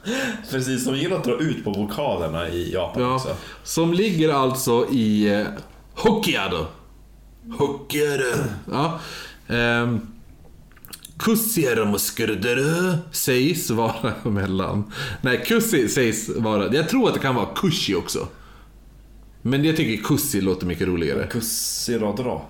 Precis, 0.50 0.84
de 0.84 0.96
gillar 0.96 1.16
att 1.16 1.24
dra 1.24 1.38
ut 1.38 1.64
på 1.64 1.70
vokalerna 1.72 2.48
i 2.48 2.72
Japan 2.72 3.02
Ja, 3.02 3.14
också. 3.14 3.36
som 3.62 3.92
ligger 3.92 4.28
alltså 4.32 4.86
i 4.92 5.34
eh, 5.34 5.46
Hokkaido. 5.94 6.66
Hokkaido. 7.58 8.24
Ja. 8.72 9.00
Ehm, 9.48 10.00
Kussiaramuskurduru 11.18 12.94
sägs 13.12 13.70
vara 13.70 14.14
mellan... 14.30 14.92
Nej, 15.20 15.44
Kussi 15.46 15.88
sägs 15.88 16.28
vara... 16.28 16.74
Jag 16.74 16.88
tror 16.88 17.08
att 17.08 17.14
det 17.14 17.20
kan 17.20 17.34
vara 17.34 17.46
Kushi 17.54 17.94
också. 17.94 18.28
Men 19.42 19.64
jag 19.64 19.76
tycker 19.76 20.02
Kussi 20.04 20.40
låter 20.40 20.66
mycket 20.66 20.86
roligare. 20.88 21.26
Kussiradra. 21.26 22.40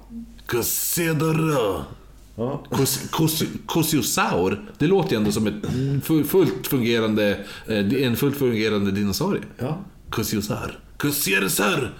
Kussiduru. 0.46 1.80
Ja. 2.36 2.62
Kus- 2.70 3.46
Kusiosaur, 3.68 4.70
det 4.78 4.86
låter 4.86 5.10
ju 5.10 5.16
ändå 5.16 5.32
som 5.32 5.46
ett 5.46 5.54
fu- 6.04 6.24
fullt 6.24 6.66
fungerande, 6.66 7.38
eh, 7.68 8.02
en 8.06 8.16
fullt 8.16 8.36
fungerande 8.38 8.90
dinosaurie. 8.90 9.42
Ja. 9.58 9.78
Kusiosaur. 10.10 10.78
Kusiosaur. 10.96 11.94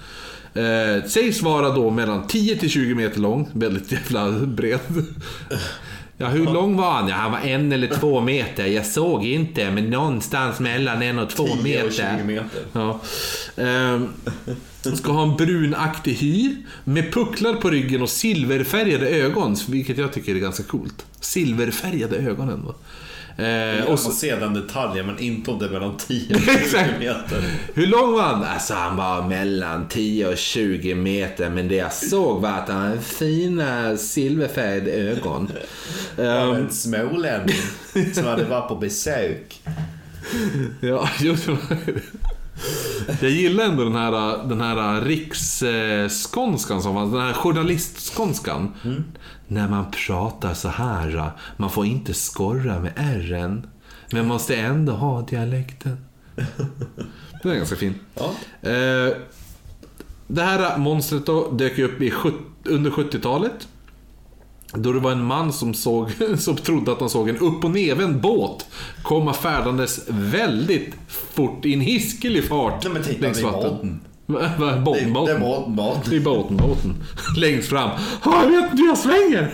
Eh, 0.54 1.04
sägs 1.08 1.42
vara 1.42 1.68
då 1.74 1.90
mellan 1.90 2.26
10 2.26 2.56
till 2.56 2.70
20 2.70 2.94
meter 2.94 3.20
lång, 3.20 3.48
väldigt 3.52 3.92
jävla 3.92 4.30
bred. 4.32 4.78
Ja, 6.18 6.26
hur 6.28 6.44
lång 6.46 6.76
var 6.76 6.92
han? 6.92 7.08
Ja, 7.08 7.14
han 7.14 7.32
var 7.32 7.38
en 7.38 7.72
eller 7.72 7.88
två 7.88 8.20
meter. 8.20 8.66
Jag 8.66 8.86
såg 8.86 9.24
inte, 9.24 9.70
men 9.70 9.90
någonstans 9.90 10.60
mellan 10.60 11.02
en 11.02 11.18
och 11.18 11.30
två 11.30 11.46
10 11.46 11.52
och 11.56 11.62
meter. 11.62 11.90
20 12.18 12.24
meter. 12.24 12.60
Ja. 12.72 13.00
Ehm, 14.90 14.96
ska 14.96 15.12
ha 15.12 15.22
en 15.22 15.36
brunaktig 15.36 16.14
hy 16.14 16.56
med 16.84 17.12
pucklar 17.12 17.54
på 17.54 17.70
ryggen 17.70 18.02
och 18.02 18.10
silverfärgade 18.10 19.08
ögon, 19.08 19.56
vilket 19.68 19.98
jag 19.98 20.12
tycker 20.12 20.34
är 20.34 20.38
ganska 20.38 20.62
coolt. 20.62 21.06
Silverfärgade 21.20 22.16
ögon 22.16 22.48
ändå. 22.48 22.74
Eh, 23.38 23.84
och 23.84 23.98
så, 23.98 24.10
se 24.10 24.36
den 24.36 24.54
detaljen, 24.54 25.06
men 25.06 25.18
inte 25.18 25.50
om 25.50 25.58
det 25.58 25.64
är 25.66 25.70
mellan 25.70 25.96
10 25.96 26.34
och 26.34 26.40
20 26.44 26.50
Exakt. 26.50 26.98
meter. 26.98 27.44
hur 27.74 27.86
lång 27.86 28.12
var 28.12 28.22
han? 28.22 28.44
Alltså 28.44 28.74
han 28.74 28.96
var 28.96 29.28
mellan 29.28 29.88
10 29.88 30.26
och 30.28 30.36
20 30.38 30.94
meter, 30.94 31.50
men 31.50 31.68
det 31.68 31.74
jag 31.74 31.92
såg 31.92 32.40
var 32.40 32.50
att 32.50 32.68
han 32.68 32.82
hade 32.82 33.00
fina 33.00 33.96
silverfärgade 33.96 34.90
ögon. 34.90 35.50
Ehm, 36.18 36.52
en 36.54 36.70
smålänning 36.70 37.56
som 38.14 38.24
hade 38.24 38.44
varit 38.44 38.68
på 38.68 38.76
besök. 38.76 39.60
Ja, 40.80 41.08
var 41.20 41.76
det. 41.86 42.00
Jag 43.20 43.30
gillar 43.30 43.64
ändå 43.64 43.84
den 43.84 43.94
här, 43.94 44.44
den 44.48 44.60
här 44.60 45.00
riksskånskan 45.00 46.82
som 46.82 46.94
fanns, 46.94 47.12
den 47.12 47.20
här 47.20 47.32
journalistskånskan. 47.32 48.74
När 49.46 49.68
man 49.68 49.84
pratar 49.90 50.54
så 50.54 50.68
här, 50.68 51.30
man 51.56 51.70
får 51.70 51.86
inte 51.86 52.14
skorra 52.14 52.80
med 52.80 52.92
ärren, 52.96 53.66
men 54.12 54.26
måste 54.26 54.56
ändå 54.56 54.92
ha 54.92 55.22
dialekten. 55.22 55.96
Den 57.42 57.52
är 57.52 57.56
ganska 57.56 57.76
fin. 57.76 57.94
Ja. 58.14 58.34
Eh, 58.70 59.12
det 60.26 60.42
här 60.42 60.78
monstret 60.78 61.26
då 61.26 61.50
dök 61.50 61.78
upp 61.78 62.02
i, 62.02 62.12
under 62.64 62.90
70-talet. 62.90 63.68
Då 64.76 64.92
det 64.92 65.00
var 65.00 65.12
en 65.12 65.24
man 65.24 65.52
som, 65.52 65.74
såg, 65.74 66.10
som 66.38 66.56
trodde 66.56 66.92
att 66.92 67.00
han 67.00 67.10
såg 67.10 67.28
en 67.28 67.38
upp 67.38 67.64
och 67.64 67.70
nervänd 67.70 68.20
båt 68.20 68.66
komma 69.02 69.32
färdandes 69.34 70.04
väldigt 70.08 70.94
fort 71.08 71.64
i 71.64 71.74
en 71.74 71.80
hiskelig 71.80 72.44
fart 72.44 72.84
Nej, 72.84 72.92
men 72.92 73.02
titta, 73.02 73.20
längs 73.20 73.42
vatten. 73.42 73.60
båten. 73.62 74.00
Båten, 74.26 74.52
det 74.58 74.64
är 74.64 74.80
båten. 74.80 75.76
båten, 75.76 76.12
är 76.14 76.20
båten, 76.20 76.56
båten. 76.56 76.94
Längst 77.36 77.68
fram. 77.68 77.90
Ja, 78.24 78.42
jag 78.42 78.50
vet 78.50 78.70
inte 78.70 78.82
hur 78.82 78.88
jag 78.88 78.98
svänger! 78.98 79.52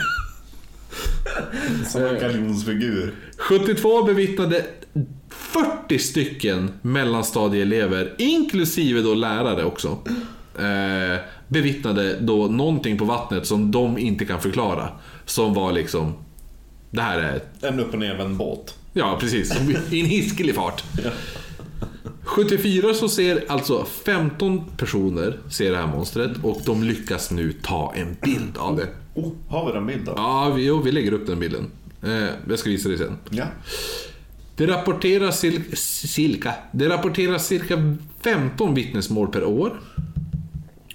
Som 1.89 2.05
en 2.05 2.21
galjonsfigur. 2.21 3.15
72 3.39 4.03
bevittnade 4.03 4.65
40 5.29 5.99
stycken 5.99 6.71
mellanstadieelever, 6.83 8.15
inklusive 8.19 9.01
då 9.01 9.15
lärare 9.15 9.65
också, 9.65 9.99
eh, 10.59 11.21
bevittnade 11.49 12.17
då 12.21 12.47
någonting 12.47 12.99
på 12.99 13.05
vattnet 13.05 13.47
som 13.47 13.71
de 13.71 13.99
inte 13.99 14.25
kan 14.25 14.41
förklara. 14.41 14.89
Som 15.25 15.55
var 15.55 15.73
liksom, 15.73 16.15
det 16.91 17.03
här 17.03 17.19
är, 17.19 17.43
En 17.69 17.81
upp 17.81 17.93
och 17.93 17.99
nervänd 17.99 18.37
båt. 18.37 18.75
ja 18.93 19.17
precis, 19.21 19.53
i 19.91 20.01
en 20.01 20.07
hiskelig 20.07 20.55
fart. 20.55 20.85
74 22.25 22.95
så 22.95 23.09
ser 23.09 23.45
alltså 23.49 23.85
15 24.05 24.65
personer 24.77 25.39
ser 25.51 25.71
det 25.71 25.77
här 25.77 25.87
monstret 25.87 26.31
och 26.43 26.61
de 26.67 26.83
lyckas 26.83 27.31
nu 27.31 27.53
ta 27.53 27.93
en 27.97 28.17
bild 28.23 28.57
av 28.59 28.77
det. 28.77 28.89
Oh, 29.15 29.33
har 29.49 29.67
vi 29.67 29.73
den 29.73 29.87
bilden? 29.87 30.15
Ja, 30.17 30.53
vi, 30.57 30.67
jo, 30.67 30.83
vi 30.83 30.93
lägger 30.93 31.13
upp 31.13 31.27
den 31.27 31.41
bilden. 31.41 31.71
Eh, 32.03 32.29
jag 32.49 32.59
ska 32.59 32.71
visa 32.71 32.89
dig 32.89 32.99
sen. 32.99 33.19
Ja. 33.31 33.45
Det 34.57 34.67
rapporteras, 34.67 35.45
cirka, 35.75 36.55
det 36.73 36.89
rapporteras 36.89 37.47
cirka 37.47 37.97
15 38.21 38.75
vittnesmål 38.75 39.29
per 39.29 39.45
år. 39.45 39.81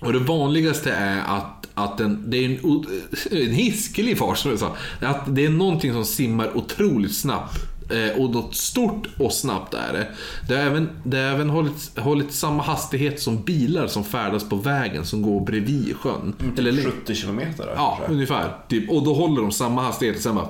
Och 0.02 0.14
det 0.14 0.20
vanligaste 0.20 0.92
är 0.92 1.22
att, 1.38 1.57
att 1.78 1.98
den, 1.98 2.24
det 2.28 2.38
är 2.38 2.46
en, 2.46 2.86
en 3.48 3.52
hiskelig 3.54 4.18
fart 4.18 4.38
som 4.38 4.52
jag 4.52 4.60
sa. 4.60 4.76
Att 5.02 5.36
det 5.36 5.46
är 5.46 5.50
någonting 5.50 5.94
som 5.94 6.06
simmar 6.06 6.58
otroligt 6.58 7.16
snabbt. 7.16 7.58
Eh, 7.92 8.22
och 8.22 8.30
något 8.32 8.56
stort 8.56 9.08
och 9.20 9.34
snabbt 9.34 9.74
är 9.74 9.94
det. 9.94 10.08
Det 10.48 10.56
har 10.56 10.64
även, 10.64 10.90
det 11.04 11.18
har 11.18 11.24
även 11.24 11.50
hållit, 11.50 11.98
hållit 12.00 12.32
samma 12.34 12.64
hastighet 12.64 13.22
som 13.22 13.42
bilar 13.44 13.88
som 13.88 14.04
färdas 14.04 14.50
på 14.50 14.56
vägen 14.56 15.06
som 15.06 15.22
går 15.22 15.42
bredvid 15.46 15.96
sjön. 15.96 16.34
Eller 16.58 16.72
längs- 16.72 16.86
70 16.86 17.16
kilometer 17.16 17.66
där, 17.66 17.74
Ja, 17.76 17.96
kanske. 17.98 18.14
ungefär. 18.14 18.56
Typ. 18.70 18.90
Och 18.90 19.04
då 19.04 19.14
håller 19.14 19.42
de 19.42 19.52
samma 19.52 19.82
hastighet 19.82 20.16
och 20.18 20.22
sen 20.24 20.36
bara 20.36 20.50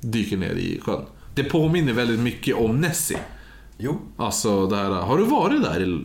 dyker 0.00 0.36
ner 0.36 0.50
i 0.54 0.80
sjön. 0.82 1.02
Det 1.34 1.44
påminner 1.44 1.92
väldigt 1.92 2.20
mycket 2.20 2.56
om 2.56 2.80
Nessie. 2.80 3.18
Jo. 3.78 3.98
Alltså, 4.16 4.66
det 4.66 4.76
här, 4.76 4.90
har 4.90 5.18
du 5.18 5.24
varit 5.24 5.62
där? 5.62 6.00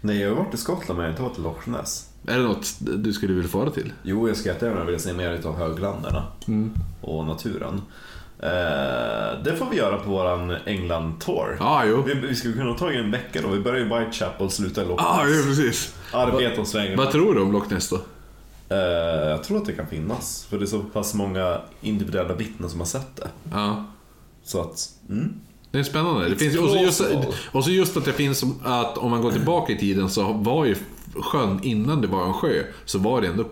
Nej, 0.00 0.18
jag 0.18 0.28
har 0.28 0.36
varit 0.44 0.54
i 0.54 0.56
Skottland 0.56 0.98
men 1.00 1.04
jag 1.04 1.04
har 1.04 1.10
inte 1.10 1.22
varit 1.22 1.38
i 1.38 1.42
Loch 1.42 1.68
Ness. 1.80 2.08
Är 2.26 2.36
det 2.38 2.42
något 2.44 2.74
du 2.80 3.12
skulle 3.12 3.32
vilja 3.34 3.48
fara 3.48 3.70
till? 3.70 3.92
Jo, 4.02 4.28
jag 4.28 4.36
ska 4.36 4.48
jättegärna 4.48 4.84
vilja 4.84 4.98
se 5.00 5.12
mer 5.12 5.40
av 5.46 5.56
högländerna 5.56 6.24
Mm. 6.48 6.70
och 7.00 7.24
naturen. 7.26 7.82
Eh, 8.38 9.42
det 9.44 9.56
får 9.58 9.66
vi 9.70 9.76
göra 9.76 9.96
på 9.96 10.10
våran 10.10 10.50
England-tour. 10.66 11.56
Ja, 11.60 11.84
jo. 11.86 12.02
Vi, 12.06 12.14
vi 12.14 12.34
skulle 12.34 12.54
kunna 12.54 12.74
ta 12.74 12.92
en 12.92 13.10
vecka 13.10 13.40
då. 13.42 13.48
Vi 13.48 13.60
börjar 13.60 13.80
i 13.80 13.84
Whitechapel 13.84 14.46
och 14.46 14.52
slutar 14.52 14.82
i 14.82 14.86
Loch 14.86 15.00
Ness. 15.00 15.36
jo, 15.36 15.42
precis. 15.48 15.94
Arbeta 16.12 16.60
oss. 16.60 16.74
Vad 16.96 17.10
tror 17.10 17.34
du 17.34 17.40
om 17.40 17.52
Loch 17.52 17.70
Ness 17.70 17.88
då? 17.88 18.00
Eh, 18.68 18.78
jag 19.28 19.44
tror 19.44 19.58
att 19.58 19.64
det 19.66 19.72
kan 19.72 19.86
finnas. 19.86 20.46
För 20.50 20.58
det 20.58 20.64
är 20.64 20.66
så 20.66 20.78
pass 20.80 21.14
många 21.14 21.60
individuella 21.80 22.34
vittnen 22.34 22.70
som 22.70 22.80
har 22.80 22.86
sett 22.86 23.16
det. 23.16 23.28
Ja. 23.52 23.84
Så 24.44 24.60
att, 24.60 24.88
mm. 25.08 25.32
Det 25.70 25.78
är 25.78 25.82
spännande. 25.82 26.28
Det 26.28 26.36
finns, 26.36 26.58
och, 26.58 26.68
så 26.70 26.76
just, 26.76 27.02
och 27.52 27.64
så 27.64 27.70
just 27.70 27.96
att 27.96 28.04
det 28.04 28.12
finns, 28.12 28.44
att 28.64 28.98
om 28.98 29.10
man 29.10 29.22
går 29.22 29.32
tillbaka 29.32 29.72
i 29.72 29.78
tiden 29.78 30.10
så 30.10 30.32
var 30.32 30.64
ju 30.64 30.76
sjön, 31.14 31.60
innan 31.62 32.00
det 32.00 32.06
var 32.06 32.26
en 32.26 32.32
sjö, 32.34 32.62
så 32.84 32.98
var 32.98 33.20
det 33.20 33.26
ändå... 33.28 33.50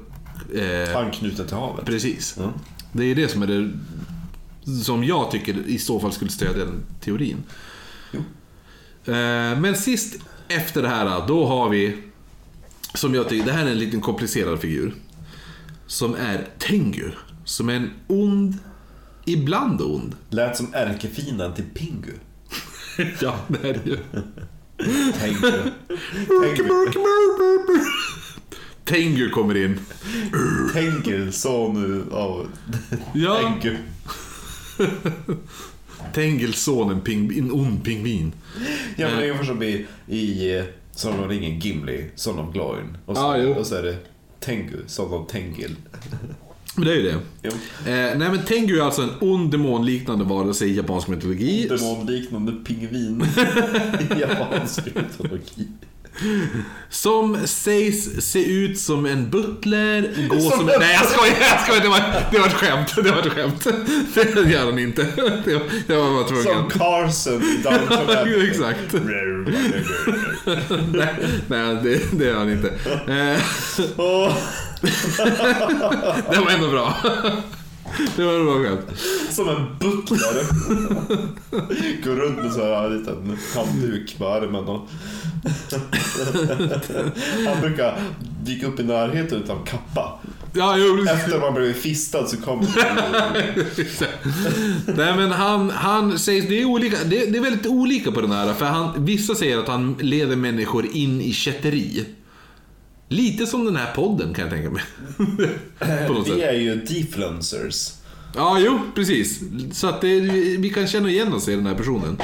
Eh, 0.55 0.97
Anknutet 0.97 1.49
till 1.49 1.57
havet. 1.57 1.85
precis. 1.87 2.37
Mm. 2.39 2.51
Det 2.93 3.05
är 3.05 3.15
det 3.15 3.29
som 3.29 3.43
är 3.43 3.47
det 3.47 3.71
som 4.85 5.05
jag 5.05 5.31
tycker 5.31 5.55
i 5.67 5.79
så 5.79 6.01
fall 6.01 6.13
skulle 6.13 6.31
stödja 6.31 6.65
den 6.65 6.83
teorin. 7.01 7.37
Eh, 9.05 9.59
Men 9.61 9.77
sist 9.77 10.19
efter 10.49 10.83
det 10.83 10.89
här, 10.89 11.27
då 11.29 11.47
har 11.47 11.69
vi, 11.69 11.97
som 12.95 13.15
jag 13.15 13.29
tycker, 13.29 13.47
det 13.47 13.53
här 13.53 13.67
är 13.67 13.71
en 13.71 13.79
liten 13.79 14.01
komplicerad 14.01 14.61
figur. 14.61 14.95
Som 15.87 16.15
är 16.15 16.49
Tengu. 16.59 17.11
Som 17.45 17.69
är 17.69 17.75
en 17.75 17.91
ond, 18.07 18.59
ibland 19.25 19.83
ond. 19.83 20.17
Lät 20.31 20.57
som 20.57 20.67
ärkefienden 20.73 21.55
till 21.55 21.65
Pingu. 21.75 22.13
ja, 23.21 23.37
det 23.49 23.69
är 23.69 23.73
det 23.85 23.91
ju. 23.91 23.99
Tengu. 25.21 25.71
Tengu. 26.27 26.93
Tengu 28.85 29.31
kommer 29.31 29.57
in. 29.57 29.81
Tengu, 30.73 31.33
son 31.33 32.05
av 32.13 32.47
Ja, 33.15 33.59
Tengu. 33.61 33.77
Tengils 36.15 36.63
son, 36.63 36.91
en, 36.91 37.01
pingvin, 37.01 37.45
en 37.45 37.53
ond 37.53 37.85
pingvin. 37.85 38.33
Ja 38.97 39.09
men 39.09 39.19
det 39.19 39.25
är 39.25 39.31
ungefär 39.31 39.45
som 39.45 39.63
i, 39.63 39.87
i 40.07 40.65
Så 40.93 41.11
de 41.11 41.29
ringer 41.29 41.51
Gimli, 41.51 42.11
Son 42.15 42.39
of 42.39 42.53
Gloin. 42.53 42.97
Och 43.07 43.17
så, 43.17 43.37
jo. 43.39 43.51
och 43.51 43.67
så 43.67 43.75
är 43.75 43.83
det 43.83 43.97
Tengu, 44.41 44.79
Son 44.87 45.13
of 45.13 45.31
Tengil. 45.31 45.77
Men 46.77 46.85
det 46.85 46.93
är 46.93 46.97
ju 46.97 47.03
det. 47.03 47.19
Jo. 47.43 47.51
Eh, 47.51 48.19
nej 48.19 48.19
men 48.19 48.45
Tengu 48.45 48.79
är 48.79 48.83
alltså 48.83 49.03
en 49.03 49.11
ond 49.21 49.51
demonliknande 49.51 50.25
varelse 50.25 50.65
i 50.67 50.77
japansk 50.77 51.09
mytologi. 51.09 51.69
Demonliknande 51.69 52.53
pingvin 52.53 53.25
i 54.17 54.21
japansk 54.21 54.81
mytologi. 54.87 55.69
Som 56.91 57.47
sägs 57.47 58.31
se 58.31 58.45
ut 58.45 58.79
som 58.79 59.07
en 59.07 59.31
butler, 59.31 60.29
gå 60.29 60.41
som... 60.41 60.67
Nej 60.67 60.99
jag 61.01 61.07
skojar, 61.07 61.37
jag 61.41 61.61
skojar. 61.61 61.83
Det 61.83 61.89
var, 61.89 62.01
det 62.33 62.39
var 62.39 62.47
ett 62.47 62.53
skämt. 62.53 62.95
Det 62.97 63.11
var 63.11 63.19
ett 63.19 63.33
skämt. 63.33 63.67
Det 64.35 64.51
gör 64.51 64.65
han 64.65 64.79
inte. 64.79 65.03
Det 65.45 65.55
var, 65.55 65.63
jag 65.87 65.97
var 65.97 66.11
bara 66.11 66.25
tvungen. 66.29 66.45
Som 66.45 66.71
Carson 66.71 67.43
i 67.43 67.63
Downton. 67.63 68.43
Exakt. 68.51 68.95
nej, 70.93 71.15
nej 71.47 71.77
det, 71.83 72.19
det 72.19 72.25
gör 72.25 72.39
han 72.39 72.51
inte. 72.51 72.69
Eh, 72.69 72.75
det 76.31 76.39
var 76.41 76.51
ändå 76.51 76.69
bra. 76.69 76.95
Det 78.17 78.25
var 78.25 78.39
ett 78.39 78.45
bra 78.45 78.63
skämt. 78.63 79.01
Som 79.31 79.49
en 79.49 79.79
butler. 79.79 80.45
Går 82.05 82.15
runt 82.15 82.43
med 82.43 82.53
så 82.53 82.61
här 82.61 82.87
en 82.87 82.99
liten 82.99 83.39
handduk 83.55 84.19
på 84.19 84.29
armen. 84.29 84.65
Han 87.47 87.61
brukar 87.61 87.99
dyka 88.45 88.67
upp 88.67 88.81
i 88.81 88.83
närheten 88.83 89.43
utan 89.43 89.65
kappa. 89.65 90.19
Ja, 90.53 90.77
jo. 90.77 91.05
Efter 91.05 91.41
man 91.41 91.55
blivit 91.55 91.77
fistad 91.77 92.27
så 92.27 92.37
kommer 92.37 92.67
Nej 94.97 95.17
men 95.17 95.31
han, 95.31 95.71
han 95.71 96.19
sägs, 96.19 96.49
det 96.49 96.61
är, 96.61 96.65
olika, 96.65 96.97
det, 97.05 97.27
det 97.27 97.39
är 97.39 97.43
väldigt 97.43 97.67
olika 97.67 98.13
på 98.13 98.21
den 98.21 98.33
här. 98.33 98.55
För 98.55 98.65
han, 98.67 99.05
vissa 99.05 99.35
säger 99.35 99.59
att 99.59 99.69
han 99.69 99.97
leder 100.01 100.37
människor 100.37 100.87
in 100.93 101.21
i 101.21 101.33
kätteri. 101.33 102.05
Lite 103.13 103.47
som 103.47 103.65
den 103.65 103.77
här 103.77 103.93
podden 103.95 104.35
kan 104.35 104.43
jag 104.45 104.53
tänka 104.55 104.71
mig. 104.71 104.83
på 106.07 106.13
något 106.13 106.27
Vi 106.27 106.31
sätt. 106.31 106.41
är 106.43 106.53
ju 106.53 106.75
defluencers. 106.75 107.93
Ja, 108.35 108.59
jo, 108.61 108.81
precis. 108.95 109.41
Så 109.73 109.87
att 109.89 110.01
det, 110.01 110.21
vi 110.59 110.71
kan 110.75 110.87
känna 110.87 111.09
igen 111.11 111.33
oss 111.33 111.49
i 111.49 111.57
den 111.57 111.67
här 111.67 111.75
personen. 111.75 112.21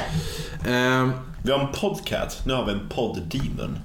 Ehm, 0.67 1.11
Vi 1.43 1.51
har 1.51 1.59
en 1.59 1.71
podcat, 1.73 2.41
nu 2.45 2.53
har 2.53 2.65
vi 2.65 2.71
en 2.71 2.89
poddemon. 2.89 3.77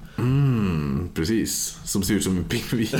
precis. 1.14 1.78
Som 1.84 2.02
ser 2.02 2.14
ut 2.14 2.24
som 2.24 2.36
en 2.38 2.44
pingvin. 2.44 2.88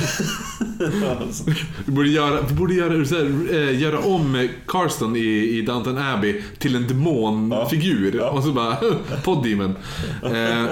Vi 1.85 1.91
borde 1.91 2.09
göra, 2.09 2.41
vi 2.41 2.53
borde 2.53 2.73
göra, 2.73 3.05
så 3.05 3.15
här, 3.15 3.53
eh, 3.55 3.81
göra 3.81 3.99
om 3.99 4.49
Carston 4.67 5.15
i, 5.15 5.19
i 5.57 5.61
Downton 5.61 5.97
Abbey 5.97 6.41
till 6.59 6.75
en 6.75 6.87
demonfigur. 6.87 8.15
Ja. 8.15 8.29
Och 8.29 8.43
så 8.43 8.51
bara, 8.53 8.77
poddemon. 9.23 9.75
Eh, 10.23 10.65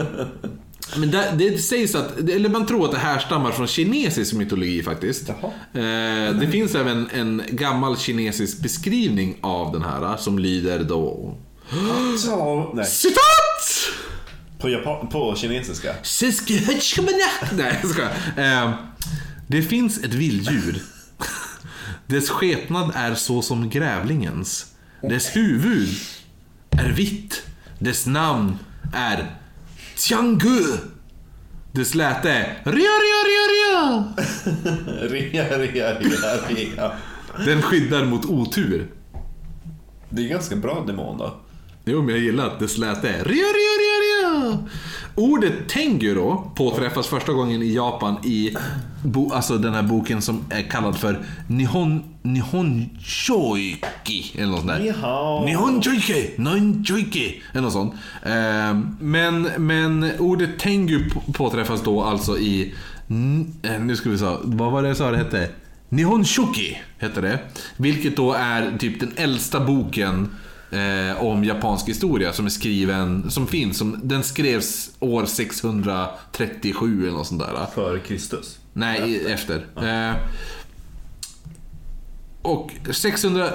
men 0.97 1.11
där, 1.11 1.31
det 1.37 1.57
sägs 1.57 1.95
att, 1.95 2.17
eller 2.17 2.49
man 2.49 2.65
tror 2.65 2.85
att 2.85 2.91
det 2.91 2.97
härstammar 2.97 3.51
från 3.51 3.67
kinesisk 3.67 4.33
mytologi 4.33 4.83
faktiskt. 4.83 5.27
Jaha. 5.27 5.51
Eh, 5.73 6.33
det 6.35 6.47
finns 6.51 6.75
även 6.75 7.09
en 7.13 7.41
gammal 7.49 7.97
kinesisk 7.97 8.59
beskrivning 8.59 9.37
av 9.41 9.71
den 9.71 9.81
här 9.83 10.17
som 10.17 10.39
lyder 10.39 10.83
då... 10.83 11.35
Så, 12.19 12.71
nej. 12.75 12.85
Citat! 12.85 13.21
På, 14.59 14.69
japan, 14.69 15.07
på 15.07 15.35
kinesiska. 15.35 15.95
Nej, 17.51 17.79
jag 17.81 17.91
skojar. 17.91 18.11
Eh, 18.37 18.73
Det 19.47 19.61
finns 19.61 19.97
ett 19.97 20.13
vilddjur. 20.13 20.81
Dess 22.07 22.29
skepnad 22.29 22.91
är 22.95 23.15
så 23.15 23.41
som 23.41 23.69
grävlingens. 23.69 24.65
Dess 25.01 25.35
huvud 25.35 25.89
är 26.71 26.91
vitt. 26.91 27.41
Dess 27.79 28.05
namn 28.05 28.59
är 28.93 29.35
Tiangu. 30.07 30.77
Dess 31.71 31.95
läte 31.95 32.55
ria, 32.63 32.73
ria, 32.73 33.19
ria, 33.27 33.45
ria. 33.53 34.13
Rea, 35.09 35.57
rea, 35.57 35.99
rea, 35.99 36.47
rea. 36.49 36.91
Den 37.45 37.61
skyddar 37.61 38.05
mot 38.05 38.25
otur. 38.25 38.87
Det 40.09 40.25
är 40.25 40.29
ganska 40.29 40.55
bra 40.55 40.83
demon 40.87 41.17
då. 41.17 41.35
Jo, 41.85 42.01
men 42.01 42.15
jag 42.15 42.23
gillar 42.23 42.47
att 42.47 42.59
dess 42.59 42.77
läte 42.77 43.09
är 43.09 43.23
ria, 43.23 43.47
ria, 43.57 43.75
ria, 43.81 43.97
ria. 44.03 44.57
Ordet 45.15 45.69
tengu 45.69 46.15
då 46.15 46.51
påträffas 46.55 47.07
första 47.07 47.33
gången 47.33 47.61
i 47.63 47.73
Japan 47.75 48.15
i 48.25 48.55
bo, 49.05 49.31
alltså 49.33 49.57
den 49.57 49.73
här 49.73 49.83
boken 49.83 50.21
som 50.21 50.45
är 50.49 50.61
kallad 50.61 50.97
för 50.97 51.19
Nihon, 51.47 52.03
Nihon 52.21 52.89
Shoiki 53.03 54.31
eller 54.35 54.47
något 54.47 54.57
sånt 54.59 54.71
där. 54.71 54.79
Nihao. 54.79 55.45
Nihon 55.45 55.81
Shoiki, 55.81 56.29
Nihon 56.37 56.85
Shoiki 56.85 57.41
eller 57.51 57.61
något 57.61 57.73
sånt. 57.73 57.93
Ehm, 58.25 58.97
men, 58.99 59.41
men 59.57 60.11
ordet 60.19 60.59
tengu 60.59 61.09
på- 61.09 61.31
påträffas 61.33 61.81
då 61.83 62.03
alltså 62.03 62.37
i, 62.37 62.73
eh, 63.61 63.79
nu 63.81 63.95
ska 63.95 64.09
vi 64.09 64.17
se, 64.17 64.25
vad 64.43 64.71
var 64.71 64.81
det 64.81 64.87
jag 64.87 64.97
sa 64.97 65.11
det 65.11 65.17
hette? 65.17 65.49
Nihon 65.89 66.25
Shoki 66.25 66.77
hette 66.97 67.21
det. 67.21 67.39
Vilket 67.77 68.15
då 68.15 68.33
är 68.33 68.77
typ 68.77 68.99
den 68.99 69.11
äldsta 69.15 69.59
boken 69.59 70.29
eh, 70.71 71.23
om 71.23 71.43
japansk 71.43 71.89
historia 71.89 72.33
som 72.33 72.45
är 72.45 72.49
skriven, 72.49 73.31
som 73.31 73.47
finns. 73.47 73.77
Som, 73.77 73.99
den 74.03 74.23
skrevs 74.23 74.91
år 74.99 75.25
637 75.25 77.01
eller 77.07 77.17
något 77.17 77.27
sånt 77.27 77.41
där. 77.41 77.65
Före 77.75 77.99
Kristus. 77.99 78.57
Nej, 78.73 79.11
i- 79.11 79.31
efter. 79.31 79.65
Eh, 79.77 80.15
och 82.41 82.71
600... 82.91 83.49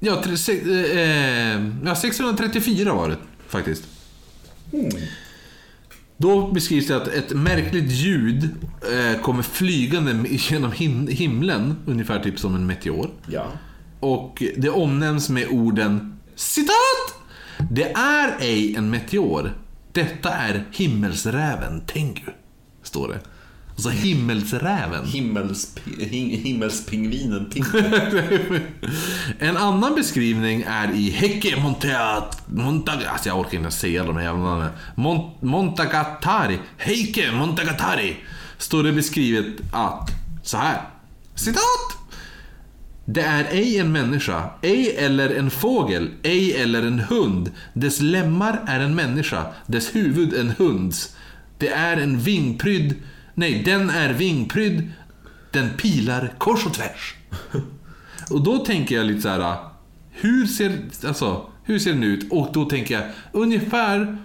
Ja, 0.00 0.22
tre, 0.24 0.36
se, 0.36 0.52
eh, 0.52 1.60
ja, 1.84 1.94
634 1.96 2.94
var 2.94 3.08
det 3.08 3.16
faktiskt. 3.48 3.82
Då 6.16 6.52
beskrivs 6.52 6.86
det 6.86 6.96
att 6.96 7.08
ett 7.08 7.30
märkligt 7.32 7.90
ljud 7.92 8.44
eh, 8.92 9.20
kommer 9.20 9.42
flygande 9.42 10.28
genom 10.28 10.72
him 10.72 11.06
himlen, 11.06 11.76
ungefär 11.86 12.20
typ 12.22 12.38
som 12.38 12.54
en 12.54 12.66
meteor. 12.66 13.10
Ja. 13.26 13.46
Och 14.04 14.42
det 14.56 14.70
omnämns 14.70 15.28
med 15.28 15.48
orden 15.50 16.18
citat! 16.34 17.14
Det 17.70 17.92
är 17.92 18.36
ej 18.40 18.76
en 18.76 18.90
meteor. 18.90 19.52
Detta 19.92 20.30
är 20.30 20.64
himmelsräven 20.72 21.80
Tengu. 21.86 22.32
Står 22.82 23.08
det. 23.08 23.20
Alltså 23.70 23.88
himmelsräven. 23.88 25.06
Himmels, 25.06 25.76
him, 25.98 26.30
himmelspingvinen 26.30 27.50
Ping. 27.50 27.64
En 29.38 29.56
annan 29.56 29.94
beskrivning 29.94 30.64
är 30.68 30.94
i 30.94 31.10
Hecke 31.10 31.62
Monteat... 31.62 32.48
Montag... 32.48 33.04
Alltså 33.04 33.28
jag 33.28 33.38
orkar 33.38 33.58
inte 33.58 33.70
säga 33.70 34.04
de 34.04 34.16
här 34.16 34.24
jävla 34.24 34.42
namnen. 34.42 34.70
Mont, 34.94 35.42
Montagatari. 35.42 36.58
Heike 36.76 37.32
Montagatari. 37.32 38.16
Står 38.58 38.82
det 38.82 38.92
beskrivet 38.92 39.46
att, 39.72 40.10
så 40.42 40.56
här. 40.56 40.80
Citat! 41.34 42.03
Det 43.04 43.22
är 43.22 43.44
ej 43.44 43.78
en 43.78 43.92
människa, 43.92 44.50
ej 44.62 44.96
eller 44.96 45.30
en 45.30 45.50
fågel, 45.50 46.10
ej 46.22 46.52
eller 46.52 46.82
en 46.82 46.98
hund. 46.98 47.50
Dess 47.72 48.00
lemmar 48.00 48.64
är 48.66 48.80
en 48.80 48.94
människa, 48.94 49.46
dess 49.66 49.94
huvud 49.94 50.34
en 50.34 50.50
hunds. 50.50 51.16
Det 51.58 51.68
är 51.68 51.96
en 51.96 52.18
vingprydd, 52.18 52.94
nej, 53.34 53.62
den 53.64 53.90
är 53.90 54.12
vingprydd, 54.12 54.92
den 55.50 55.70
pilar 55.70 56.34
kors 56.38 56.66
och 56.66 56.74
tvärs. 56.74 57.14
Och 58.30 58.42
då 58.44 58.58
tänker 58.58 58.96
jag 58.96 59.06
lite 59.06 59.20
så 59.20 59.28
här. 59.28 59.56
Hur 60.10 60.46
ser, 60.46 60.78
alltså, 61.06 61.46
hur 61.64 61.78
ser 61.78 61.92
den 61.92 62.02
ut? 62.02 62.32
Och 62.32 62.48
då 62.52 62.64
tänker 62.64 62.94
jag 62.94 63.10
ungefär... 63.32 64.23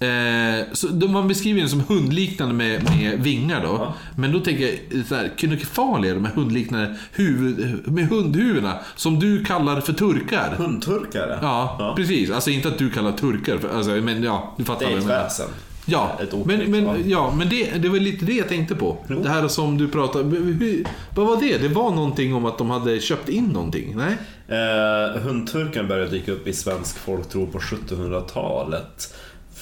Eh, 0.00 0.66
så 0.72 0.88
då 0.88 1.08
man 1.08 1.28
beskriver 1.28 1.60
den 1.60 1.68
som 1.68 1.80
hundliknande 1.88 2.54
med, 2.54 2.82
med 2.84 3.18
vingar 3.20 3.62
då. 3.62 3.68
Ja. 3.68 3.94
Men 4.16 4.32
då 4.32 4.40
tänker 4.40 4.64
jag 4.90 5.06
så 5.06 5.14
här, 5.14 5.30
Kynokefalia, 5.36 6.14
de 6.14 6.24
här 6.24 6.32
hundliknande 6.34 6.96
huvud, 7.12 7.78
med 7.88 8.08
hundhuvudena. 8.08 8.78
Som 8.96 9.18
du 9.20 9.44
kallar 9.44 9.80
för 9.80 9.92
turkar. 9.92 10.54
Hundturkare. 10.58 11.38
Ja, 11.42 11.92
precis. 11.96 12.30
Alltså 12.30 12.50
inte 12.50 12.68
att 12.68 12.78
du 12.78 12.90
kallar 12.90 13.12
turkar 13.12 13.58
för, 13.58 13.76
alltså, 13.76 13.90
men 13.90 14.22
ja, 14.22 14.54
du 14.58 14.64
fattar 14.64 14.86
Det 14.86 14.92
är 14.92 14.94
vad 14.94 14.98
ett 14.98 15.04
jag 15.04 15.08
menar. 15.08 15.22
väsen. 15.24 15.48
Ja, 15.86 16.18
Ett 16.22 16.46
men, 16.46 16.70
men, 16.70 17.10
ja, 17.10 17.34
men 17.38 17.48
det, 17.48 17.70
det 17.78 17.88
var 17.88 17.98
lite 17.98 18.24
det 18.24 18.32
jag 18.32 18.48
tänkte 18.48 18.74
på. 18.74 18.96
Det 19.22 19.28
här 19.28 19.48
som 19.48 19.78
du 19.78 19.88
pratade 19.88 20.36
hur, 20.36 20.84
Vad 21.14 21.26
var 21.26 21.36
det? 21.40 21.58
Det 21.58 21.68
var 21.68 21.90
någonting 21.90 22.34
om 22.34 22.44
att 22.46 22.58
de 22.58 22.70
hade 22.70 23.00
köpt 23.00 23.28
in 23.28 23.44
någonting? 23.44 23.96
Nej? 23.96 24.16
Eh, 24.48 25.20
hundturken 25.22 25.88
började 25.88 26.10
dyka 26.10 26.32
upp 26.32 26.46
i 26.46 26.52
svensk 26.52 26.98
folktro 26.98 27.46
på 27.46 27.58
1700-talet. 27.58 29.14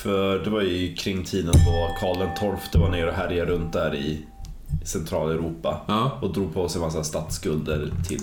För 0.03 0.39
det 0.39 0.51
var 0.51 0.63
ju 0.63 0.95
kring 0.95 1.25
tiden 1.25 1.53
då 1.53 1.97
Karl 2.01 2.57
XII 2.61 2.81
var 2.81 2.89
nere 2.91 3.09
och 3.11 3.17
härjade 3.17 3.51
runt 3.53 3.73
där 3.73 3.95
i 3.95 4.27
Centraleuropa. 4.85 5.81
Ja. 5.89 6.19
Och 6.23 6.33
drog 6.33 6.55
på 6.55 6.69
sig 6.69 6.79
en 6.79 6.85
massa 6.87 7.05
statsskulder 7.05 7.91
till 8.07 8.21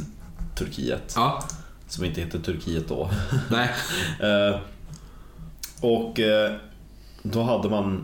Turkiet. 0.56 1.14
Ja. 1.16 1.44
Som 1.88 2.06
inte 2.06 2.22
hette 2.22 2.40
Turkiet 2.40 2.88
då. 2.88 3.10
Nej. 3.52 3.70
Eh, 4.20 4.60
och 5.82 6.20
eh, 6.20 6.54
då 7.24 7.44
hade 7.44 7.70
man 7.70 8.04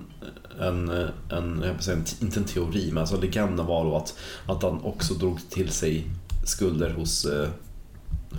en, 0.59 0.89
en, 1.29 1.63
jag 1.65 1.83
säga, 1.83 1.97
inte 2.21 2.39
en 2.39 2.45
teori, 2.45 2.89
men 2.91 2.97
alltså 3.01 3.17
legenden 3.21 3.65
var 3.65 3.83
då 3.85 3.95
att, 3.97 4.15
att 4.47 4.63
han 4.63 4.81
också 4.83 5.13
drog 5.13 5.49
till 5.49 5.69
sig 5.69 6.07
skulder 6.45 6.89
hos 6.89 7.25
eh, 7.25 7.49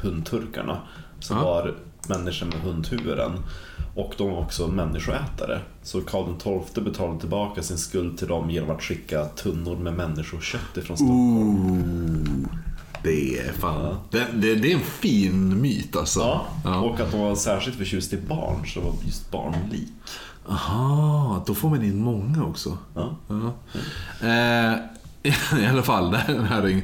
hundturkarna. 0.02 0.78
Som 1.20 1.36
Ja. 1.36 1.44
var 1.44 1.74
människor 2.08 2.46
med 2.46 2.60
hundhuvuden. 2.60 3.32
Och 3.94 4.14
de 4.18 4.28
är 4.28 4.38
också 4.38 4.66
människoätare. 4.68 5.60
Så 5.82 6.00
Karl 6.00 6.62
XII 6.74 6.84
betalade 6.84 7.20
tillbaka 7.20 7.62
sin 7.62 7.78
skuld 7.78 8.18
till 8.18 8.28
dem 8.28 8.50
genom 8.50 8.70
att 8.70 8.82
skicka 8.82 9.24
tunnor 9.24 9.76
med 9.76 9.92
människokött 9.94 10.76
ifrån 10.76 10.96
Stockholm. 10.96 12.48
Det 13.04 13.38
är 13.38 13.52
fan... 13.52 13.96
Det, 14.10 14.26
det, 14.34 14.54
det 14.54 14.72
är 14.72 14.74
en 14.76 14.80
fin 14.84 15.60
myt 15.62 15.96
alltså. 15.96 16.20
Ja, 16.20 16.46
Ja. 16.64 16.80
och 16.80 17.00
att 17.00 17.10
de 17.12 17.20
var 17.20 17.34
särskilt 17.34 17.76
förtjust 17.76 18.12
i 18.12 18.16
barn, 18.28 18.66
så 18.66 18.80
det 18.80 18.86
var 18.86 18.94
just 19.04 19.30
barnlik. 19.30 19.88
Aha, 20.48 21.42
då 21.46 21.54
får 21.54 21.70
man 21.70 21.82
in 21.84 22.02
många 22.02 22.44
också. 22.44 22.78
Ja. 22.94 23.16
Ja. 23.28 23.52
Eh, 24.28 24.74
I 25.62 25.66
alla 25.66 25.82
fall, 25.82 26.10
det 26.26 26.42
här, 26.48 26.82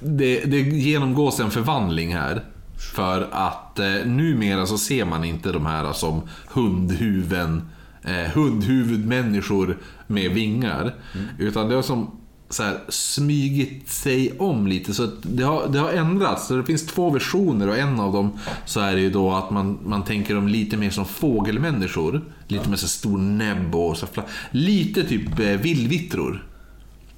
det, 0.00 0.40
det 0.44 0.58
genomgås 0.60 1.40
en 1.40 1.50
förvandling 1.50 2.14
här. 2.14 2.44
För 2.94 3.28
att 3.32 3.78
eh, 3.78 4.06
numera 4.06 4.66
så 4.66 4.78
ser 4.78 5.04
man 5.04 5.24
inte 5.24 5.52
de 5.52 5.66
här 5.66 5.92
som 5.92 6.22
hundhuven, 6.48 7.62
eh, 8.02 8.32
hundhuvudmänniskor 8.34 9.78
med 10.06 10.30
vingar. 10.30 10.94
Utan 11.38 11.68
det 11.68 11.74
har 11.74 11.82
som 11.82 12.10
så 12.50 12.62
här, 12.62 12.78
smygit 12.88 13.88
sig 13.88 14.38
om 14.38 14.66
lite. 14.66 14.94
Så 14.94 15.08
det, 15.22 15.42
har, 15.42 15.68
det 15.68 15.78
har 15.78 15.92
ändrats. 15.92 16.46
Så 16.46 16.56
det 16.56 16.64
finns 16.64 16.86
två 16.86 17.10
versioner 17.10 17.68
och 17.68 17.78
en 17.78 18.00
av 18.00 18.12
dem 18.12 18.38
så 18.64 18.80
är 18.80 18.94
det 18.94 19.00
ju 19.00 19.10
då 19.10 19.32
att 19.32 19.50
man, 19.50 19.78
man 19.84 20.04
tänker 20.04 20.34
dem 20.34 20.48
lite 20.48 20.76
mer 20.76 20.90
som 20.90 21.04
fågelmänniskor. 21.04 22.22
Lite 22.48 22.68
med 22.68 22.78
så 22.78 22.88
stor 22.88 23.18
näbb 23.18 23.74
och 23.74 23.96
så 23.96 24.06
Lite 24.50 25.04
typ 25.04 25.38
eh, 25.38 25.46
vildvittror 25.46 26.46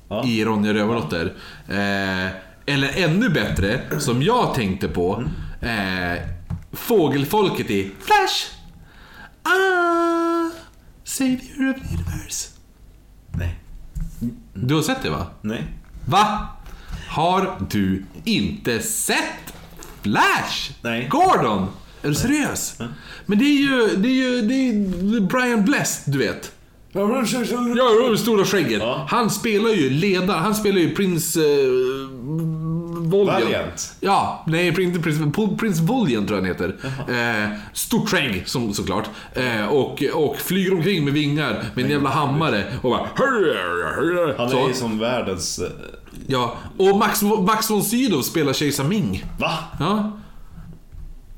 Ja. 0.09 0.25
i 0.27 0.45
Ronja 0.45 0.75
Rövardotter. 0.75 1.33
Eh, 1.69 2.29
eller 2.67 3.05
ännu 3.05 3.29
bättre, 3.29 3.81
som 4.01 4.23
jag 4.23 4.55
tänkte 4.55 4.89
på. 4.89 5.25
Eh, 5.65 6.23
fågelfolket 6.73 7.71
i 7.71 7.91
Flash! 8.01 8.51
Ah, 9.43 10.51
savior 11.05 11.71
of 11.71 11.77
the 11.77 11.95
universe. 11.95 12.49
Nej. 13.33 13.59
Du 14.55 14.75
har 14.75 14.83
sett 14.83 15.03
det 15.03 15.11
va? 15.11 15.27
Nej. 15.41 15.65
Va? 16.07 16.49
Har 17.09 17.67
du 17.71 18.05
inte 18.25 18.81
sett 18.81 19.55
Flash? 20.03 20.71
Nej. 20.83 21.09
Gordon? 21.09 21.69
Är 22.03 22.09
du 22.09 22.15
seriös? 22.15 22.79
Men 23.27 23.39
det 23.39 23.45
är 23.45 23.59
ju, 23.61 23.97
det 23.97 24.09
är 24.09 24.13
ju, 24.13 24.43
det 24.43 24.55
är 24.55 25.21
Brian 25.21 25.65
Blessed, 25.65 26.13
du 26.13 26.19
vet. 26.19 26.54
Ja, 26.95 28.11
det 28.11 28.19
stora 28.19 28.45
skägget. 28.45 28.83
Ja. 28.83 29.07
Han 29.09 29.31
spelar 29.31 29.71
ju 29.71 29.91
ledare, 29.91 30.37
han 30.39 30.55
spelar 30.55 30.79
ju 30.79 30.95
Prins... 30.95 31.37
Eh. 31.37 31.43
Valiant. 33.07 33.95
Ja, 34.01 34.45
nej, 34.47 34.73
Prins, 34.75 35.03
Prins, 35.03 35.37
Prins 35.59 35.81
Voljan 35.81 36.27
tror 36.27 36.39
jag 36.39 36.43
han 36.45 36.53
heter. 36.55 36.75
Eh, 37.45 37.49
stort 37.73 38.09
skägg, 38.09 38.43
som, 38.47 38.75
såklart. 38.75 39.05
Eh, 39.35 39.67
och, 39.67 40.03
och 40.15 40.37
flyger 40.37 40.75
omkring 40.75 41.05
med 41.05 41.13
vingar 41.13 41.65
med 41.75 41.85
en 41.85 41.91
jävla 41.91 42.11
hammare 42.11 42.65
och 42.83 42.91
bara... 42.91 43.09
Han 44.39 44.49
är 44.53 44.69
ju 44.69 44.75
som 44.75 44.99
världens... 44.99 45.59
eh, 45.59 45.69
Ja, 46.27 46.55
och 46.79 46.99
Max, 46.99 47.23
Max 47.23 47.71
von 47.71 47.83
Sydow 47.83 48.23
spelar 48.23 48.53
Kejsar 48.53 48.85
Ming. 48.85 49.25
Va? 49.39 49.51
Ja. 49.81 50.13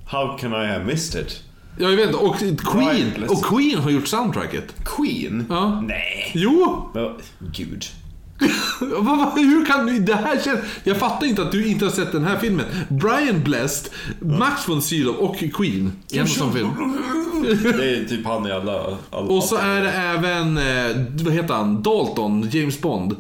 How 0.07 0.39
can 0.39 0.53
I 0.53 0.67
have 0.67 0.85
missed 0.85 1.23
it? 1.23 1.43
Ja, 1.79 1.89
jag 1.89 1.97
vet 1.97 2.07
inte. 2.07 2.19
Och 2.19 2.37
Queen, 2.39 3.25
och 3.29 3.45
Queen 3.45 3.79
har 3.79 3.91
gjort 3.91 4.07
soundtracket. 4.09 4.75
Queen? 4.85 5.47
Ja. 5.49 5.81
Nej. 5.81 6.33
Jo! 6.35 6.91
Men, 6.95 7.11
gud. 7.53 7.85
Hur 9.37 9.67
kan 9.67 9.87
du... 9.87 9.99
Det 9.99 10.15
här 10.15 10.41
känns... 10.45 10.61
Jag 10.85 10.97
fattar 10.97 11.27
inte 11.27 11.43
att 11.43 11.53
du 11.53 11.67
inte 11.67 11.85
har 11.85 11.93
sett 11.93 12.13
den 12.13 12.25
här 12.25 12.39
filmen. 12.39 12.65
Brian 12.89 13.43
Blessed, 13.45 13.93
Max 14.21 14.69
von 14.69 14.83
Sydow 14.83 15.15
och 15.17 15.37
Queen. 15.55 15.93
I 16.11 16.19
en 16.19 16.29
samma 16.29 16.53
film. 16.53 16.71
Det 17.63 17.97
är 17.97 18.09
typ 18.09 18.27
han 18.27 18.47
i 18.47 18.53
alla... 18.53 18.83
alla 19.11 19.27
Och 19.27 19.43
så 19.43 19.57
är 19.57 19.81
det 19.81 19.91
även, 19.93 20.59
eh, 20.59 21.05
vad 21.25 21.35
heter 21.35 21.55
han? 21.55 21.83
Dalton, 21.83 22.49
James 22.53 22.81
Bond. 22.81 23.17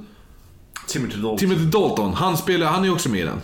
Timothy 0.86 1.16
Dalton. 1.16 1.38
Timothy 1.38 1.64
Dalton, 1.64 2.14
han 2.14 2.36
spelar, 2.36 2.66
han 2.66 2.84
är 2.84 2.92
också 2.92 3.08
med 3.08 3.20
i 3.20 3.24
den. 3.24 3.40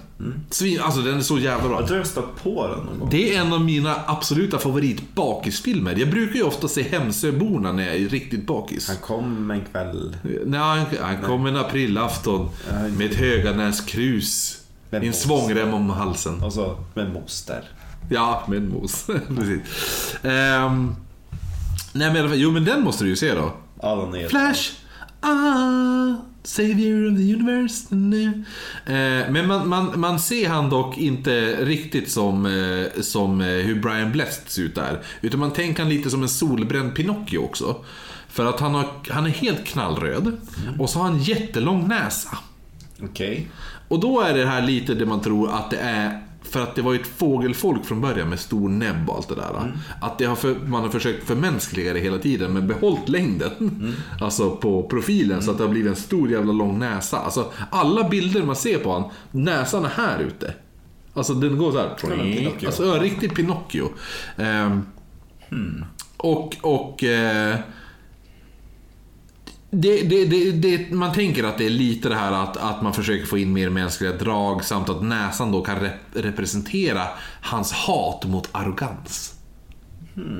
Svin, 0.50 0.80
alltså 0.80 1.00
den 1.00 1.16
är 1.16 1.20
så 1.20 1.38
jävla 1.38 1.68
bra. 1.68 1.80
Jag 1.80 1.86
tror 1.86 1.98
jag 1.98 2.06
stött 2.06 2.42
på 2.42 2.66
den 2.66 2.78
någon 2.78 2.98
gång. 2.98 3.08
Det 3.10 3.36
är 3.36 3.40
en 3.40 3.52
av 3.52 3.60
mina 3.60 3.96
absoluta 4.06 4.58
favorit 4.58 5.14
bakisfilmer. 5.14 5.94
Jag 5.98 6.10
brukar 6.10 6.34
ju 6.34 6.42
ofta 6.42 6.68
se 6.68 6.82
Hemsöborna 6.82 7.72
när 7.72 7.86
jag 7.86 7.96
är 7.96 8.08
riktigt 8.08 8.46
bakis. 8.46 8.88
Han 8.88 8.96
kom 8.96 9.50
en 9.50 9.64
kväll. 9.72 10.16
Nej, 10.44 10.60
han, 10.60 10.86
han 11.00 11.22
kom 11.22 11.46
en 11.46 11.56
aprilafton 11.56 12.50
med 12.96 13.10
ett 13.10 13.16
Höganäskrus. 13.16 14.58
I 14.90 15.06
en 15.06 15.12
svångrem 15.12 15.74
om 15.74 15.90
halsen. 15.90 16.42
Och 16.42 16.52
så 16.52 16.78
med 16.94 17.12
moster. 17.12 17.64
Ja, 18.10 18.42
med 18.48 18.58
en 18.58 18.68
mos. 18.68 19.06
Precis. 19.36 19.60
Ehm, 20.22 20.94
nej 21.92 22.12
men 22.12 22.38
jo 22.38 22.50
men 22.50 22.64
den 22.64 22.82
måste 22.82 23.04
du 23.04 23.10
ju 23.10 23.16
se 23.16 23.34
då. 23.34 23.52
Är... 23.82 24.28
Flash, 24.28 24.70
ah, 25.20 26.14
savior 26.42 27.12
of 27.12 27.16
the 27.16 27.34
universe. 27.34 27.94
nu. 27.94 28.26
Eh, 28.86 29.30
men 29.30 29.46
man, 29.46 29.68
man, 29.68 30.00
man 30.00 30.18
ser 30.18 30.48
han 30.48 30.70
dock 30.70 30.98
inte 30.98 31.64
riktigt 31.64 32.10
som, 32.10 32.46
eh, 32.46 33.02
som 33.02 33.40
eh, 33.40 33.46
hur 33.46 33.80
Brian 33.80 34.12
Blessed 34.12 34.48
ser 34.48 34.62
ut 34.62 34.74
där. 34.74 35.02
Utan 35.20 35.40
man 35.40 35.52
tänker 35.52 35.82
han 35.82 35.90
lite 35.90 36.10
som 36.10 36.22
en 36.22 36.28
solbränd 36.28 36.94
Pinocchio 36.94 37.38
också. 37.38 37.76
För 38.28 38.46
att 38.46 38.60
han, 38.60 38.74
har, 38.74 38.86
han 39.08 39.26
är 39.26 39.30
helt 39.30 39.64
knallröd. 39.64 40.32
Och 40.78 40.90
så 40.90 40.98
har 40.98 41.06
han 41.08 41.22
jättelång 41.22 41.88
näsa. 41.88 42.38
Okej. 43.02 43.48
Och 43.88 44.00
då 44.00 44.20
är 44.20 44.34
det 44.34 44.46
här 44.46 44.62
lite 44.62 44.94
det 44.94 45.06
man 45.06 45.20
tror 45.20 45.50
att 45.50 45.70
det 45.70 45.76
är 45.76 46.22
för 46.52 46.60
att 46.62 46.74
det 46.74 46.82
var 46.82 46.92
ju 46.92 46.98
ett 47.00 47.06
fågelfolk 47.06 47.84
från 47.84 48.00
början 48.00 48.28
med 48.28 48.40
stor 48.40 48.68
näbb 48.68 49.10
och 49.10 49.16
allt 49.16 49.28
det 49.28 49.34
där. 49.34 49.72
Att 50.00 50.18
det 50.18 50.24
har 50.24 50.36
för, 50.36 50.54
man 50.66 50.82
har 50.82 50.88
försökt 50.90 51.26
förmänskliga 51.26 51.92
det 51.92 52.00
hela 52.00 52.18
tiden 52.18 52.52
men 52.52 52.66
behållit 52.68 53.08
längden. 53.08 53.94
Alltså 54.20 54.50
på 54.56 54.82
profilen 54.82 55.42
så 55.42 55.50
att 55.50 55.58
det 55.58 55.64
har 55.64 55.70
blivit 55.70 55.90
en 55.90 55.96
stor 55.96 56.30
jävla 56.30 56.52
lång 56.52 56.78
näsa. 56.78 57.18
Alltså 57.18 57.52
alla 57.70 58.08
bilder 58.08 58.42
man 58.42 58.56
ser 58.56 58.78
på 58.78 58.92
han, 58.92 59.04
näsan 59.30 59.84
är 59.84 59.88
här 59.88 60.18
ute. 60.18 60.54
Alltså 61.14 61.34
den 61.34 61.58
går 61.58 61.72
så 61.72 61.78
här. 61.78 61.96
men 62.08 62.32
Pinocchio. 62.36 62.66
Alltså 62.66 62.86
ja, 62.86 63.02
riktigt 63.02 63.34
Pinocchio. 63.34 63.88
Ehm, 64.36 64.82
Och, 66.16 66.56
och 66.62 67.04
eh, 67.04 67.56
det, 69.74 70.02
det, 70.02 70.24
det, 70.24 70.52
det, 70.52 70.90
man 70.90 71.12
tänker 71.12 71.44
att 71.44 71.58
det 71.58 71.66
är 71.66 71.70
lite 71.70 72.08
det 72.08 72.14
här 72.14 72.32
att, 72.32 72.56
att 72.56 72.82
man 72.82 72.94
försöker 72.94 73.26
få 73.26 73.38
in 73.38 73.52
mer 73.52 73.70
mänskliga 73.70 74.12
drag 74.12 74.64
samt 74.64 74.88
att 74.88 75.02
näsan 75.02 75.52
då 75.52 75.62
kan 75.62 75.80
rep 75.80 75.92
representera 76.14 77.08
hans 77.40 77.72
hat 77.72 78.24
mot 78.24 78.48
arrogans. 78.52 79.34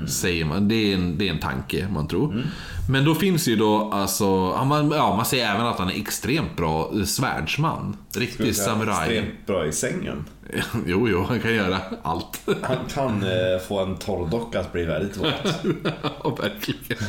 Säger 0.08 0.44
man. 0.44 0.68
Det 0.68 0.74
är, 0.74 0.94
en, 0.94 1.18
det 1.18 1.28
är 1.28 1.32
en 1.32 1.38
tanke 1.38 1.88
man 1.88 2.08
tror. 2.08 2.44
Men 2.90 3.04
då 3.04 3.14
finns 3.14 3.48
ju 3.48 3.56
då 3.56 3.90
alltså, 3.92 4.26
man, 4.64 4.90
ja, 4.90 5.16
man 5.16 5.24
säger 5.24 5.54
även 5.54 5.66
att 5.66 5.78
han 5.78 5.90
är 5.90 5.96
extremt 5.96 6.56
bra 6.56 6.92
svärdsman. 7.06 7.96
Riktig 8.16 8.56
samuraj. 8.56 9.18
Extremt 9.18 9.46
bra 9.46 9.66
i 9.66 9.72
sängen. 9.72 10.24
jo, 10.86 11.08
jo, 11.08 11.24
han 11.28 11.40
kan 11.40 11.54
göra 11.54 11.80
allt. 12.02 12.40
Han 12.62 12.76
kan 12.94 13.22
eh, 13.22 13.58
få 13.68 13.80
en 13.80 13.96
torrdocka 13.96 14.60
att 14.60 14.72
bli 14.72 14.84
väldigt 14.84 15.16
våt. 15.16 15.34
ja, 16.24 16.36
verkligen. 16.40 17.04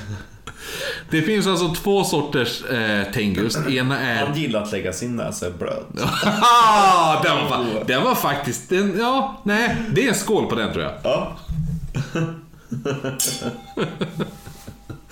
Det 1.09 1.21
finns 1.21 1.47
alltså 1.47 1.73
två 1.73 2.03
sorters 2.03 2.63
eh, 2.65 3.11
Tengus. 3.11 3.57
Ena 3.67 3.99
är... 3.99 4.25
Han 4.25 4.35
gillar 4.35 4.63
att 4.63 4.71
lägga 4.71 4.93
sin 4.93 5.15
näsa 5.15 5.47
i 5.47 5.51
bröd. 5.51 5.83
Den, 7.23 7.49
var, 7.49 7.83
den 7.87 8.03
var 8.03 8.15
faktiskt... 8.15 8.69
Den, 8.69 8.99
ja, 8.99 9.41
nej. 9.43 9.75
Det 9.91 10.05
är 10.05 10.09
en 10.09 10.15
skål 10.15 10.45
på 10.45 10.55
den 10.55 10.73
tror 10.73 10.83
jag. 10.83 10.93
Ja. 11.03 11.37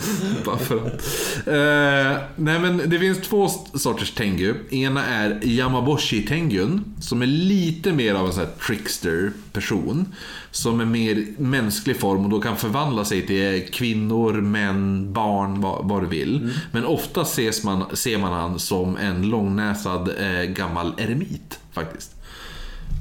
Bara 0.45 0.57
för 0.57 0.77
att. 0.77 1.01
Eh, 1.47 2.23
nej 2.35 2.59
men 2.59 2.81
det 2.89 2.99
finns 2.99 3.21
två 3.21 3.49
sorters 3.73 4.11
Tengu. 4.11 4.55
Ena 4.69 5.05
är 5.05 5.39
Yamaboshi 5.43 6.25
Tengun. 6.27 6.83
Som 6.99 7.21
är 7.21 7.27
lite 7.27 7.93
mer 7.93 8.15
av 8.15 8.25
en 8.25 8.33
sån 8.33 8.43
här 8.43 8.51
trickster 8.67 9.31
person. 9.53 10.15
Som 10.51 10.79
är 10.79 10.85
mer 10.85 11.25
mänsklig 11.37 11.99
form 11.99 12.23
och 12.23 12.29
då 12.29 12.41
kan 12.41 12.57
förvandla 12.57 13.05
sig 13.05 13.27
till 13.27 13.73
kvinnor, 13.73 14.33
män, 14.33 15.13
barn, 15.13 15.61
vad, 15.61 15.85
vad 15.85 16.03
du 16.03 16.07
vill. 16.07 16.53
Men 16.71 16.85
ofta 16.85 17.21
ses 17.21 17.63
man, 17.63 17.83
ser 17.93 18.17
man 18.17 18.33
han 18.33 18.59
som 18.59 18.97
en 18.97 19.29
långnäsad 19.29 20.09
eh, 20.19 20.43
gammal 20.43 20.93
eremit 20.97 21.59
faktiskt. 21.71 22.15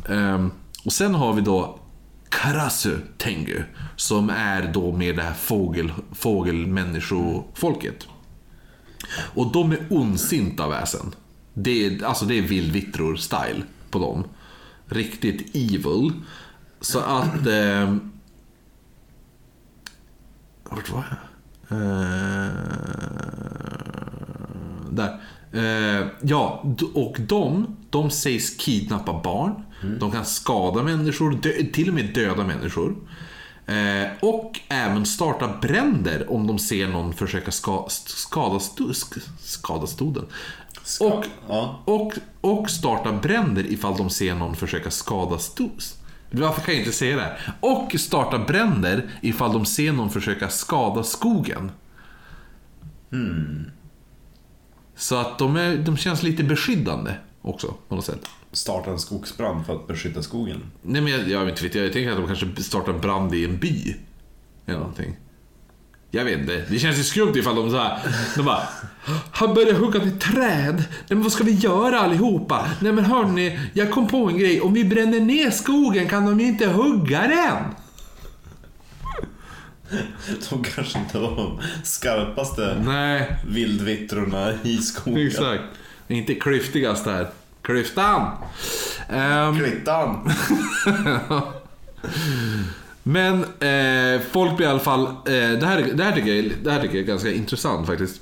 Ehm, 0.09 0.51
och 0.85 0.93
sen 0.93 1.15
har 1.15 1.33
vi 1.33 1.41
då 1.41 1.80
Karasu 2.31 2.99
Tengu. 3.19 3.63
Som 3.97 4.31
är 4.31 4.73
då 4.73 4.93
med 4.93 5.17
det 5.17 5.23
här 5.23 5.35
fågel, 5.35 5.93
fågelmänniskofolket. 6.13 8.07
Och 9.35 9.53
de 9.53 9.73
är 9.73 9.87
ondsinta 9.91 10.69
väsen. 10.69 11.15
Det 11.55 11.87
är, 11.87 12.05
alltså 12.05 12.25
det 12.25 12.39
är 12.39 12.43
vildvittror-style 12.43 13.63
på 13.91 13.99
dem. 13.99 14.25
Riktigt 14.87 15.55
evil. 15.55 16.13
Så 16.81 17.01
att... 17.01 17.47
Eh, 17.47 17.97
vart 20.65 20.91
var 20.91 21.05
jag? 21.09 21.19
Eh, 21.79 22.51
där. 24.91 25.21
Eh, 25.53 26.07
ja, 26.23 26.65
och 26.95 27.17
de, 27.21 27.77
de 27.91 28.11
sägs 28.11 28.57
kidnappa 28.57 29.21
barn. 29.25 29.63
De 29.83 30.13
kan 30.13 30.25
skada 30.25 30.83
människor, 30.83 31.31
dö, 31.31 31.51
till 31.73 31.89
och 31.89 31.95
med 31.95 32.15
döda 32.15 32.45
människor. 32.45 32.97
Eh, 33.67 34.09
och 34.21 34.61
även 34.69 35.07
starta 35.07 35.49
bränder 35.63 36.31
om 36.31 36.47
de 36.47 36.59
ser 36.59 36.89
någon 36.89 37.13
försöka 37.13 37.51
ska, 37.51 37.87
skada, 37.89 38.59
sk- 38.59 39.29
skada 39.41 39.87
stoden. 39.87 40.27
Och, 41.01 41.25
ja. 41.49 41.83
och, 41.85 42.13
och 42.41 42.71
starta 42.71 43.13
bränder 43.13 43.73
ifall 43.73 43.97
de 43.97 44.11
ser 44.11 44.35
någon 44.35 44.57
försöka 44.57 44.91
skada 44.91 45.39
stos. 45.39 45.97
Varför 46.31 46.61
kan 46.61 46.75
jag 46.75 46.81
inte 46.81 46.97
säga 46.97 47.17
det? 47.17 47.37
Och 47.61 47.95
starta 47.99 48.39
bränder 48.39 49.11
ifall 49.21 49.53
de 49.53 49.67
ser 49.67 49.93
någon 49.93 50.11
försöka 50.11 50.49
skada 50.49 51.03
skogen. 51.03 51.73
Så 54.97 55.17
att 55.17 55.39
de, 55.39 55.57
är, 55.57 55.77
de 55.77 55.97
känns 55.97 56.23
lite 56.23 56.45
beskyddande 56.45 57.15
också 57.43 57.75
på 57.89 57.95
något 57.95 58.05
sätt. 58.05 58.27
Starta 58.53 58.91
en 58.91 58.99
skogsbrand 58.99 59.67
för 59.67 59.77
att 59.77 59.87
beskydda 59.87 60.23
skogen. 60.23 60.63
Nej 60.83 61.01
men 61.01 61.13
jag, 61.13 61.29
jag 61.29 61.45
vet 61.45 61.63
inte, 61.63 61.79
jag 61.79 61.93
tänker 61.93 62.11
att 62.11 62.17
de 62.17 62.27
kanske 62.27 62.63
startar 62.63 62.93
en 62.93 63.01
brand 63.01 63.35
i 63.35 63.45
en 63.45 63.59
by. 63.59 63.97
Eller 64.67 64.79
någonting. 64.79 65.17
Jag 66.11 66.25
vet 66.25 66.39
inte, 66.41 66.65
det 66.71 66.79
känns 66.79 66.99
ju 66.99 67.03
skumt 67.03 67.33
ifall 67.37 67.57
de 67.57 67.71
så 67.71 67.77
här, 67.77 67.99
de 68.37 68.43
bara 68.45 68.63
Han 69.31 69.55
börjar 69.55 69.75
hugga 69.75 69.99
ner 70.05 70.11
träd. 70.19 70.75
Nej 70.77 70.85
men 71.09 71.23
vad 71.23 71.33
ska 71.33 71.45
vi 71.45 71.53
göra 71.53 72.01
allihopa? 72.01 72.69
Nej 72.81 72.93
men 72.93 73.05
hörni, 73.05 73.59
jag 73.73 73.91
kom 73.91 74.09
på 74.09 74.29
en 74.29 74.39
grej. 74.39 74.61
Om 74.61 74.75
vi 74.75 74.85
bränner 74.85 75.21
ner 75.21 75.51
skogen 75.51 76.09
kan 76.09 76.27
de 76.27 76.41
ju 76.41 76.47
inte 76.47 76.67
hugga 76.67 77.21
den. 77.21 77.65
De 80.51 80.65
kanske 80.65 80.99
inte 80.99 81.19
var 81.19 81.37
de 81.37 81.61
skarpaste 81.85 82.83
Nej, 82.85 83.37
vildvittrorna 83.49 84.53
i 84.63 84.77
skogen. 84.79 85.27
exakt. 85.27 85.63
Inte 86.09 86.35
klyftigast 86.35 87.07
här. 87.07 87.29
Klyftan! 87.63 88.37
Ehm, 89.09 89.59
Klittan! 89.59 90.31
Men 93.03 93.45
eh, 93.45 94.21
folk 94.31 94.57
blir 94.57 94.67
i 94.67 94.71
alla 94.71 94.79
fall... 94.79 95.07
Eh, 95.07 95.13
det, 95.61 95.67
här, 95.67 95.93
det, 95.95 96.05
här 96.05 96.13
tycker 96.13 96.35
jag, 96.35 96.53
det 96.63 96.71
här 96.71 96.81
tycker 96.81 96.95
jag 96.95 97.03
är 97.03 97.09
ganska 97.09 97.33
intressant 97.33 97.87
faktiskt. 97.87 98.21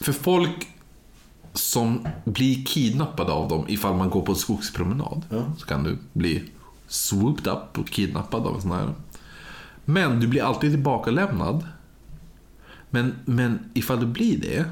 För 0.00 0.12
folk 0.12 0.68
som 1.52 2.08
blir 2.24 2.64
kidnappade 2.64 3.32
av 3.32 3.48
dem 3.48 3.64
ifall 3.68 3.96
man 3.96 4.10
går 4.10 4.22
på 4.22 4.32
en 4.32 4.38
skogspromenad. 4.38 5.22
Ja. 5.28 5.44
Så 5.58 5.66
kan 5.66 5.84
du 5.84 5.98
bli 6.12 6.44
swooped 6.86 7.52
up 7.52 7.78
och 7.78 7.88
kidnappad 7.88 8.46
av 8.46 8.54
en 8.54 8.62
sån 8.62 8.70
här. 8.70 8.94
Men 9.84 10.20
du 10.20 10.26
blir 10.26 10.42
alltid 10.42 10.70
tillbakalämnad. 10.70 11.66
Men, 12.90 13.14
men 13.24 13.70
ifall 13.74 14.00
du 14.00 14.06
blir 14.06 14.38
det 14.40 14.64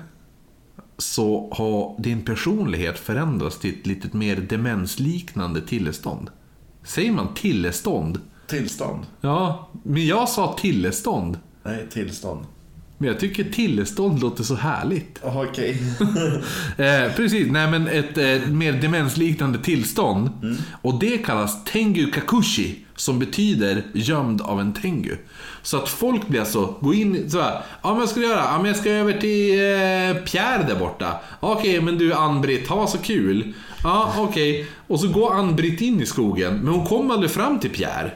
så 0.99 1.49
har 1.53 2.03
din 2.03 2.25
personlighet 2.25 2.99
förändrats 2.99 3.59
till 3.59 3.75
ett 3.81 3.87
lite 3.87 4.17
mer 4.17 4.37
demensliknande 4.37 5.61
tillstånd. 5.61 6.31
Säger 6.85 7.13
man 7.13 7.35
tillstånd? 7.35 8.21
Tillstånd? 8.47 9.07
Ja, 9.21 9.71
men 9.83 10.07
jag 10.07 10.29
sa 10.29 10.57
tillstånd. 10.61 11.39
Nej, 11.63 11.87
tillstånd. 11.91 12.47
Men 12.99 13.09
jag 13.09 13.21
tycker 13.21 13.45
tillstånd 13.45 14.21
låter 14.21 14.45
så 14.45 14.55
härligt. 14.55 15.21
Jaha, 15.23 15.47
okej. 15.49 15.83
Eh, 16.79 17.13
precis, 17.17 17.51
nej 17.51 17.71
men 17.71 17.89
ett 17.89 18.19
eh, 18.19 18.51
mer 18.51 18.73
demensliknande 18.73 19.59
tillstånd. 19.59 20.31
Och 20.83 20.99
det 20.99 21.19
kallas 21.19 21.65
tengu 21.65 22.11
kakushi, 22.11 22.85
som 22.99 23.19
betyder 23.19 23.83
gömd 23.93 24.41
av 24.41 24.61
en 24.61 24.73
tengu. 24.73 25.17
Så 25.63 25.77
att 25.77 25.89
folk 25.89 26.29
blir 26.29 26.41
alltså, 26.41 26.75
gå 26.81 26.95
in 26.95 27.31
så 27.31 27.41
här, 27.41 27.63
ja 27.83 27.91
men 27.91 27.99
vad 27.99 28.09
ska 28.09 28.21
du 28.21 28.27
göra? 28.27 28.45
Ja 28.45 28.57
men 28.57 28.67
jag 28.67 28.77
ska 28.77 28.91
över 28.91 29.13
till 29.13 29.51
eh, 29.51 30.25
Pierre 30.25 30.65
där 30.69 30.77
borta. 30.79 31.21
Okej, 31.41 31.81
men 31.81 31.99
du 31.99 32.15
Ann-Britt, 32.15 32.69
ha 32.69 32.87
så 32.87 32.99
kul. 32.99 33.55
Ja, 33.83 34.15
okej. 34.19 34.67
Och 34.87 35.01
så 35.01 35.09
går 35.09 35.35
Ann-Britt 35.35 35.81
in 35.81 36.01
i 36.01 36.07
skogen, 36.07 36.57
men 36.57 36.75
hon 36.75 36.87
kommer 36.87 37.15
aldrig 37.15 37.31
fram 37.31 37.59
till 37.59 37.71
Pierre. 37.71 38.13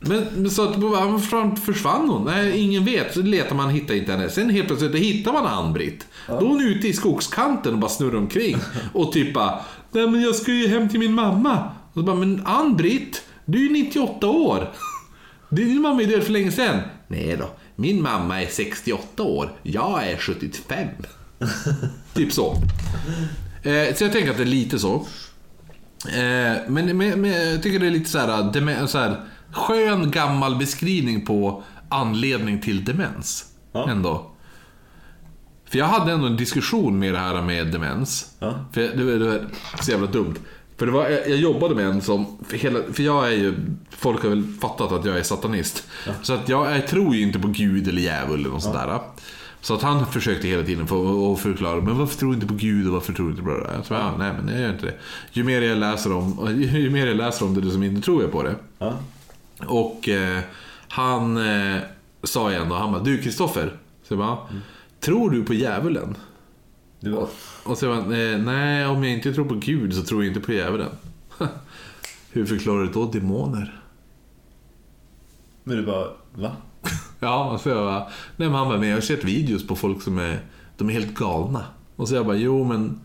Men, 0.00 0.26
men 0.34 0.50
så 0.50 0.68
att, 0.68 0.76
ja, 0.82 1.18
försvann 1.64 2.08
hon? 2.08 2.24
Nej, 2.24 2.60
ingen 2.60 2.84
vet. 2.84 3.14
Så 3.14 3.22
letar 3.22 3.56
man, 3.56 3.70
hittar 3.70 3.94
inte 3.94 4.12
henne. 4.12 4.28
Sen 4.28 4.50
helt 4.50 4.66
plötsligt 4.66 4.94
hittar 4.94 5.32
man 5.32 5.46
Ann-Britt. 5.46 6.06
Då 6.26 6.34
är 6.34 6.40
hon 6.40 6.60
ute 6.60 6.88
i 6.88 6.92
skogskanten 6.92 7.72
och 7.72 7.78
bara 7.78 7.90
snurrar 7.90 8.18
omkring. 8.18 8.56
Och 8.92 9.12
typ 9.12 9.34
bara, 9.34 9.60
nej 9.90 10.06
men 10.06 10.22
jag 10.22 10.34
ska 10.34 10.52
ju 10.52 10.68
hem 10.68 10.88
till 10.88 11.00
min 11.00 11.14
mamma. 11.14 11.70
Och 11.92 11.94
så 11.94 12.02
bara, 12.02 12.16
men 12.16 12.46
Ann-Britt, 12.46 13.22
du 13.44 13.58
är 13.58 13.62
ju 13.62 13.72
98 13.84 14.26
år. 14.26 14.72
Din 15.48 15.80
mamma 15.80 16.02
är 16.02 16.06
död 16.06 16.22
för 16.22 16.32
länge 16.32 16.50
sedan. 16.50 16.80
Nej 17.08 17.36
då, 17.36 17.50
min 17.76 18.02
mamma 18.02 18.42
är 18.42 18.46
68 18.46 19.22
år. 19.22 19.52
Jag 19.62 20.08
är 20.08 20.16
75. 20.16 20.88
typ 22.14 22.32
så. 22.32 22.56
Eh, 23.62 23.94
så 23.94 24.04
jag 24.04 24.12
tänker 24.12 24.30
att 24.30 24.36
det 24.36 24.42
är 24.42 24.46
lite 24.46 24.78
så. 24.78 24.94
Eh, 26.08 26.56
men, 26.68 26.96
men, 26.96 26.96
men 26.96 27.30
jag 27.30 27.62
tycker 27.62 27.78
det 27.78 27.86
är 27.86 27.90
lite 27.90 28.10
så 28.10 28.18
här, 28.18 28.52
deme, 28.52 28.86
så 28.88 28.98
här 28.98 29.24
skön 29.52 30.10
gammal 30.10 30.56
beskrivning 30.56 31.26
på 31.26 31.62
anledning 31.88 32.60
till 32.60 32.84
demens. 32.84 33.44
Ja. 33.72 33.90
Ändå. 33.90 34.30
För 35.64 35.78
jag 35.78 35.86
hade 35.86 36.12
ändå 36.12 36.26
en 36.26 36.36
diskussion 36.36 36.98
med 36.98 37.14
det 37.14 37.18
här 37.18 37.42
med 37.42 37.66
demens. 37.66 38.34
Ja. 38.38 38.64
För 38.72 38.80
det 38.80 39.04
var, 39.04 39.12
det 39.12 39.26
var 39.26 39.46
så 39.82 39.90
jävla 39.90 40.06
dumt. 40.06 40.34
För 40.80 40.86
det 40.86 40.92
var, 40.92 41.08
jag, 41.08 41.30
jag 41.30 41.38
jobbade 41.38 41.74
med 41.74 41.86
en 41.86 42.00
som, 42.02 42.26
för, 42.48 42.56
hela, 42.56 42.80
för 42.92 43.02
jag 43.02 43.26
är 43.28 43.36
ju, 43.36 43.54
folk 43.90 44.22
har 44.22 44.28
väl 44.30 44.44
fattat 44.60 44.92
att 44.92 45.04
jag 45.04 45.18
är 45.18 45.22
satanist. 45.22 45.88
Så 46.22 46.32
att 46.32 46.48
jag, 46.48 46.76
jag 46.76 46.86
tror 46.86 47.14
ju 47.14 47.22
inte 47.22 47.38
på 47.38 47.48
Gud 47.48 47.88
eller 47.88 48.02
djävul 48.02 48.40
eller 48.40 48.50
något 48.50 48.62
sådär. 48.62 49.00
Så 49.60 49.74
att 49.74 49.82
han 49.82 50.06
försökte 50.06 50.48
hela 50.48 50.62
tiden 50.62 50.86
få 50.86 51.32
att 51.32 51.40
förklara, 51.40 51.80
men 51.80 51.98
varför 51.98 52.18
tror 52.18 52.28
du 52.28 52.34
inte 52.34 52.46
på 52.46 52.54
Gud 52.54 52.86
och 52.86 52.92
varför 52.92 53.12
tror 53.12 53.26
du 53.26 53.30
inte 53.30 53.42
på 53.42 53.50
det 53.50 53.64
där? 53.64 53.74
Jag 53.74 53.86
sa, 53.86 53.94
ja, 53.94 54.14
nej 54.18 54.32
men 54.32 54.54
jag 54.54 54.62
gör 54.62 54.72
inte 54.72 54.86
det. 54.86 54.94
Ju 55.32 55.44
mer 55.44 55.62
jag 55.62 55.78
läser 55.78 56.12
om, 56.12 56.56
ju 56.60 56.90
mer 56.90 57.06
jag 57.06 57.16
läser 57.16 57.46
om 57.46 57.54
det, 57.54 57.60
desto 57.60 57.78
mindre 57.78 58.02
tror 58.02 58.22
jag 58.22 58.32
på 58.32 58.42
det. 58.42 58.54
Ja. 58.78 58.98
Och 59.66 60.08
eh, 60.08 60.40
han 60.88 61.36
eh, 61.36 61.80
sa 62.22 62.50
igen 62.50 62.68
då, 62.68 62.74
han 62.74 62.92
bara, 62.92 63.02
du 63.02 63.18
Kristoffer. 63.18 63.72
Bara, 64.08 64.38
tror 65.00 65.30
du 65.30 65.44
på 65.44 65.54
djävulen? 65.54 66.16
Du 67.00 67.10
var... 67.10 67.28
Och 67.64 67.78
så 67.78 67.86
bara, 67.86 67.98
eh, 67.98 68.38
nej 68.38 68.86
om 68.86 69.04
jag 69.04 69.12
inte 69.12 69.32
tror 69.32 69.44
på 69.44 69.54
Gud 69.54 69.94
så 69.94 70.02
tror 70.02 70.24
jag 70.24 70.30
inte 70.30 70.46
på 70.46 70.52
djävulen. 70.52 70.90
Hur 72.30 72.46
förklarar 72.46 72.84
du 72.84 72.90
då 72.92 73.06
demoner? 73.06 73.80
Men 75.64 75.76
du 75.76 75.86
bara, 75.86 76.08
va? 76.34 76.56
Ja, 77.20 77.50
och 77.50 77.60
så 77.60 77.68
jag 77.68 77.78
bara, 77.78 77.98
nej 78.36 78.48
men 78.48 78.54
han 78.54 78.68
bara, 78.68 78.78
men 78.78 78.88
jag 78.88 78.96
har 78.96 79.00
sett 79.00 79.24
videos 79.24 79.66
på 79.66 79.76
folk 79.76 80.02
som 80.02 80.18
är, 80.18 80.40
de 80.76 80.88
är 80.88 80.92
helt 80.92 81.14
galna. 81.14 81.64
Och 81.96 82.08
så 82.08 82.14
jag 82.14 82.26
bara, 82.26 82.36
jo 82.36 82.64
men 82.64 83.00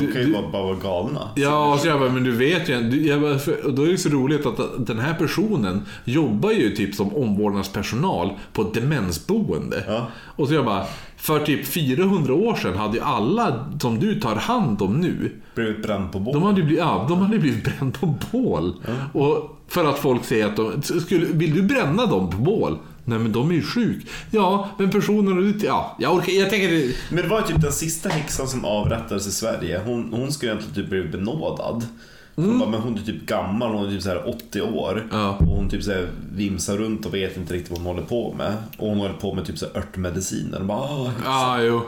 De 0.00 0.06
Du- 0.06 0.12
kan 0.12 0.22
ju 0.22 0.32
bara, 0.32 0.48
bara 0.50 0.62
vara 0.62 0.74
galna. 0.76 1.28
Ja, 1.34 1.72
och 1.74 1.80
så 1.80 1.88
jag 1.88 2.00
bara, 2.00 2.10
men 2.10 2.24
du 2.24 2.32
vet 2.32 2.68
ju. 2.68 2.80
du- 2.82 3.06
Jag 3.06 3.20
bara, 3.20 3.38
för, 3.38 3.66
och 3.66 3.74
då 3.74 3.82
är 3.82 3.86
det 3.88 3.98
så 3.98 4.08
roligt 4.08 4.46
att 4.46 4.86
den 4.86 4.98
här 4.98 5.14
personen 5.14 5.82
jobbar 6.04 6.50
ju 6.50 6.70
typ 6.70 6.94
som 6.94 7.16
omvårdnadspersonal 7.16 8.30
på 8.52 8.62
ett 8.62 8.74
demensboende. 8.74 9.84
Ja. 9.88 10.06
Och 10.36 10.48
så 10.48 10.54
jag 10.54 10.64
bara, 10.64 10.84
för 11.16 11.38
typ 11.38 11.66
400 11.66 12.34
år 12.34 12.54
sedan 12.54 12.76
hade 12.76 12.96
ju 12.96 13.02
alla 13.02 13.66
som 13.80 13.98
du 13.98 14.20
tar 14.20 14.34
hand 14.36 14.82
om 14.82 14.94
nu, 15.00 15.32
Blivit 15.54 15.82
bränd 15.82 16.12
på 16.12 16.18
bål. 16.20 16.34
de 16.34 16.42
hade 16.42 16.62
blivit, 16.62 16.78
ja, 16.78 17.06
de 17.08 17.18
hade 17.18 17.38
blivit 17.38 17.64
bränd 17.64 18.00
på 18.00 18.14
bål. 18.32 18.72
Och 19.12 19.56
för 19.68 19.84
att 19.84 19.98
folk 19.98 20.24
säger 20.24 20.46
att 20.46 20.56
de, 20.56 20.82
skulle, 20.82 21.26
vill 21.26 21.54
du 21.54 21.62
bränna 21.62 22.06
dem 22.06 22.30
på 22.30 22.36
bål? 22.36 22.78
Nej 23.08 23.18
men 23.18 23.32
de 23.32 23.50
är 23.50 23.54
ju 23.54 23.62
sjuk. 23.62 24.06
Ja, 24.30 24.68
men 24.78 24.90
personen, 24.90 25.60
ja, 25.64 25.96
jag 25.98 26.14
orkar, 26.14 26.32
jag 26.32 26.50
tänker 26.50 26.92
Men 27.14 27.22
det 27.22 27.28
var 27.28 27.42
typ 27.42 27.60
den 27.60 27.72
sista 27.72 28.08
häxan 28.08 28.48
som 28.48 28.64
avrättades 28.64 29.26
i 29.26 29.30
Sverige. 29.30 29.80
Hon, 29.84 30.12
hon 30.12 30.32
skulle 30.32 30.52
egentligen 30.52 30.74
typ 30.74 30.90
bli 30.90 31.02
benådad. 31.18 31.86
Hon 32.34 32.58
bara, 32.58 32.68
men 32.68 32.80
hon 32.80 32.98
är 32.98 33.02
typ 33.02 33.26
gammal, 33.26 33.74
hon 33.74 33.86
är 33.86 33.90
typ 33.90 34.02
så 34.02 34.08
här 34.08 34.28
80 34.28 34.60
år. 34.60 34.92
Mm. 34.92 35.08
Ja. 35.12 35.36
Och 35.36 35.46
hon 35.46 35.68
typ 35.70 35.82
så 35.82 36.06
vimsar 36.32 36.76
runt 36.76 37.06
och 37.06 37.14
vet 37.14 37.36
inte 37.36 37.54
riktigt 37.54 37.70
vad 37.70 37.78
hon 37.78 37.86
håller 37.86 38.02
på 38.02 38.34
med. 38.38 38.54
Och 38.78 38.88
hon 38.88 38.98
håller 38.98 39.14
på 39.14 39.34
med 39.34 39.44
typ 39.46 39.58
så 39.58 39.66
här 39.66 39.76
örtmediciner. 39.76 40.60
Och 40.60 40.66
bara, 40.66 40.78
"Åh, 40.78 41.08
häxa." 41.08 41.24
Ja, 41.24 41.62
jo. 41.62 41.82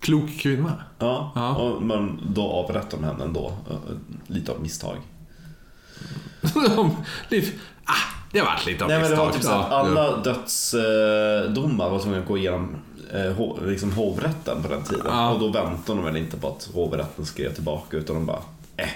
Klok 0.00 0.30
kvinna. 0.38 0.72
Ja, 0.98 1.32
Ja. 1.34 1.54
Och, 1.56 1.82
men 1.82 2.20
då 2.34 2.42
avrättar 2.42 2.98
de 2.98 3.04
henne 3.04 3.24
ändå. 3.24 3.52
Lite 4.26 4.52
av 4.52 4.62
misstag. 4.62 4.96
lite, 7.28 7.52
ah, 7.84 8.17
det 8.32 8.38
har 8.38 8.46
varit 8.46 8.66
lite 8.66 8.84
av 8.84 8.90
Nej 8.90 9.00
men 9.00 9.10
det 9.10 9.16
var 9.16 9.26
misstag. 9.26 9.42
typ 9.42 9.50
så 9.50 9.58
att 9.58 9.72
alla 9.72 10.16
dödsdomar 10.16 11.90
var 11.90 11.98
tvungna 11.98 12.18
att 12.18 12.26
gå 12.26 12.38
igenom 12.38 12.76
eh, 13.14 13.66
liksom 13.66 13.92
hovrätten 13.92 14.62
på 14.62 14.68
den 14.68 14.82
tiden. 14.82 15.06
Ja. 15.06 15.30
Och 15.30 15.40
då 15.40 15.46
väntade 15.50 15.98
de 15.98 16.04
väl 16.04 16.16
inte 16.16 16.36
på 16.36 16.48
att 16.48 16.68
hovrätten 16.74 17.26
skrev 17.26 17.54
tillbaka 17.54 17.96
utan 17.96 18.16
de 18.16 18.26
bara, 18.26 18.42
eh. 18.76 18.88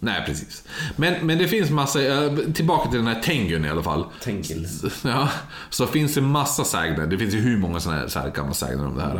Nej, 0.00 0.22
precis. 0.26 0.64
Men, 0.96 1.26
men 1.26 1.38
det 1.38 1.48
finns 1.48 1.70
massa, 1.70 2.02
eh, 2.02 2.32
tillbaka 2.54 2.90
till 2.90 2.98
den 2.98 3.06
här 3.06 3.22
Tengun 3.22 3.64
i 3.64 3.68
alla 3.68 3.82
fall. 3.82 4.04
Tengil. 4.22 4.66
Ja, 5.04 5.28
så 5.70 5.86
finns 5.86 6.14
det 6.14 6.20
massa 6.20 6.64
sägner. 6.64 7.06
Det 7.06 7.18
finns 7.18 7.34
ju 7.34 7.38
hur 7.40 7.56
många 7.56 7.80
sådana 7.80 8.00
här, 8.00 8.08
så 8.08 8.18
här 8.18 8.30
gamla 8.30 8.54
sägner 8.54 8.86
om 8.86 8.96
det 8.96 9.02
här. 9.02 9.16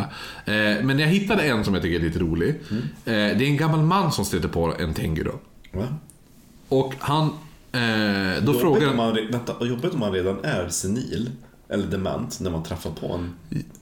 Eh, 0.77 0.85
men 0.85 0.99
jag 0.99 1.07
hittade 1.09 1.43
en 1.43 1.65
som 1.65 1.75
jag 1.75 1.83
tycker 1.83 2.01
är 2.01 2.03
lite 2.05 2.19
rolig. 2.19 2.49
Eh, 2.71 2.83
det 3.05 3.15
är 3.15 3.43
en 3.43 3.57
gammal 3.57 3.81
man 3.83 4.13
som 4.13 4.25
stöter 4.25 4.49
på 4.49 4.75
en 4.79 4.95
Tengu 4.95 5.25
då. 5.25 5.35
Va? 5.79 5.87
Och 6.69 6.95
han... 6.99 7.31
Eh, 7.75 8.43
då 8.43 8.47
Jobbigt 8.47 8.61
frågar 8.61 8.91
om, 8.91 8.97
man, 8.97 9.19
vänta, 9.31 9.65
jobbigt 9.67 9.95
om 9.95 10.01
man 10.01 10.13
redan 10.13 10.45
är 10.45 10.69
senil. 10.69 11.31
Eller 11.69 11.87
dement 11.87 12.41
när 12.41 12.51
man 12.51 12.63
träffar 12.63 12.91
på 12.91 13.13
en. 13.13 13.35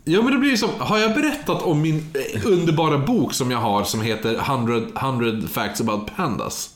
Ja 0.04 0.22
men 0.22 0.32
det 0.32 0.38
blir 0.38 0.50
ju 0.50 0.56
som, 0.56 0.70
har 0.78 0.98
jag 0.98 1.14
berättat 1.14 1.62
om 1.62 1.82
min 1.82 2.06
eh, 2.34 2.46
underbara 2.46 2.98
bok 2.98 3.34
som 3.34 3.50
jag 3.50 3.58
har 3.58 3.84
som 3.84 4.00
heter 4.00 4.34
100, 4.34 4.80
100 5.00 5.48
facts 5.48 5.80
about 5.80 6.16
pandas? 6.16 6.74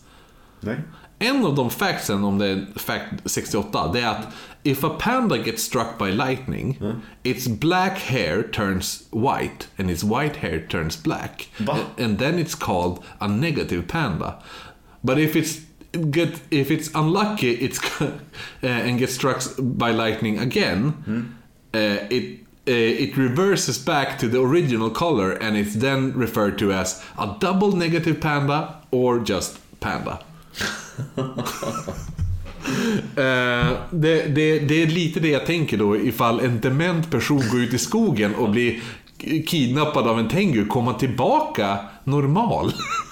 Nej. 0.61 0.81
En 1.19 1.45
av 1.45 1.55
de 1.55 1.71
factsen, 1.71 2.25
om 2.25 2.39
det 2.39 2.47
är 2.47 2.67
fact 2.77 3.13
68, 3.25 3.93
det 3.93 4.01
är 4.01 4.09
att 4.09 4.27
if 4.63 4.85
a 4.85 4.97
panda 4.99 5.37
gets 5.37 5.63
struck 5.63 5.99
by 5.99 6.13
lightning, 6.13 6.79
its 7.23 7.49
black 7.49 7.99
hair 7.99 8.43
turns 8.43 9.03
white 9.11 9.67
and 9.79 9.91
its 9.91 10.05
white 10.05 10.37
hair 10.41 10.67
turns 10.71 11.03
black. 11.03 11.51
Va? 11.59 11.77
And 11.99 12.19
then 12.19 12.39
it's 12.39 12.55
called 12.55 12.99
a 13.19 13.29
negative 13.29 13.83
panda. 13.89 14.35
But 15.01 15.19
if 15.19 15.37
it's 15.37 15.66
get 15.97 16.41
if 16.51 16.71
it's 16.71 16.91
unlucky 16.95 17.51
it's 17.51 17.81
uh, 18.01 18.11
and 18.63 18.99
gets 18.99 19.15
struck 19.15 19.43
by 19.59 19.93
lightning 19.93 20.39
again, 20.39 20.93
uh, 21.75 21.79
it 22.11 22.41
uh, 22.69 22.73
it 22.73 23.17
reverses 23.17 23.79
back 23.79 24.19
to 24.19 24.29
the 24.29 24.41
original 24.41 24.91
color 24.91 25.33
and 25.33 25.57
it's 25.57 25.75
then 25.75 26.13
referred 26.13 26.59
to 26.59 26.73
as 26.73 27.03
a 27.19 27.37
double 27.39 27.73
negative 27.73 28.21
panda 28.21 28.75
or 28.91 29.21
just 29.21 29.59
panda. 29.81 30.19
Eh, 33.17 33.77
det, 33.91 34.35
det, 34.35 34.59
det 34.59 34.83
är 34.83 34.87
lite 34.87 35.21
det 35.21 35.29
jag 35.29 35.47
tänker 35.47 35.77
då 35.77 35.97
ifall 35.97 36.41
en 36.41 36.61
dement 36.61 37.11
person 37.11 37.43
går 37.51 37.61
ut 37.61 37.75
i 37.75 37.79
skogen 37.79 38.35
och 38.35 38.51
blir 38.51 38.81
kidnappad 39.47 40.07
av 40.07 40.19
en 40.19 40.29
tengu, 40.29 40.67
kommer 40.67 40.91
han 40.91 41.01
tillbaka 41.01 41.79
normal? 42.05 42.73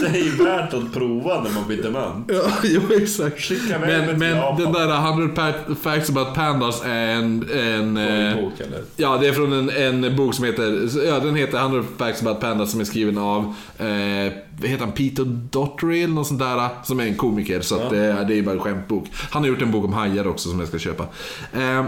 Det 0.00 0.06
är 0.06 0.24
ju 0.24 0.44
värt 0.44 0.74
att 0.74 0.92
prova 0.92 1.42
när 1.42 1.50
man 1.50 1.66
blir 1.66 1.82
dement. 1.82 2.30
Ja, 2.32 2.42
jo 2.64 2.80
exakt. 3.02 3.40
Skicka 3.40 3.78
med 3.78 4.06
Men, 4.06 4.18
men 4.18 4.56
den 4.56 4.72
där 4.72 5.08
100 5.08 5.34
pa- 5.34 5.74
facts 5.82 6.10
about 6.10 6.34
pandas 6.34 6.82
är 6.84 7.06
en... 7.08 7.50
en 7.52 7.96
eh, 7.96 8.36
bok, 8.36 8.60
eller? 8.60 8.82
Ja, 8.96 9.18
det 9.20 9.28
är 9.28 9.32
från 9.32 9.52
en, 9.52 9.70
en 10.04 10.16
bok 10.16 10.34
som 10.34 10.44
heter... 10.44 10.88
Ja, 11.06 11.18
den 11.18 11.34
heter 11.36 11.58
100 11.58 11.84
facts 11.98 12.22
about 12.22 12.40
pandas 12.40 12.70
som 12.70 12.80
är 12.80 12.84
skriven 12.84 13.18
av... 13.18 13.54
Eh, 13.78 14.32
heter 14.62 14.78
han? 14.80 14.92
Peter 14.92 15.24
Doherty 15.24 16.02
eller 16.02 16.14
något 16.14 16.26
sånt 16.26 16.40
där. 16.40 16.68
Som 16.84 17.00
är 17.00 17.04
en 17.04 17.14
komiker. 17.14 17.60
Så 17.60 17.74
att, 17.74 17.90
det, 17.90 18.24
det 18.28 18.38
är 18.38 18.42
bara 18.42 18.54
en 18.54 18.60
skämtbok. 18.60 19.04
Han 19.30 19.42
har 19.42 19.48
gjort 19.48 19.62
en 19.62 19.70
bok 19.70 19.84
om 19.84 19.92
hajar 19.92 20.26
också 20.26 20.48
som 20.48 20.58
jag 20.60 20.68
ska 20.68 20.78
köpa. 20.78 21.06
Eh, 21.52 21.84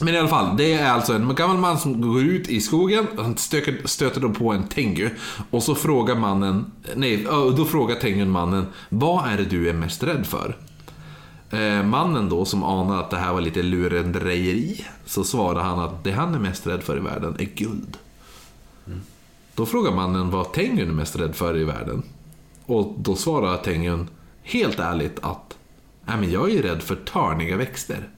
men 0.00 0.14
i 0.14 0.18
alla 0.18 0.28
fall, 0.28 0.56
det 0.56 0.72
är 0.72 0.90
alltså 0.90 1.12
en 1.12 1.34
gammal 1.34 1.58
man 1.58 1.78
som 1.78 2.00
går 2.00 2.22
ut 2.22 2.48
i 2.48 2.60
skogen, 2.60 3.06
han 3.16 3.36
stöter, 3.36 3.80
stöter 3.84 4.20
då 4.20 4.30
på 4.30 4.52
en 4.52 4.68
tengu. 4.68 5.10
Och 5.50 5.62
så 5.62 5.74
frågar 5.74 6.14
mannen, 6.14 6.72
nej, 6.94 7.26
då 7.56 7.64
frågar 7.64 7.94
tengun 7.94 8.30
mannen, 8.30 8.66
vad 8.88 9.28
är 9.28 9.36
det 9.36 9.44
du 9.44 9.68
är 9.68 9.72
mest 9.72 10.02
rädd 10.02 10.26
för? 10.26 10.56
Eh, 11.50 11.82
mannen 11.82 12.28
då, 12.28 12.44
som 12.44 12.62
anar 12.62 13.00
att 13.00 13.10
det 13.10 13.16
här 13.16 13.32
var 13.32 13.40
lite 13.40 13.62
lurendrejeri, 13.62 14.84
så 15.06 15.24
svarar 15.24 15.62
han 15.62 15.78
att 15.78 16.04
det 16.04 16.12
han 16.12 16.34
är 16.34 16.38
mest 16.38 16.66
rädd 16.66 16.82
för 16.82 16.96
i 16.96 17.00
världen 17.00 17.36
är 17.38 17.44
guld. 17.44 17.96
Då 19.54 19.66
frågar 19.66 19.92
mannen 19.92 20.30
vad 20.30 20.52
tengun 20.52 20.88
är 20.88 20.92
mest 20.92 21.16
rädd 21.16 21.34
för 21.34 21.56
i 21.56 21.64
världen. 21.64 22.02
Och 22.66 22.94
då 22.98 23.16
svarar 23.16 23.56
tengun 23.56 24.08
helt 24.42 24.78
ärligt 24.78 25.18
att, 25.22 25.58
nej 26.04 26.16
men 26.16 26.30
jag 26.30 26.50
är 26.50 26.54
ju 26.54 26.62
rädd 26.62 26.82
för 26.82 26.96
törniga 26.96 27.56
växter. 27.56 28.08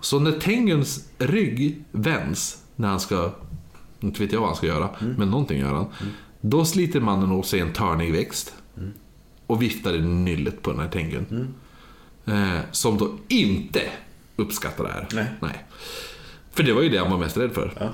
Så 0.00 0.18
när 0.18 0.32
Tenguns 0.32 1.08
rygg 1.18 1.84
vänds, 1.92 2.62
när 2.76 2.88
han 2.88 3.00
ska, 3.00 3.32
inte 4.00 4.22
vet 4.22 4.32
jag 4.32 4.40
vad 4.40 4.48
han 4.48 4.56
ska 4.56 4.66
göra, 4.66 4.90
men 5.18 5.30
någonting 5.30 5.60
gör 5.60 5.74
han. 5.74 5.86
Då 6.40 6.64
sliter 6.64 7.00
mannen 7.00 7.30
åt 7.30 7.46
sig 7.46 7.60
en 7.60 7.72
törnig 7.72 8.12
växt 8.12 8.54
och 9.46 9.62
viftar 9.62 9.94
i 9.94 10.02
nyllet 10.02 10.62
på 10.62 10.70
den 10.70 10.80
här 10.80 10.88
Tengun. 10.88 11.54
Eh, 12.24 12.58
som 12.70 12.98
då 12.98 13.12
inte 13.28 13.82
uppskattar 14.36 14.84
det 14.84 14.90
här. 14.90 15.36
Nej. 15.40 15.64
För 16.50 16.62
det 16.62 16.72
var 16.72 16.82
ju 16.82 16.88
det 16.88 16.98
han 16.98 17.10
var 17.10 17.18
mest 17.18 17.36
rädd 17.36 17.52
för. 17.52 17.72
Ja. 17.80 17.90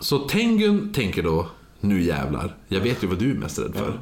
Så 0.00 0.18
Tengun 0.18 0.92
tänker 0.92 1.22
då, 1.22 1.48
nu 1.80 2.02
jävlar, 2.02 2.56
jag 2.68 2.80
vet 2.80 3.02
ju 3.04 3.06
vad 3.06 3.18
du 3.18 3.30
är 3.30 3.34
mest 3.34 3.58
rädd 3.58 3.74
för. 3.74 4.00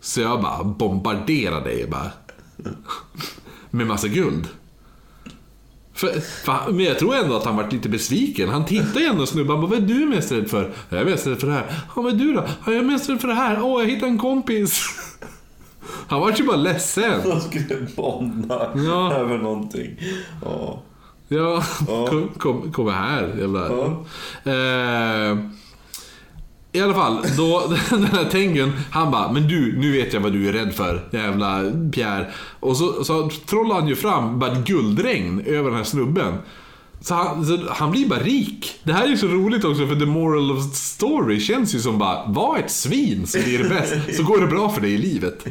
Så 0.00 0.20
jag 0.20 0.42
bara 0.42 0.64
bombarderar 0.64 1.64
dig 1.64 1.86
bara. 1.90 2.10
Med 3.76 3.86
massa 3.86 4.08
guld. 4.08 4.48
För, 5.94 6.20
för, 6.44 6.72
men 6.72 6.84
jag 6.84 6.98
tror 6.98 7.14
ändå 7.14 7.36
att 7.36 7.44
han 7.44 7.56
varit 7.56 7.72
lite 7.72 7.88
besviken. 7.88 8.48
Han 8.48 8.64
tittar 8.64 9.00
ju 9.00 9.06
ändå 9.06 9.26
snubben 9.26 9.60
vad 9.60 9.72
är 9.72 9.80
du 9.80 10.06
mest 10.06 10.32
rädd 10.32 10.50
för? 10.50 10.72
Jag 10.88 11.00
är 11.00 11.04
mest 11.04 11.26
rädd 11.26 11.38
för 11.40 11.46
det 11.46 11.52
här. 11.52 11.66
Ja, 11.96 12.02
vad 12.02 12.12
är 12.14 12.16
du 12.18 12.32
då? 12.34 12.44
Ja, 12.46 12.72
jag 12.72 12.76
är 12.76 12.82
mest 12.82 13.08
rädd 13.10 13.20
för 13.20 13.28
det 13.28 13.34
här. 13.34 13.62
Åh, 13.62 13.82
jag 13.82 13.90
hittade 13.90 14.12
en 14.12 14.18
kompis. 14.18 14.82
Han 16.08 16.20
var 16.20 16.32
ju 16.36 16.44
bara 16.44 16.56
ledsen. 16.56 17.20
De 17.24 17.40
skulle 17.40 17.86
bonda 17.96 18.70
Ja. 18.86 19.12
över 19.12 19.38
någonting. 19.38 19.96
Ja. 20.44 20.82
Ja, 21.28 21.62
Ja. 21.88 22.06
kom, 22.06 22.28
kom, 22.38 22.72
kom 22.72 22.88
här 22.88 23.34
jävla... 23.40 23.68
Ja. 23.68 24.04
Eh, 24.52 25.38
i 26.76 26.80
alla 26.80 26.94
fall, 26.94 27.26
då, 27.36 27.72
den 27.90 28.04
här 28.04 28.24
Tengun, 28.24 28.72
han 28.90 29.10
bara, 29.10 29.32
men 29.32 29.48
du, 29.48 29.78
nu 29.78 29.92
vet 29.92 30.12
jag 30.12 30.20
vad 30.20 30.32
du 30.32 30.48
är 30.48 30.52
rädd 30.52 30.74
för, 30.74 31.08
jävla 31.10 31.62
Pierre. 31.92 32.32
Och 32.60 32.76
så, 32.76 33.04
så 33.04 33.30
trollar 33.46 33.74
han 33.74 33.88
ju 33.88 33.96
fram 33.96 34.38
bara 34.38 34.52
ett 34.52 34.66
guldregn 34.66 35.40
över 35.46 35.70
den 35.70 35.76
här 35.78 35.84
snubben. 35.84 36.34
Så 37.00 37.14
han, 37.14 37.46
så 37.46 37.58
han 37.68 37.90
blir 37.90 38.08
bara 38.08 38.20
rik. 38.20 38.80
Det 38.82 38.92
här 38.92 39.04
är 39.04 39.08
ju 39.08 39.16
så 39.16 39.26
roligt 39.26 39.64
också 39.64 39.86
för 39.86 39.96
the 39.96 40.06
moral 40.06 40.50
of 40.50 40.70
the 40.70 40.76
story 40.76 41.40
känns 41.40 41.74
ju 41.74 41.78
som 41.78 41.98
bara, 41.98 42.26
var 42.26 42.58
ett 42.58 42.70
svin 42.70 43.26
så 43.26 43.38
blir 43.38 43.58
det 43.58 43.68
bäst, 43.68 44.16
så 44.16 44.22
går 44.22 44.40
det 44.40 44.46
bra 44.46 44.68
för 44.68 44.80
dig 44.80 44.92
i 44.92 44.98
livet. 44.98 45.44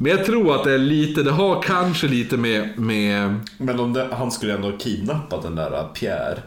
Men 0.00 0.12
jag 0.12 0.24
tror 0.24 0.54
att 0.54 0.64
det 0.64 0.72
är 0.74 0.78
lite, 0.78 1.22
det 1.22 1.30
har 1.30 1.62
kanske 1.62 2.08
lite 2.08 2.36
med, 2.36 2.78
med 2.78 3.34
Men 3.58 3.80
om 3.80 3.92
det, 3.92 4.08
han 4.12 4.30
skulle 4.30 4.54
ändå 4.54 4.70
ha 4.70 4.78
kidnappat 4.78 5.42
den 5.42 5.54
där 5.54 5.88
Pierre. 5.94 6.38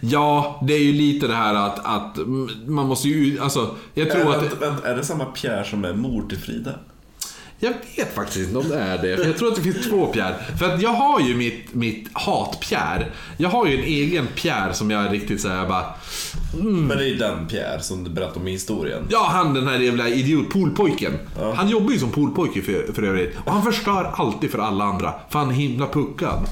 Ja, 0.00 0.60
det 0.66 0.74
är 0.74 0.82
ju 0.82 0.92
lite 0.92 1.26
det 1.26 1.34
här 1.34 1.54
att, 1.54 1.86
att 1.86 2.18
man 2.66 2.86
måste 2.86 3.08
ju, 3.08 3.40
alltså, 3.40 3.74
jag 3.94 4.10
tror 4.10 4.22
Är, 4.22 4.36
att... 4.36 4.42
vänta, 4.42 4.56
vänta, 4.56 4.88
är 4.88 4.96
det 4.96 5.04
samma 5.04 5.24
Pierre 5.24 5.64
som 5.64 5.84
är 5.84 5.94
mor 5.94 6.28
till 6.28 6.38
Frida? 6.38 6.70
Jag 7.60 7.72
vet 7.96 8.14
faktiskt 8.14 8.48
inte 8.48 8.58
om 8.58 8.68
det 8.68 8.78
är 8.78 8.98
det. 8.98 9.16
För 9.16 9.24
jag 9.24 9.36
tror 9.36 9.48
att 9.48 9.56
det 9.56 9.62
finns 9.62 9.88
två 9.88 10.06
Pierre. 10.06 10.34
För 10.58 10.74
att 10.74 10.82
jag 10.82 10.90
har 10.90 11.20
ju 11.20 11.34
mitt, 11.34 11.74
mitt 11.74 12.08
hat-Pierre. 12.12 13.06
Jag 13.36 13.48
har 13.48 13.66
ju 13.66 13.78
en 13.78 13.84
egen 13.84 14.26
Pierre 14.26 14.74
som 14.74 14.90
jag 14.90 15.12
riktigt 15.12 15.40
såhär 15.40 15.68
bara... 15.68 15.84
Men 16.62 16.88
det 16.88 17.04
är 17.04 17.08
ju 17.08 17.16
den 17.16 17.46
Pierre 17.46 17.80
som 17.80 18.04
du 18.04 18.10
berättade 18.10 18.40
om 18.40 18.48
i 18.48 18.50
historien. 18.52 19.06
Ja, 19.10 19.28
han 19.30 19.54
den 19.54 19.68
här 19.68 19.78
jävla 19.78 20.08
idiot 20.08 20.50
poolpojken. 20.50 21.12
Ja. 21.40 21.52
Han 21.54 21.68
jobbar 21.68 21.90
ju 21.92 21.98
som 21.98 22.10
poolpojke 22.10 22.62
för, 22.62 22.92
för 22.92 23.02
övrigt. 23.02 23.36
Och 23.44 23.52
han 23.52 23.62
förstör 23.62 24.12
alltid 24.14 24.50
för 24.50 24.58
alla 24.58 24.84
andra. 24.84 25.14
För 25.28 25.38
han 25.38 25.50
är 25.50 25.54
himla 25.54 25.86
puckad. 25.86 26.46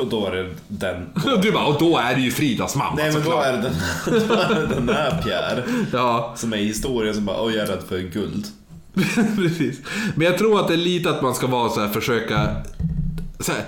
Och 0.00 0.06
då 0.06 0.26
är 0.26 0.30
det 0.32 0.48
den. 0.68 1.06
Du 1.42 1.52
bara, 1.52 1.66
och 1.66 1.78
då 1.78 1.98
är 1.98 2.14
det 2.14 2.20
ju 2.20 2.30
Fridas 2.30 2.76
mamma 2.76 2.94
Nej 2.96 3.12
men 3.12 3.24
då 3.24 3.40
är 3.40 3.52
den, 3.52 3.74
då 4.28 4.34
är 4.34 4.54
det 4.54 4.66
den 4.66 4.88
här 4.88 5.22
Pierre. 5.22 5.64
Ja, 5.92 6.34
Som 6.36 6.52
är 6.52 6.56
i 6.56 6.64
historien 6.64 7.14
som 7.14 7.24
bara, 7.24 7.44
oj 7.44 7.54
jag 7.54 7.68
är 7.68 7.72
rädd 7.72 7.82
för 7.88 7.98
guld. 7.98 8.46
Precis. 9.36 9.80
Men 10.14 10.26
jag 10.26 10.38
tror 10.38 10.60
att 10.60 10.68
det 10.68 10.74
är 10.74 10.78
lite 10.78 11.10
att 11.10 11.22
man 11.22 11.34
ska 11.34 11.46
vara 11.46 11.68
så 11.68 11.80
här, 11.80 11.88
försöka... 11.88 12.50
Så 13.40 13.52
här, 13.52 13.64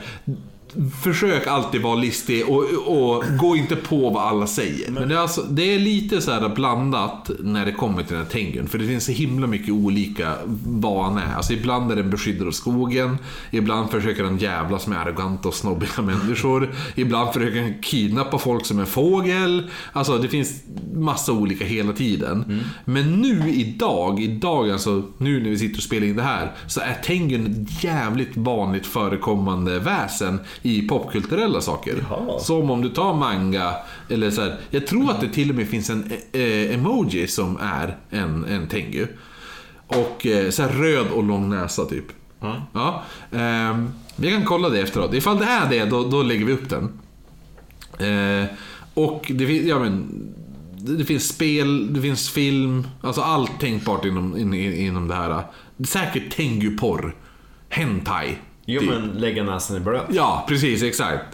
försök 1.03 1.47
alltid 1.47 1.83
vara 1.83 1.95
listig 1.95 2.49
och, 2.49 2.65
och 2.87 3.25
gå 3.39 3.57
inte 3.57 3.77
på 3.77 4.11
vad 4.11 4.29
alla 4.29 4.47
säger. 4.47 4.91
Men 4.91 5.09
det 5.09 5.15
är, 5.15 5.19
alltså, 5.19 5.43
det 5.43 5.75
är 5.75 5.79
lite 5.79 6.21
så 6.21 6.31
här 6.31 6.49
blandat 6.49 7.31
när 7.39 7.67
det 7.67 7.73
kommer 7.73 8.03
till 8.03 8.17
den 8.17 8.25
här 8.25 8.31
Tengun. 8.31 8.69
För 8.69 8.79
det 8.79 8.87
finns 8.87 9.05
så 9.05 9.13
himla 9.13 9.47
mycket 9.47 9.71
olika 9.71 10.35
vad 10.67 11.05
han 11.05 11.19
är. 11.19 11.35
Alltså 11.35 11.53
ibland 11.53 11.93
är 11.93 11.97
den 11.97 12.11
beskyddare 12.11 12.49
av 12.49 12.53
skogen. 12.53 13.19
Ibland 13.51 13.91
försöker 13.91 14.25
han 14.25 14.39
jävlas 14.39 14.87
med 14.87 15.01
arroganta 15.01 15.49
och 15.49 15.55
snobbiga 15.55 16.03
människor. 16.03 16.75
Ibland 16.95 17.33
försöker 17.33 17.63
han 17.63 17.75
kidnappa 17.83 18.39
folk 18.39 18.67
som 18.67 18.79
en 18.79 18.87
fågel. 18.87 19.71
Alltså 19.93 20.19
det 20.19 20.29
finns 20.29 20.63
massa 20.95 21.33
olika 21.33 21.65
hela 21.65 21.93
tiden. 21.93 22.63
Men 22.85 23.13
nu 23.13 23.53
idag, 23.55 24.21
idag 24.21 24.71
alltså, 24.71 25.03
nu 25.19 25.43
när 25.43 25.51
vi 25.51 25.59
sitter 25.59 25.77
och 25.77 25.83
spelar 25.83 26.07
in 26.07 26.17
det 26.17 26.23
här, 26.23 26.53
så 26.67 26.81
är 26.81 26.95
Tengun 27.05 27.67
jävligt 27.81 28.37
vanligt 28.37 28.87
förekommande 28.87 29.79
väsen 29.79 30.41
i 30.63 30.83
popkulturella 30.83 31.61
saker. 31.61 32.05
Jaha. 32.11 32.39
Som 32.39 32.71
om 32.71 32.83
du 32.83 32.89
tar 32.89 33.15
manga, 33.15 33.75
eller 34.09 34.31
så 34.31 34.41
här, 34.41 34.57
jag 34.71 34.87
tror 34.87 35.11
att 35.11 35.21
det 35.21 35.29
till 35.29 35.51
och 35.51 35.57
med 35.57 35.69
finns 35.69 35.91
en 35.91 36.13
eh, 36.33 36.75
emoji 36.75 37.29
som 37.29 37.59
är 37.61 37.97
en, 38.11 38.45
en 38.45 38.69
Tengu. 38.69 39.07
Och 39.87 40.27
eh, 40.27 40.51
så 40.51 40.63
här 40.63 40.69
röd 40.69 41.07
och 41.15 41.25
lång 41.25 41.51
näsa 41.51 41.85
typ. 41.85 42.05
Ja. 42.73 43.03
ehm, 43.33 43.91
vi 44.17 44.31
kan 44.31 44.45
kolla 44.45 44.69
det 44.69 44.81
efteråt. 44.81 45.15
Ifall 45.15 45.39
det 45.39 45.45
är 45.45 45.71
det, 45.71 45.85
då, 45.85 46.09
då 46.09 46.23
lägger 46.23 46.45
vi 46.45 46.53
upp 46.53 46.69
den. 46.69 47.01
Eh, 47.99 48.47
och 48.95 49.33
det, 49.35 49.45
ja, 49.45 49.79
men, 49.79 50.09
det, 50.77 50.97
det 50.97 51.05
finns 51.05 51.29
spel, 51.29 51.95
det 51.95 52.01
finns 52.01 52.31
film, 52.31 52.87
alltså 53.01 53.21
allt 53.21 53.61
tänkbart 53.61 54.05
inom, 54.05 54.37
in, 54.37 54.55
in, 54.55 54.73
inom 54.73 55.09
det 55.09 55.15
här. 55.15 55.43
Säkert 55.85 56.37
Tengu-porr. 56.37 57.15
Hentai. 57.69 58.39
Jo 58.71 58.81
typ. 58.81 58.91
men 58.91 59.09
lägga 59.09 59.43
näsan 59.43 59.77
i 59.77 59.81
blöt. 59.81 60.07
Ja, 60.11 60.45
precis, 60.49 60.83
exakt. 60.83 61.25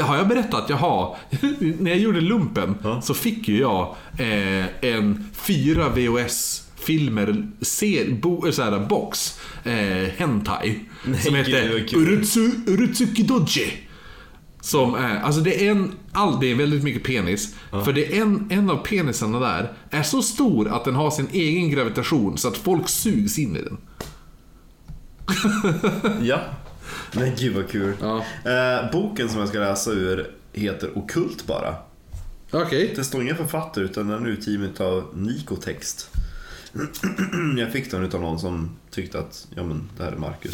Har 0.00 0.16
jag 0.16 0.28
berättat? 0.28 0.66
Jaha. 0.68 1.16
När 1.78 1.90
jag 1.90 2.00
gjorde 2.00 2.20
lumpen 2.20 2.74
så 3.02 3.14
fick 3.14 3.48
ju 3.48 3.58
jag 3.60 3.94
eh, 4.18 4.90
en 4.90 5.30
fyra 5.32 5.88
VHS-filmer, 5.88 7.46
ser, 7.60 8.12
bo, 8.12 8.52
så 8.52 8.62
här, 8.62 8.78
box, 8.78 9.40
eh, 9.64 10.10
Hentai. 10.16 10.78
som 11.24 11.34
hette 11.34 11.70
vad 11.72 11.88
kul. 11.88 12.02
Urutsu, 12.02 12.50
Urutsuki 12.66 13.22
Doji. 13.22 13.72
Som 14.60 14.94
är, 14.94 15.20
alltså 15.20 15.40
det 15.40 15.66
är 15.66 15.70
en, 15.70 15.92
all, 16.12 16.40
det 16.40 16.50
är 16.50 16.54
väldigt 16.54 16.84
mycket 16.84 17.02
penis. 17.04 17.54
För 17.70 17.92
det 17.92 18.16
är 18.16 18.22
en, 18.22 18.46
en 18.50 18.70
av 18.70 18.76
penisarna 18.76 19.40
där 19.40 19.72
är 19.90 20.02
så 20.02 20.22
stor 20.22 20.68
att 20.68 20.84
den 20.84 20.94
har 20.94 21.10
sin 21.10 21.28
egen 21.32 21.70
gravitation 21.70 22.38
så 22.38 22.48
att 22.48 22.56
folk 22.56 22.88
sugs 22.88 23.38
in 23.38 23.56
i 23.56 23.62
den. 23.62 23.78
Ja. 26.22 26.40
Men 27.14 27.32
gud 27.38 27.54
vad 27.54 27.68
kul. 27.68 27.94
Ja. 28.00 28.24
Eh, 28.50 28.90
boken 28.92 29.28
som 29.28 29.40
jag 29.40 29.48
ska 29.48 29.58
läsa 29.58 29.90
ur 29.90 30.30
heter 30.52 30.98
Okult 30.98 31.46
bara. 31.46 31.74
Okej. 32.50 32.92
Det 32.96 33.04
står 33.04 33.22
ingen 33.22 33.36
författare 33.36 33.84
utan 33.84 34.08
den 34.08 34.24
är 34.26 34.28
utgiven 34.28 34.72
av 34.78 35.10
Nikotext. 35.14 36.10
Jag 37.58 37.72
fick 37.72 37.90
den 37.90 38.04
utav 38.04 38.20
någon 38.20 38.38
som 38.38 38.76
tyckte 38.90 39.18
att, 39.18 39.46
ja 39.54 39.62
men 39.64 39.88
det 39.96 40.04
här 40.04 40.12
är 40.12 40.16
Marcus. 40.16 40.52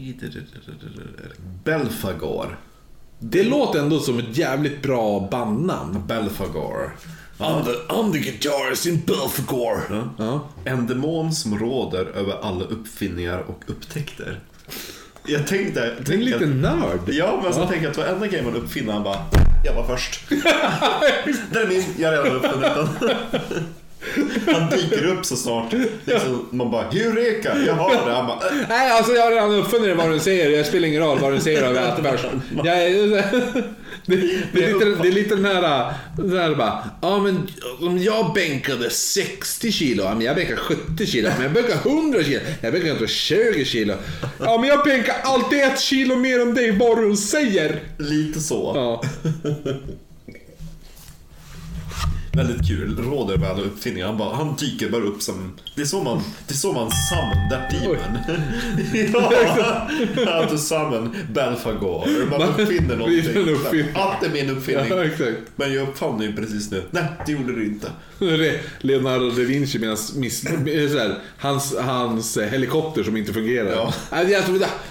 Belfagor. 1.64 2.58
Det 3.18 3.42
låter 3.42 3.78
ändå 3.78 3.98
som 3.98 4.18
ett 4.18 4.38
jävligt 4.38 4.82
bra 4.82 5.28
bandnamn. 5.30 6.06
Belfagor. 6.06 6.96
I'm 7.44 7.64
the, 7.64 7.94
I'm 7.94 8.12
the 8.12 8.18
guitarist 8.18 8.86
in 8.86 9.02
Belfagor. 9.06 9.80
Ja. 10.18 10.48
En 10.64 10.86
demon 10.86 11.32
som 11.32 11.58
råder 11.58 12.04
över 12.04 12.34
alla 12.42 12.64
uppfinningar 12.64 13.38
och 13.38 13.62
upptäckter. 13.66 14.40
Jag 15.26 15.46
tänkte... 15.46 15.80
Det 15.80 15.86
är 15.86 15.90
en 15.90 16.04
tänkte 16.04 16.16
liten 16.16 16.60
nörd. 16.60 17.00
Ja, 17.06 17.40
men 17.44 17.54
så 17.54 17.60
tänker 17.66 17.82
jag 17.82 17.90
att 17.90 17.96
varenda 17.96 18.26
grej 18.26 18.42
man 18.42 18.56
uppfinner, 18.56 18.92
han 18.92 19.02
bara 19.02 19.18
Jag 19.64 19.74
var 19.74 19.86
först. 19.96 20.20
det 21.52 21.58
är 21.58 21.68
min, 21.68 21.84
jag 21.98 22.08
har 22.12 22.24
redan 22.24 22.36
uppfunnit 22.36 22.70
den. 22.74 23.64
Han 24.54 24.70
dyker 24.70 25.06
upp 25.06 25.24
så 25.26 25.36
snart. 25.36 25.72
Liksom, 26.04 26.46
man 26.50 26.70
bara 26.70 26.84
Eureka, 26.84 27.56
jag 27.66 27.74
har 27.74 28.06
det. 28.06 28.14
Han 28.14 28.26
bara 28.26 28.36
"Äh." 28.36 28.54
Nej, 28.68 28.90
alltså 28.90 29.12
jag 29.12 29.22
har 29.22 29.30
redan 29.30 29.54
uppfunnit 29.54 29.96
vad 29.96 30.10
du 30.10 30.18
säger. 30.20 30.50
Det 30.50 30.64
spelar 30.64 30.88
ingen 30.88 31.02
roll 31.02 31.18
vad 31.18 31.32
du 31.32 31.40
säger 31.40 31.72
äter 31.72 32.02
först. 32.02 32.24
Jag 32.64 32.82
är, 32.82 33.24
det, 34.06 34.16
det, 34.52 34.64
är 34.64 34.72
lite, 34.74 35.02
det 35.02 35.08
är 35.08 35.12
lite 35.12 35.34
den 35.34 35.44
här, 35.44 35.92
den 36.16 36.38
här 36.38 36.54
bara, 36.54 36.90
ja 37.02 37.18
men 37.18 37.48
om 37.80 37.98
jag 37.98 38.34
bänkade 38.34 38.90
60 38.90 39.72
kilo, 39.72 40.02
ja, 40.02 40.14
men 40.14 40.20
jag 40.20 40.36
bänkar 40.36 40.56
70 40.56 41.06
kilo, 41.06 41.28
men 41.34 41.42
jag 41.42 41.52
bänkar 41.52 41.90
100 41.90 42.24
kilo, 42.24 42.40
jag 42.60 42.72
bänkar 42.72 42.90
inte 42.90 43.06
20 43.06 43.64
kilo. 43.64 43.94
Ja 44.38 44.58
men 44.58 44.68
jag 44.68 44.84
bänkar 44.84 45.16
alltid 45.22 45.62
ett 45.62 45.80
kilo 45.80 46.16
mer 46.16 46.40
än 46.40 46.54
dig, 46.54 46.70
vad 46.70 47.02
du 47.02 47.16
säger. 47.16 47.82
Lite 47.98 48.40
så. 48.40 48.72
Ja. 48.74 49.02
Väldigt 52.36 52.68
kul. 52.68 52.96
Råder 52.98 53.34
över 53.34 53.48
alla 53.48 53.62
uppfinningar. 53.62 54.06
Han, 54.06 54.18
bara, 54.18 54.34
han 54.34 54.56
dyker 54.56 54.90
bara 54.90 55.02
upp 55.02 55.22
som... 55.22 55.52
Det 55.74 55.82
är 55.82 55.86
så 55.86 56.02
man, 56.02 56.22
det 56.46 56.54
är 56.54 56.56
så 56.56 56.72
man 56.72 56.90
that 57.50 57.70
demon. 57.70 57.96
ja, 59.12 59.88
how 60.26 60.46
to 60.46 60.58
summon 60.58 61.16
Belfagor. 61.32 62.30
Man 62.30 62.42
uppfinner 62.42 62.96
någonting. 62.96 63.84
Att 63.94 64.20
det 64.20 64.26
är 64.26 64.30
min 64.30 64.50
uppfinning. 64.50 64.86
Ja. 64.88 65.26
Men 65.56 65.74
jag 65.74 65.88
uppfann 65.88 66.18
det 66.18 66.24
ju 66.24 66.32
precis 66.32 66.70
nu. 66.70 66.82
Nej, 66.90 67.04
det 67.26 67.32
gjorde 67.32 67.52
du 67.52 67.64
inte. 67.64 67.90
Leonardo 68.80 69.30
da 69.30 69.42
Vinci 69.42 69.78
medan 69.78 69.96
miss, 70.16 70.40
så 70.92 70.98
här, 70.98 71.18
hans, 71.38 71.76
hans 71.78 72.38
helikopter 72.38 73.02
som 73.02 73.16
inte 73.16 73.32
fungerar. 73.32 73.70
Ja. 73.70 73.94
Nej, 74.12 74.30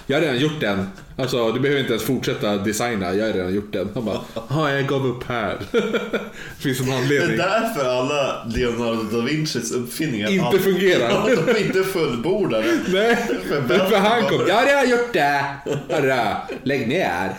Jag, 0.07 0.15
har 0.15 0.21
redan 0.21 0.39
gjort 0.39 0.59
den. 0.61 0.87
Alltså, 1.17 1.51
du 1.51 1.59
behöver 1.59 1.81
inte 1.81 1.93
ens 1.93 2.03
fortsätta 2.03 2.57
designa, 2.57 3.13
jag 3.13 3.25
har 3.25 3.33
redan 3.33 3.53
gjort 3.55 3.73
den. 3.73 3.89
Han 3.93 4.05
bara, 4.05 4.19
ja 4.49 4.71
jag 4.71 4.87
gav 4.87 5.05
upp 5.07 5.23
här. 5.27 5.57
det 5.71 6.19
finns 6.59 6.79
en 6.79 6.85
Det 6.85 6.91
är 6.93 6.97
anledning. 6.97 7.37
därför 7.37 7.85
alla 7.99 8.45
Leonardo 8.55 9.03
da 9.03 9.21
Vincis 9.25 9.71
uppfinningar 9.71 10.29
Inte 10.31 10.45
alltid- 10.45 10.61
fungerar. 10.61 11.35
De 11.45 11.51
är 11.51 11.65
inte 11.65 11.83
fullbordade. 11.83 12.65
Nej, 12.87 13.17
det 13.29 13.73
är 13.73 13.89
för 13.89 13.97
han 13.97 14.23
kom. 14.23 14.47
Jag 14.47 14.55
har 14.55 14.65
redan 14.65 14.89
gjort 14.89 15.13
det. 15.13 15.45
Hörru, 15.89 16.23
lägg 16.63 16.87
ner. 16.87 17.31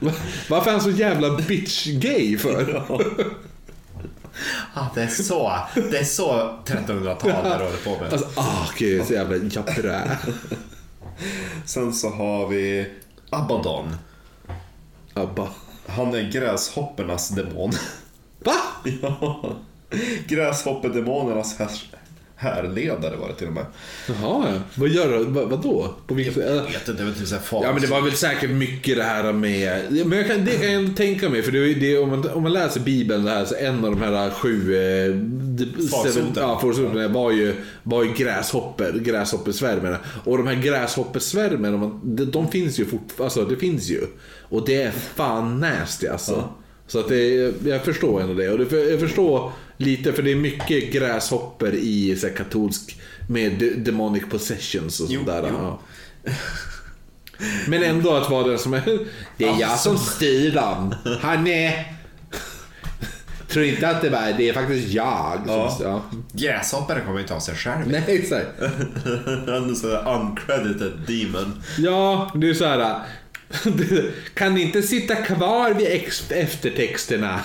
Va- 0.00 0.12
Varför 0.48 0.68
är 0.70 0.72
han 0.72 0.80
så 0.82 0.90
jävla 0.90 1.28
bitch-gay 1.28 2.38
för? 2.38 2.82
Ah, 4.74 4.86
det 4.94 5.02
är 5.02 5.08
så, 5.08 5.52
det 5.74 5.98
är 5.98 6.04
så 6.04 6.32
1300-talet 6.64 7.36
jag 7.44 7.58
håller 7.58 7.84
på 7.84 8.02
med. 8.02 8.12
Alltså, 8.12 8.28
ah, 8.40 8.68
gud, 8.78 9.06
så 9.06 9.12
jävla 9.12 9.36
jappra. 9.36 10.02
Sen 11.64 11.92
så 11.92 12.10
har 12.10 12.48
vi 12.48 12.90
Abaddon. 13.30 13.96
Abba. 15.14 15.48
Han 15.86 16.14
är 16.14 16.30
gräshoppernas 16.30 17.28
demon. 17.28 17.72
Va? 18.38 18.54
ja. 19.02 19.56
Gräshoppedemonernas 20.26 21.58
här, 21.58 21.70
härledare 22.36 23.16
var 23.16 23.28
det 23.28 23.34
till 23.34 23.46
och 23.46 23.52
med. 23.52 23.66
Jaha, 24.08 24.46
ja. 24.54 24.60
vad 24.74 24.88
gör? 24.88 25.24
Vad, 25.24 25.48
vadå? 25.50 25.94
På 26.06 26.14
vilket, 26.14 26.36
Jag 26.36 26.62
vet 26.62 26.88
inte, 26.88 26.92
det 26.92 27.04
var 27.04 27.12
typ 27.12 27.28
fas. 27.28 27.60
Ja 27.64 27.72
men 27.72 27.80
det 27.82 27.86
var 27.88 28.00
väl 28.00 28.12
säkert 28.12 28.50
mycket 28.50 28.96
det 28.96 29.02
här 29.02 29.32
med, 29.32 29.82
men 30.06 30.18
jag 30.18 30.26
kan, 30.26 30.44
det 30.44 30.52
kan 30.52 30.64
jag 30.64 30.74
ändå 30.74 30.92
tänka 30.94 31.28
mig 31.28 31.42
för 31.42 31.52
det, 31.52 31.74
det, 31.74 31.98
om, 31.98 32.08
man, 32.08 32.30
om 32.30 32.42
man 32.42 32.52
läser 32.52 32.80
bibeln 32.80 33.24
det 33.24 33.30
här 33.30 33.44
så 33.44 33.54
en 33.54 33.84
av 33.84 33.90
de 33.90 34.02
här 34.02 34.30
sju 34.30 34.74
eh, 34.76 35.14
d- 35.14 35.64
Farsoten. 35.90 36.12
seven- 36.12 36.32
ja, 36.36 36.58
farsoterna 36.62 37.08
var 37.08 37.30
ju, 37.32 37.54
var 37.82 38.02
ju 38.04 38.12
gräshopper, 38.12 38.92
gräshoppesvärmarna. 38.92 39.98
Och 40.24 40.36
de 40.38 40.46
här 40.46 40.54
gräshoppesvärmarna, 40.62 42.00
de, 42.04 42.24
de, 42.24 42.48
finns 42.50 42.80
ju 42.80 42.84
fortfarande, 42.84 43.24
alltså 43.24 43.44
det 43.44 43.56
finns 43.56 43.88
ju. 43.88 44.00
Och 44.48 44.66
det 44.66 44.82
är 44.82 44.90
fan 44.90 45.60
nasty 45.60 46.06
alltså. 46.06 46.48
Så 46.86 46.98
att 46.98 47.08
det, 47.08 47.52
jag 47.66 47.84
förstår 47.84 48.20
ändå 48.20 48.34
det. 48.34 48.48
Och 48.50 48.58
det, 48.58 48.76
jag 48.90 49.00
förstår 49.00 49.52
lite, 49.76 50.12
för 50.12 50.22
det 50.22 50.32
är 50.32 50.36
mycket 50.36 50.92
gräshopper 50.92 51.74
i 51.74 52.16
så 52.16 52.26
här, 52.26 52.34
katolsk 52.34 53.00
med 53.28 53.52
de- 53.52 53.70
demonic 53.74 54.22
possessions 54.30 55.00
och 55.00 55.08
sådär. 55.08 55.42
Ja. 55.52 55.80
Men 57.68 57.82
ändå 57.82 58.14
att 58.14 58.30
vara 58.30 58.46
den 58.48 58.58
som 58.58 58.74
är... 58.74 58.98
Det 59.36 59.44
är 59.44 59.60
jag 59.60 59.78
som 59.78 59.98
styr 59.98 60.50
dem. 60.54 60.94
Han 61.20 61.46
är... 61.46 61.92
Tror 63.48 63.64
inte 63.64 63.88
att 63.88 64.02
det 64.02 64.10
bara 64.10 64.32
det 64.32 64.48
är 64.48 64.52
faktiskt 64.52 64.88
jag. 64.88 65.40
Som, 65.46 65.54
Ja. 65.84 66.02
ja. 66.34 67.00
Kommer 67.06 67.20
inte 67.20 67.34
av 67.34 67.40
sig 67.40 67.54
själv. 67.54 67.86
Nej, 67.86 68.02
exakt. 68.06 68.46
Han 69.46 69.70
är 69.70 69.74
sådär 69.74 70.14
uncredited 70.14 70.92
demon. 71.06 71.62
Ja, 71.78 72.30
det 72.34 72.50
är 72.50 72.54
så 72.54 72.64
här. 72.64 73.00
Kan 74.34 74.54
ni 74.54 74.62
inte 74.62 74.82
sitta 74.82 75.14
kvar 75.14 75.74
vid 75.74 75.86
ex- 75.86 76.30
eftertexterna? 76.30 77.40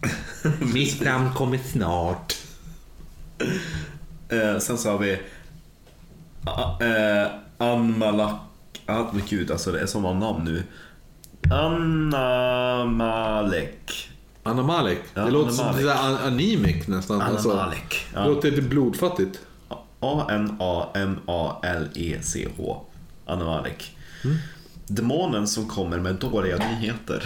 Mitt 0.74 1.00
namn 1.00 1.34
kommer 1.34 1.58
snart. 1.58 2.34
Eh, 4.28 4.58
sen 4.58 4.78
så 4.78 4.90
har 4.90 4.98
vi 4.98 5.12
eh, 5.12 5.18
Anmalak... 7.58 8.34
Ah, 8.86 9.04
men 9.12 9.22
gud, 9.28 9.50
alltså 9.50 9.72
det 9.72 9.80
är 9.80 9.86
så 9.86 10.00
många 10.00 10.20
namn 10.32 10.44
nu. 10.44 10.62
Anna 11.54 12.84
Malek. 12.84 14.10
Anna 14.42 14.62
Malek. 14.62 14.98
Ja, 15.14 15.22
det 15.24 15.30
låter 15.30 15.48
Anna 15.48 15.56
som 15.56 15.66
Malek. 15.66 15.80
sådär 15.80 15.94
an- 15.94 16.16
anemic 16.32 16.86
nästan. 16.88 17.20
Anna 17.20 17.30
alltså. 17.30 17.48
Malek. 17.56 18.06
Det 18.12 18.18
Ja. 18.20 18.26
låter 18.26 18.50
lite 18.50 18.62
blodfattigt. 18.62 19.40
A-N-A-M-A-L-E-C-H. 20.00 22.86
E 22.86 22.90
Anna 23.26 23.44
Malek. 23.44 23.96
Demonen 24.88 25.46
som 25.48 25.68
kommer 25.68 25.98
med 25.98 26.14
dåliga 26.14 26.56
nyheter. 26.80 27.22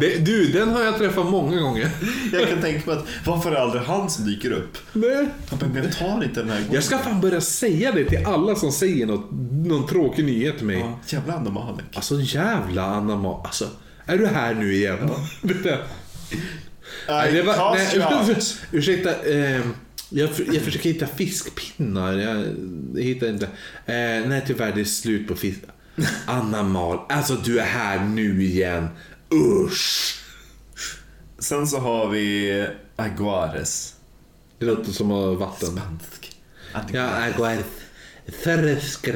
Det, 0.00 0.16
du, 0.18 0.52
den 0.52 0.68
har 0.68 0.82
jag 0.82 0.98
träffat 0.98 1.26
många 1.26 1.60
gånger. 1.60 1.90
Jag 2.32 2.48
kan 2.48 2.60
tänka 2.60 2.90
mig 2.90 2.98
att 2.98 3.06
varför 3.26 3.50
är 3.50 3.54
det 3.54 3.60
aldrig 3.62 3.82
han 3.82 4.10
som 4.10 4.24
dyker 4.26 4.52
upp? 4.52 4.78
Nej. 4.92 5.28
Men 5.60 5.74
jag 5.84 5.92
tar 5.98 6.24
inte 6.24 6.40
den 6.40 6.50
här 6.50 6.56
gången. 6.58 6.74
Jag 6.74 6.84
ska 6.84 6.98
fan 6.98 7.20
börja 7.20 7.40
säga 7.40 7.92
det 7.92 8.04
till 8.04 8.26
alla 8.26 8.54
som 8.54 8.72
säger 8.72 9.06
något, 9.06 9.28
någon 9.66 9.86
tråkig 9.86 10.24
nyhet 10.24 10.56
till 10.58 10.66
mig. 10.66 10.78
Ja, 10.78 10.98
jävla 11.06 11.34
Anna 11.34 11.50
Malek. 11.50 11.84
Alltså 11.94 12.20
jävla 12.20 12.82
Anna 12.84 13.16
Ma... 13.16 13.42
Alltså, 13.44 13.64
är 14.06 14.18
du 14.18 14.26
här 14.26 14.54
nu 14.54 14.74
igen? 14.74 15.10
Där- 15.42 15.82
Nej, 17.08 17.32
det 17.32 17.42
var, 17.42 17.74
nej, 17.74 18.28
out. 18.30 18.56
ursäkta. 18.72 19.10
Eh, 19.10 19.60
jag, 20.10 20.30
jag 20.52 20.62
försöker 20.62 20.92
hitta 20.92 21.06
fiskpinnar. 21.06 22.12
Jag, 22.12 22.46
jag 22.94 23.02
hittar 23.02 23.28
inte. 23.28 23.44
Eh, 23.86 24.28
nej, 24.28 24.44
tyvärr. 24.46 24.72
Det 24.72 24.80
är 24.80 24.84
slut 24.84 25.28
på 25.28 25.34
fisk. 25.34 25.60
Anna 26.26 26.62
Mal. 26.62 26.98
Alltså, 27.08 27.34
du 27.34 27.60
är 27.60 27.64
här 27.64 28.04
nu 28.04 28.44
igen. 28.44 28.88
Usch! 29.34 30.16
Sen 31.38 31.66
så 31.66 31.78
har 31.78 32.08
vi 32.08 32.66
Aguares. 32.96 33.94
Det 34.58 34.66
låter 34.66 34.92
som 34.92 35.38
vatten. 35.38 35.68
Spansk. 35.68 36.36
Ja, 36.92 37.02
Aguares. 37.02 37.66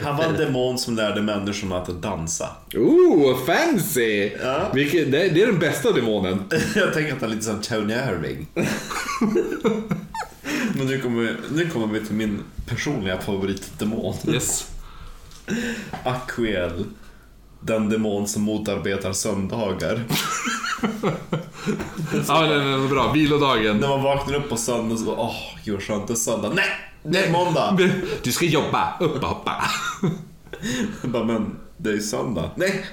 Han 0.03 0.17
var 0.17 0.25
en 0.25 0.37
demon 0.37 0.79
som 0.79 0.97
lärde 0.97 1.23
människorna 1.23 1.77
att 1.77 2.03
dansa. 2.03 2.49
Ooh, 2.75 3.45
fancy! 3.47 4.31
Ja. 4.43 4.71
Vilket, 4.75 5.13
det, 5.13 5.29
det 5.29 5.43
är 5.43 5.47
den 5.47 5.59
bästa 5.59 5.93
demonen. 5.93 6.45
Jag 6.75 6.93
tänker 6.93 7.13
att 7.13 7.21
han 7.21 7.31
är 7.31 7.35
lite 7.35 7.47
som 7.47 7.61
Tony 7.63 7.95
Irving. 7.95 8.47
Men 10.75 10.87
nu 10.87 11.01
kommer, 11.01 11.37
nu 11.53 11.71
kommer 11.71 11.87
vi 11.87 12.07
till 12.07 12.15
min 12.15 12.43
personliga 12.67 13.21
favoritdemon. 13.21 14.15
Yes. 14.29 14.71
Aquiel. 16.05 16.85
Den 17.61 17.89
demon 17.89 18.29
som 18.29 18.43
motarbetar 18.43 19.13
söndagar. 19.13 20.05
Ja, 22.29 22.43
den 22.43 22.67
är 22.67 22.89
bra. 22.89 23.13
Vilodagen. 23.13 23.77
När 23.77 23.89
man 23.89 24.03
vaknar 24.03 24.35
upp 24.35 24.49
på 24.49 24.57
söndag 24.57 24.97
så 24.97 25.05
bara, 25.05 25.17
åh, 25.17 25.37
gud 25.65 25.75
vad 25.75 25.83
skönt, 25.83 26.07
det 26.07 26.13
är 26.13 26.17
söndag. 26.17 26.53
Nej, 26.55 26.67
det 27.03 27.25
är 27.25 27.33
måndag. 27.33 27.79
Du 28.23 28.33
ska 28.33 28.45
jobba. 28.45 28.99
Upp 29.01 29.23
och 29.23 29.29
hoppa. 29.29 29.65
Bara, 31.03 31.25
men 31.25 31.57
det 31.77 31.91
är 31.91 31.99
söndag. 31.99 32.51
Nej. 32.57 32.87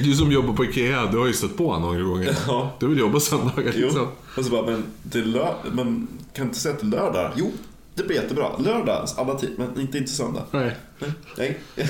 Du 0.00 0.14
som 0.14 0.32
jobbar 0.32 0.52
på 0.54 0.64
IKEA, 0.64 1.06
du 1.12 1.18
har 1.18 1.26
ju 1.26 1.32
stött 1.32 1.56
på 1.56 1.72
honom 1.72 1.82
några 1.92 2.02
gånger. 2.04 2.36
Ja. 2.46 2.76
Du 2.80 2.86
vill 2.86 2.98
jobba 2.98 3.20
söndagar 3.20 3.72
liksom. 3.72 4.08
Och 4.36 4.44
så 4.44 4.50
bara, 4.50 4.66
men 4.66 4.84
det 5.02 5.18
är 5.18 5.22
lö- 5.22 5.54
men 5.72 6.08
kan 6.34 6.46
inte 6.46 6.58
säga 6.58 6.74
till 6.74 6.88
lördag? 6.90 7.32
Jo, 7.36 7.52
det 7.94 8.02
blir 8.02 8.16
jättebra. 8.16 8.58
Lördag, 8.58 9.08
alla 9.16 9.34
tider, 9.34 9.54
men 9.58 9.80
inte, 9.80 9.98
inte 9.98 10.10
söndag. 10.10 10.42
Nej. 10.50 10.76
Nej. 11.36 11.60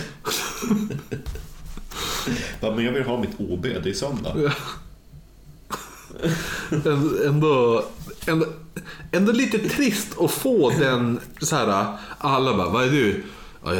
Bara, 2.60 2.74
men 2.74 2.84
jag 2.84 2.92
vill 2.92 3.02
ha 3.02 3.20
mitt 3.20 3.40
OB, 3.40 3.62
det 3.62 3.86
är 3.90 3.92
söndag. 3.94 4.52
Ändå, 6.70 7.00
ändå, 7.26 7.84
ändå, 8.26 8.46
ändå 9.12 9.32
lite 9.32 9.58
trist 9.58 10.18
att 10.20 10.30
få 10.30 10.70
den 10.70 11.20
så 11.40 11.56
här. 11.56 11.86
alla 12.18 12.56
bara, 12.56 12.68
vad 12.68 12.84
är 12.84 12.90
du? 12.90 13.22
Ja, 13.64 13.72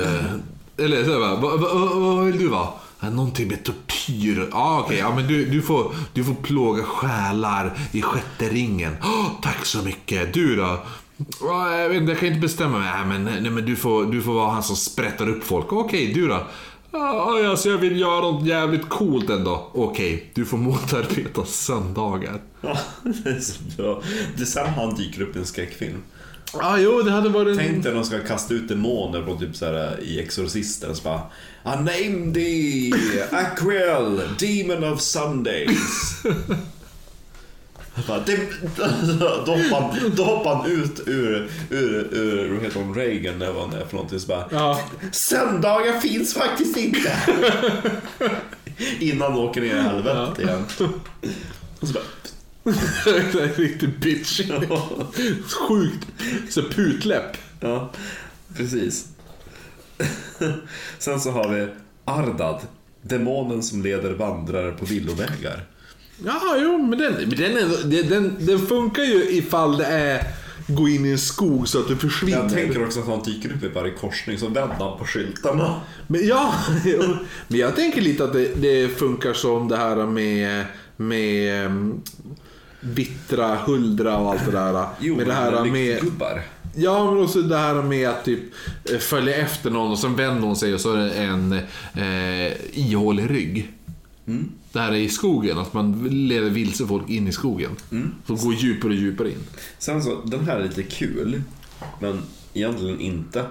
Eller 0.77 1.05
så 1.05 1.11
här, 1.12 1.18
bara, 1.18 1.37
vad, 1.37 1.61
vad, 1.61 1.89
vad 2.16 2.25
vill 2.27 2.39
du 2.39 2.49
vara? 2.49 2.68
Någonting 3.01 3.49
med 3.49 3.65
tortyr. 3.65 4.49
Ah, 4.53 4.81
okej. 4.81 4.99
Ja, 4.99 5.15
men 5.15 5.27
du, 5.27 5.45
du, 5.45 5.63
får, 5.63 5.95
du 6.13 6.25
får 6.25 6.35
plåga 6.35 6.83
själar 6.83 7.79
i 7.93 8.03
sjätte 8.03 8.49
ringen. 8.49 8.97
Oh, 9.03 9.31
tack 9.43 9.67
så 9.67 9.83
mycket. 9.83 10.35
Du 10.35 10.57
då? 10.57 10.83
Oh, 11.41 11.73
Jag, 11.81 11.89
vet, 11.89 12.09
jag 12.09 12.19
kan 12.19 12.29
inte 12.29 12.41
bestämma 12.41 12.79
mig. 12.79 12.91
Nej, 12.97 13.07
men, 13.07 13.43
nej, 13.43 13.51
men 13.51 13.67
du, 13.67 13.77
får, 13.77 14.05
du 14.05 14.23
får 14.23 14.33
vara 14.33 14.51
han 14.51 14.63
som 14.63 14.77
sprättar 14.77 15.29
upp 15.29 15.45
folk. 15.45 15.73
Okej, 15.73 16.13
du 16.15 16.29
då? 16.29 16.47
Ja, 16.91 17.49
alltså 17.51 17.69
jag 17.69 17.79
vill 17.79 18.01
göra 18.01 18.21
något 18.21 18.47
jävligt 18.47 18.89
coolt 18.89 19.31
ändå. 19.31 19.71
Okej, 19.75 20.31
du 20.35 20.45
får 20.45 20.59
motarbeta 20.59 21.45
söndagar. 21.45 22.41
Ja, 22.61 22.79
det 23.03 23.31
är 23.31 23.41
så 23.41 23.63
bra. 23.77 24.03
Det 24.37 24.57
är 24.57 24.67
han 24.67 24.95
dyker 24.95 25.23
upp 25.23 25.37
i 25.37 25.39
en 25.39 25.47
skräckfilm. 25.47 26.03
Ja, 26.61 26.79
jo, 26.79 27.03
det 27.03 27.11
hade 27.11 27.29
varit... 27.29 27.59
Tänk 27.59 27.83
dig 27.83 27.93
när 27.93 28.01
de 28.01 28.05
ska 28.05 28.19
kasta 28.19 28.55
ut 28.55 28.69
demoner 28.69 29.23
på 29.23 29.37
typ 29.37 29.57
så 29.57 29.67
här, 29.67 30.01
i 30.03 30.21
Exorcisten. 30.21 30.97
Så 30.97 31.03
bara, 31.03 31.21
I 31.65 31.77
named 31.77 32.35
thee 32.35 32.93
Aquiel, 33.31 34.21
Demon 34.39 34.93
of 34.93 35.01
Sundays. 35.01 36.23
Då 39.47 39.53
hoppar 39.53 39.81
han, 39.81 40.13
då 40.17 40.25
hoppar 40.25 40.55
han 40.55 40.71
ut 40.71 41.03
ur, 41.07 41.51
ur, 41.71 42.09
ur 42.15 42.61
heter 42.61 42.81
hon, 42.81 42.95
Reagan 42.95 43.39
vad 43.39 43.71
han 43.71 43.81
är 43.81 43.85
för 43.87 43.95
någonting. 43.97 44.21
Så 44.21 44.27
bara, 44.27 44.45
Ja. 44.51 44.81
Söndagar 45.13 46.01
finns 46.01 46.35
faktiskt 46.35 46.77
inte. 46.77 47.13
Innan 49.01 49.33
han 49.33 49.41
åker 49.41 49.61
ner 49.61 49.77
i 49.77 49.81
helvetet 49.81 50.39
igen. 50.39 50.65
Och 51.81 51.89
så 51.89 51.95
bara, 51.95 52.05
Riktigt 53.57 53.97
bitch. 54.01 54.41
Sjukt. 55.69 56.07
Så 56.51 56.62
putläpp. 56.62 57.37
Ja, 57.61 57.91
precis. 58.57 59.09
Sen 60.99 61.21
så 61.21 61.31
har 61.31 61.49
vi 61.49 61.69
Ardad. 62.05 62.61
Demonen 63.03 63.62
som 63.62 63.83
leder 63.83 64.12
vandrare 64.12 64.73
på 64.73 64.85
villovägar. 64.85 65.67
Ja, 66.25 66.57
jo, 66.59 66.79
men 66.79 66.99
den, 66.99 67.15
men 67.15 67.39
den, 67.39 67.57
är, 67.57 68.03
den, 68.03 68.37
den, 68.47 68.67
funkar 68.67 69.03
ju 69.03 69.31
ifall 69.31 69.77
det 69.77 69.87
är 69.87 70.27
gå 70.67 70.89
in 70.89 71.07
i 71.07 71.11
en 71.11 71.19
skog 71.19 71.69
så 71.69 71.81
att 71.81 71.89
du 71.89 71.97
försvinner. 71.97 72.39
Jag 72.39 72.53
tänker 72.53 72.85
också 72.85 73.01
att 73.01 73.07
han 73.07 73.23
dyker 73.23 73.53
upp 73.53 73.65
i 73.65 73.69
varje 73.69 73.93
korsning, 73.93 74.39
så 74.39 74.47
vänder 74.47 74.85
han 74.85 74.99
på 74.99 75.05
skyltarna. 75.05 75.81
Men 76.07 76.27
ja, 76.27 76.55
men 77.49 77.59
jag 77.59 77.77
tänker 77.77 78.01
lite 78.01 78.25
att 78.25 78.33
det, 78.33 78.55
det 78.55 78.89
funkar 78.89 79.33
som 79.33 79.69
det 79.69 79.77
här 79.77 80.07
med, 80.07 80.65
med 80.97 81.71
vittra, 82.85 83.57
huldra 83.57 84.16
och 84.18 84.30
allt 84.30 84.45
det 84.45 84.53
där. 84.53 85.16
med 85.16 85.26
det 85.26 85.32
här 85.32 85.64
med... 85.64 86.01
gubbar. 86.01 86.43
Ja, 86.76 87.11
men 87.11 87.22
också 87.24 87.43
det 87.43 87.57
här 87.57 87.82
med 87.82 88.09
att 88.09 88.24
typ 88.24 88.41
eh, 88.93 88.99
följa 88.99 89.37
efter 89.37 89.70
någon 89.70 89.91
och 89.91 89.99
sen 89.99 90.16
vänder 90.16 90.47
hon 90.47 90.57
sig 90.57 90.74
och 90.74 90.80
så 90.80 90.93
är 90.93 90.99
det 90.99 91.12
en 91.12 91.53
eh, 91.95 92.53
ihålig 92.72 93.30
rygg. 93.30 93.72
Det 94.72 94.80
här 94.80 94.93
är 94.93 94.97
i 94.97 95.09
skogen, 95.09 95.59
att 95.59 95.72
man 95.72 96.09
leder 96.28 96.51
vilse 96.51 96.87
folk 96.87 97.11
in 97.11 97.28
i 97.28 97.32
skogen. 97.32 97.70
Så 98.26 98.35
går 98.35 98.55
djupare 98.55 98.93
och 98.93 98.99
djupare 98.99 99.30
in. 99.30 99.39
Sen 99.78 100.03
så, 100.03 100.20
den 100.24 100.45
här 100.47 100.57
är 100.57 100.62
lite 100.62 100.82
kul, 100.82 101.43
men 102.01 102.22
egentligen 102.55 103.01
inte. 103.01 103.47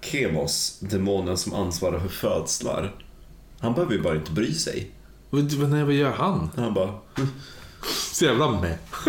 Kemos, 0.00 0.78
demonen 0.80 1.36
som 1.36 1.54
ansvarar 1.54 1.98
för 1.98 2.08
födslar. 2.08 2.94
Han 3.58 3.74
behöver 3.74 3.94
ju 3.94 4.02
bara 4.02 4.14
inte 4.14 4.32
bry 4.32 4.54
sig. 4.54 4.90
Men, 5.30 5.46
men 5.58 5.86
vad 5.86 5.94
gör 5.94 6.12
han? 6.12 6.50
Han 6.56 6.74
bara, 6.74 6.94
Så 8.12 8.24
jävla 8.24 8.50
med. 8.50 8.78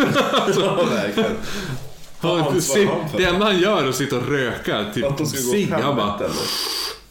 ja 0.57 0.83
verkligen. 0.91 1.31
Han, 2.19 2.61
se, 2.61 2.89
det 3.17 3.23
enda 3.23 3.45
han 3.45 3.59
gör 3.59 3.83
är 3.83 3.89
att 3.89 3.95
sitta 3.95 4.17
och 4.17 4.27
röka. 4.27 4.85
Typ 4.93 5.27
cigg. 5.27 5.71
Han 5.71 5.95
bara, 5.95 6.19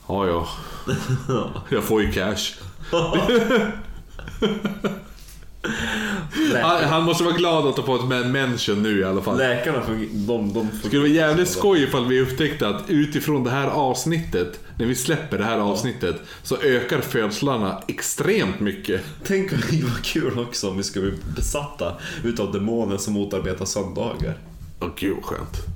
ja 0.08 0.26
ja. 0.26 0.48
Jag 1.68 1.84
får 1.84 2.02
ju 2.02 2.12
cash. 2.12 2.52
Han, 6.62 6.84
han 6.84 7.04
måste 7.04 7.24
vara 7.24 7.34
glad 7.34 7.66
att 7.66 7.76
ha 7.76 7.86
fått 7.86 8.12
en 8.12 8.32
mention 8.32 8.82
nu 8.82 9.00
i 9.00 9.04
alla 9.04 9.22
fall. 9.22 9.38
Läkarna, 9.38 9.82
de, 10.12 10.52
de 10.52 10.68
Det 10.82 10.88
skulle 10.88 11.00
vara 11.00 11.10
jävligt 11.10 11.48
skoj 11.48 11.82
ifall 11.82 12.06
vi 12.06 12.20
upptäckte 12.20 12.68
att 12.68 12.82
utifrån 12.88 13.44
det 13.44 13.50
här 13.50 13.66
avsnittet, 13.66 14.60
när 14.78 14.86
vi 14.86 14.94
släpper 14.94 15.38
det 15.38 15.44
här 15.44 15.58
avsnittet, 15.58 16.16
så 16.42 16.56
ökar 16.56 17.00
födslarna 17.00 17.82
extremt 17.88 18.60
mycket. 18.60 19.02
Tänk 19.24 19.52
vad 19.52 19.60
det 19.70 19.84
var 19.84 20.02
kul 20.02 20.38
också 20.38 20.70
om 20.70 20.76
vi 20.76 20.82
ska 20.82 21.00
bli 21.00 21.12
besatta 21.36 21.92
utav 22.24 22.52
demoner 22.52 22.96
som 22.96 23.14
motarbetar 23.14 23.64
söndagar. 23.64 24.38
Åh 24.80 24.88
gud 24.96 25.14
vad 25.16 25.24
skönt. 25.24 25.66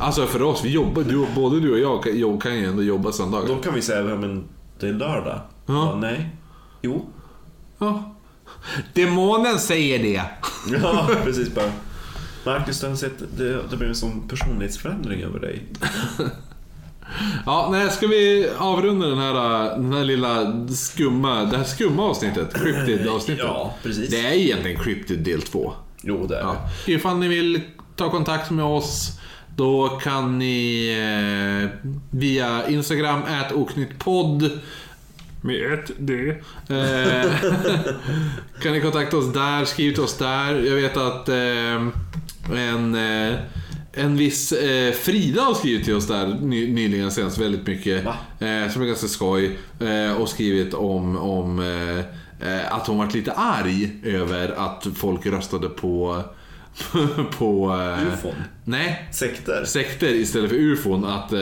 Alltså 0.00 0.26
för 0.26 0.42
oss, 0.42 0.64
vi 0.64 0.70
jobbar, 0.70 1.02
du, 1.02 1.26
både 1.34 1.60
du 1.60 1.72
och 1.72 1.78
jag 1.78 2.42
kan, 2.42 2.54
ju 2.54 2.64
ändå 2.64 2.82
jobba 2.82 3.12
söndagar. 3.12 3.48
Då 3.48 3.56
kan 3.56 3.74
vi 3.74 3.82
säga, 3.82 4.16
men 4.16 4.44
det 4.80 4.88
är 4.88 4.92
lördag. 4.92 5.40
Ja. 5.66 5.96
nej. 5.96 6.28
Jo. 6.82 7.06
Ja. 7.78 8.13
Demonen 8.92 9.58
säger 9.58 9.98
det. 9.98 10.22
Ja, 10.82 11.10
precis 11.24 11.54
bara. 11.54 11.72
Marcus, 12.44 12.80
du 12.80 12.86
har 12.86 12.96
sett, 12.96 13.18
det, 13.36 13.62
det 13.70 13.76
blir 13.76 13.88
en 13.88 13.94
sån 13.94 14.28
personlighetsförändring 14.28 15.22
över 15.22 15.40
dig. 15.40 15.62
Ja, 17.46 17.68
nej, 17.72 17.90
ska 17.90 18.06
vi 18.06 18.48
avrunda 18.58 19.06
den 19.06 19.18
här, 19.18 19.70
den 19.76 19.92
här 19.92 20.04
lilla 20.04 20.66
skumma, 20.68 21.44
det 21.44 21.56
här 21.56 21.64
skumma 21.64 22.02
avsnittet? 22.02 22.54
Cryptid-avsnittet? 22.54 23.44
Ja, 23.44 23.74
precis. 23.82 24.10
Det 24.10 24.26
är 24.26 24.32
egentligen 24.32 24.82
Cryptid 24.82 25.18
del 25.18 25.42
2. 25.42 25.72
Jo, 26.02 26.26
det 26.26 26.36
är 26.36 26.40
Ja. 26.40 26.56
Ifall 26.86 27.18
ni 27.18 27.28
vill 27.28 27.60
ta 27.96 28.10
kontakt 28.10 28.50
med 28.50 28.64
oss, 28.64 29.18
Då 29.56 29.88
kan 29.88 30.38
ni 30.38 30.88
eh, 31.62 31.88
via 32.10 32.68
Instagram, 32.68 33.22
oknyttpodd 33.54 34.50
med 35.44 35.72
ett 35.72 35.90
D. 35.98 36.34
Eh, 36.68 37.30
kan 38.62 38.72
ni 38.72 38.80
kontakta 38.80 39.16
oss 39.16 39.32
där, 39.32 39.64
skriv 39.64 39.92
till 39.92 40.02
oss 40.02 40.18
där. 40.18 40.54
Jag 40.54 40.74
vet 40.74 40.96
att 40.96 41.28
eh, 41.28 41.88
en, 42.52 42.94
eh, 42.94 43.38
en 43.92 44.16
viss 44.16 44.52
eh, 44.52 44.92
Frida 44.92 45.42
har 45.42 45.54
skrivit 45.54 45.84
till 45.84 45.94
oss 45.94 46.06
där 46.06 46.26
ny, 46.26 46.72
nyligen 46.72 47.10
senast 47.10 47.38
väldigt 47.38 47.66
mycket. 47.66 48.06
Eh, 48.06 48.68
som 48.72 48.82
är 48.82 48.86
ganska 48.86 49.06
skoj. 49.06 49.58
Eh, 49.80 50.12
och 50.12 50.28
skrivit 50.28 50.74
om, 50.74 51.16
om 51.16 51.62
att 52.70 52.86
hon 52.86 52.98
varit 52.98 53.14
lite 53.14 53.32
arg 53.32 53.90
över 54.04 54.48
att 54.48 54.86
folk 54.96 55.26
röstade 55.26 55.68
på 55.68 56.24
på... 57.38 57.80
Eh, 57.98 58.12
Ufon? 58.14 58.34
Nej, 58.64 59.08
Sekter? 59.12 59.64
sekter 59.64 60.14
istället 60.14 60.50
för 60.50 60.56
ufon. 60.56 61.04
Att, 61.04 61.32
eh, 61.32 61.40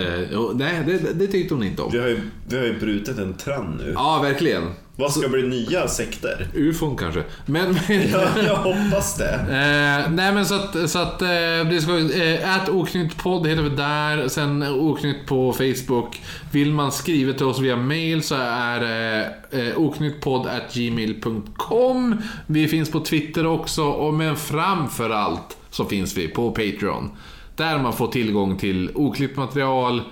nej, 0.55 0.83
det, 0.87 1.13
det 1.15 1.27
tyckte 1.27 1.55
hon 1.55 1.63
inte 1.63 1.83
om. 1.83 1.93
Vi 1.93 1.99
har 1.99 2.09
ju, 2.09 2.21
vi 2.49 2.57
har 2.59 2.65
ju 2.65 2.79
brutit 2.79 3.19
en 3.19 3.35
trend 3.35 3.77
nu. 3.79 3.93
Ja, 3.95 4.21
verkligen. 4.23 4.71
Vad 4.97 5.13
ska 5.13 5.29
bli 5.29 5.43
nya 5.43 5.89
sekter? 5.89 6.47
Ufon 6.55 6.97
kanske. 6.97 7.23
Men... 7.47 7.79
men 7.89 8.09
Ja, 8.13 8.29
jag 8.47 8.57
hoppas 8.57 9.17
det. 9.17 9.35
Eh, 9.35 10.11
nej 10.13 10.35
men 10.35 10.47
så 10.47 10.55
att, 10.55 10.91
så 10.91 10.99
att 10.99 11.23
eh, 11.23 11.29
det 11.71 11.81
ska, 11.83 11.99
eh, 11.99 12.57
ät 12.57 12.69
oknyttpodd 12.69 13.47
heter 13.47 13.63
vi 13.63 13.69
där. 13.69 14.29
Sen 14.29 14.63
oknytt 14.63 15.27
på 15.27 15.53
Facebook. 15.53 16.21
Vill 16.53 16.73
man 16.73 16.93
skriva 16.93 17.33
till 17.33 17.47
oss 17.47 17.61
via 17.61 17.77
mail 17.77 18.23
så 18.23 18.35
är 18.35 18.81
det 18.81 19.35
eh, 19.51 19.79
oknyttpodd.gmail.com. 19.79 22.23
Vi 22.47 22.69
finns 22.69 22.91
på 22.91 23.01
Twitter 23.01 23.47
också, 23.47 23.85
och 23.85 24.15
men 24.15 24.37
framför 24.37 25.11
allt 25.11 25.57
så 25.71 25.85
finns 25.85 26.17
vi 26.17 26.29
på 26.29 26.51
Patreon. 26.51 27.11
Där 27.57 27.79
man 27.79 27.93
får 27.93 28.07
tillgång 28.07 28.59
till 28.59 28.91
oklippt 28.95 29.37
material. 29.37 30.03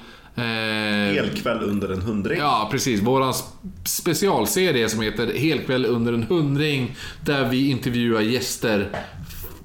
Eh, 0.40 1.16
Elkväll 1.18 1.62
under 1.62 1.88
en 1.88 2.02
hundring. 2.02 2.38
Ja, 2.38 2.68
precis. 2.70 3.00
Sp- 3.02 3.42
specialserie 3.84 4.88
som 4.88 5.00
heter 5.00 5.32
Helkväll 5.38 5.86
under 5.86 6.12
en 6.12 6.22
hundring. 6.22 6.96
Där 7.24 7.48
vi 7.48 7.70
intervjuar 7.70 8.20
gäster 8.20 8.88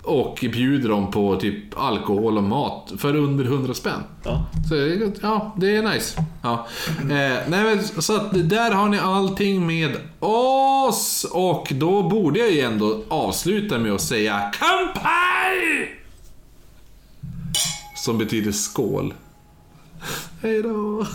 och 0.03 0.37
bjuder 0.41 0.89
dem 0.89 1.11
på 1.11 1.35
typ 1.35 1.79
alkohol 1.79 2.37
och 2.37 2.43
mat 2.43 2.93
för 2.97 3.15
under 3.15 3.45
100 3.45 3.73
spänn. 3.73 4.03
Ja. 4.23 4.45
Så 4.69 4.75
ja, 5.21 5.55
det 5.57 5.75
är 5.75 5.81
nice. 5.93 6.23
Ja. 6.41 6.67
Eh, 7.01 7.37
nej, 7.47 7.79
så 7.99 8.15
att 8.15 8.49
där 8.49 8.71
har 8.71 8.89
ni 8.89 8.99
allting 8.99 9.67
med 9.67 9.95
oss. 10.19 11.25
Och 11.31 11.67
då 11.71 12.03
borde 12.09 12.39
jag 12.39 12.51
ju 12.51 12.59
ändå 12.61 13.03
avsluta 13.09 13.77
med 13.79 13.91
att 13.91 14.01
säga 14.01 14.51
Kampai! 14.59 15.89
Som 17.95 18.17
betyder 18.17 18.51
skål. 18.51 19.13
Hej 20.41 20.61
då. 20.61 21.05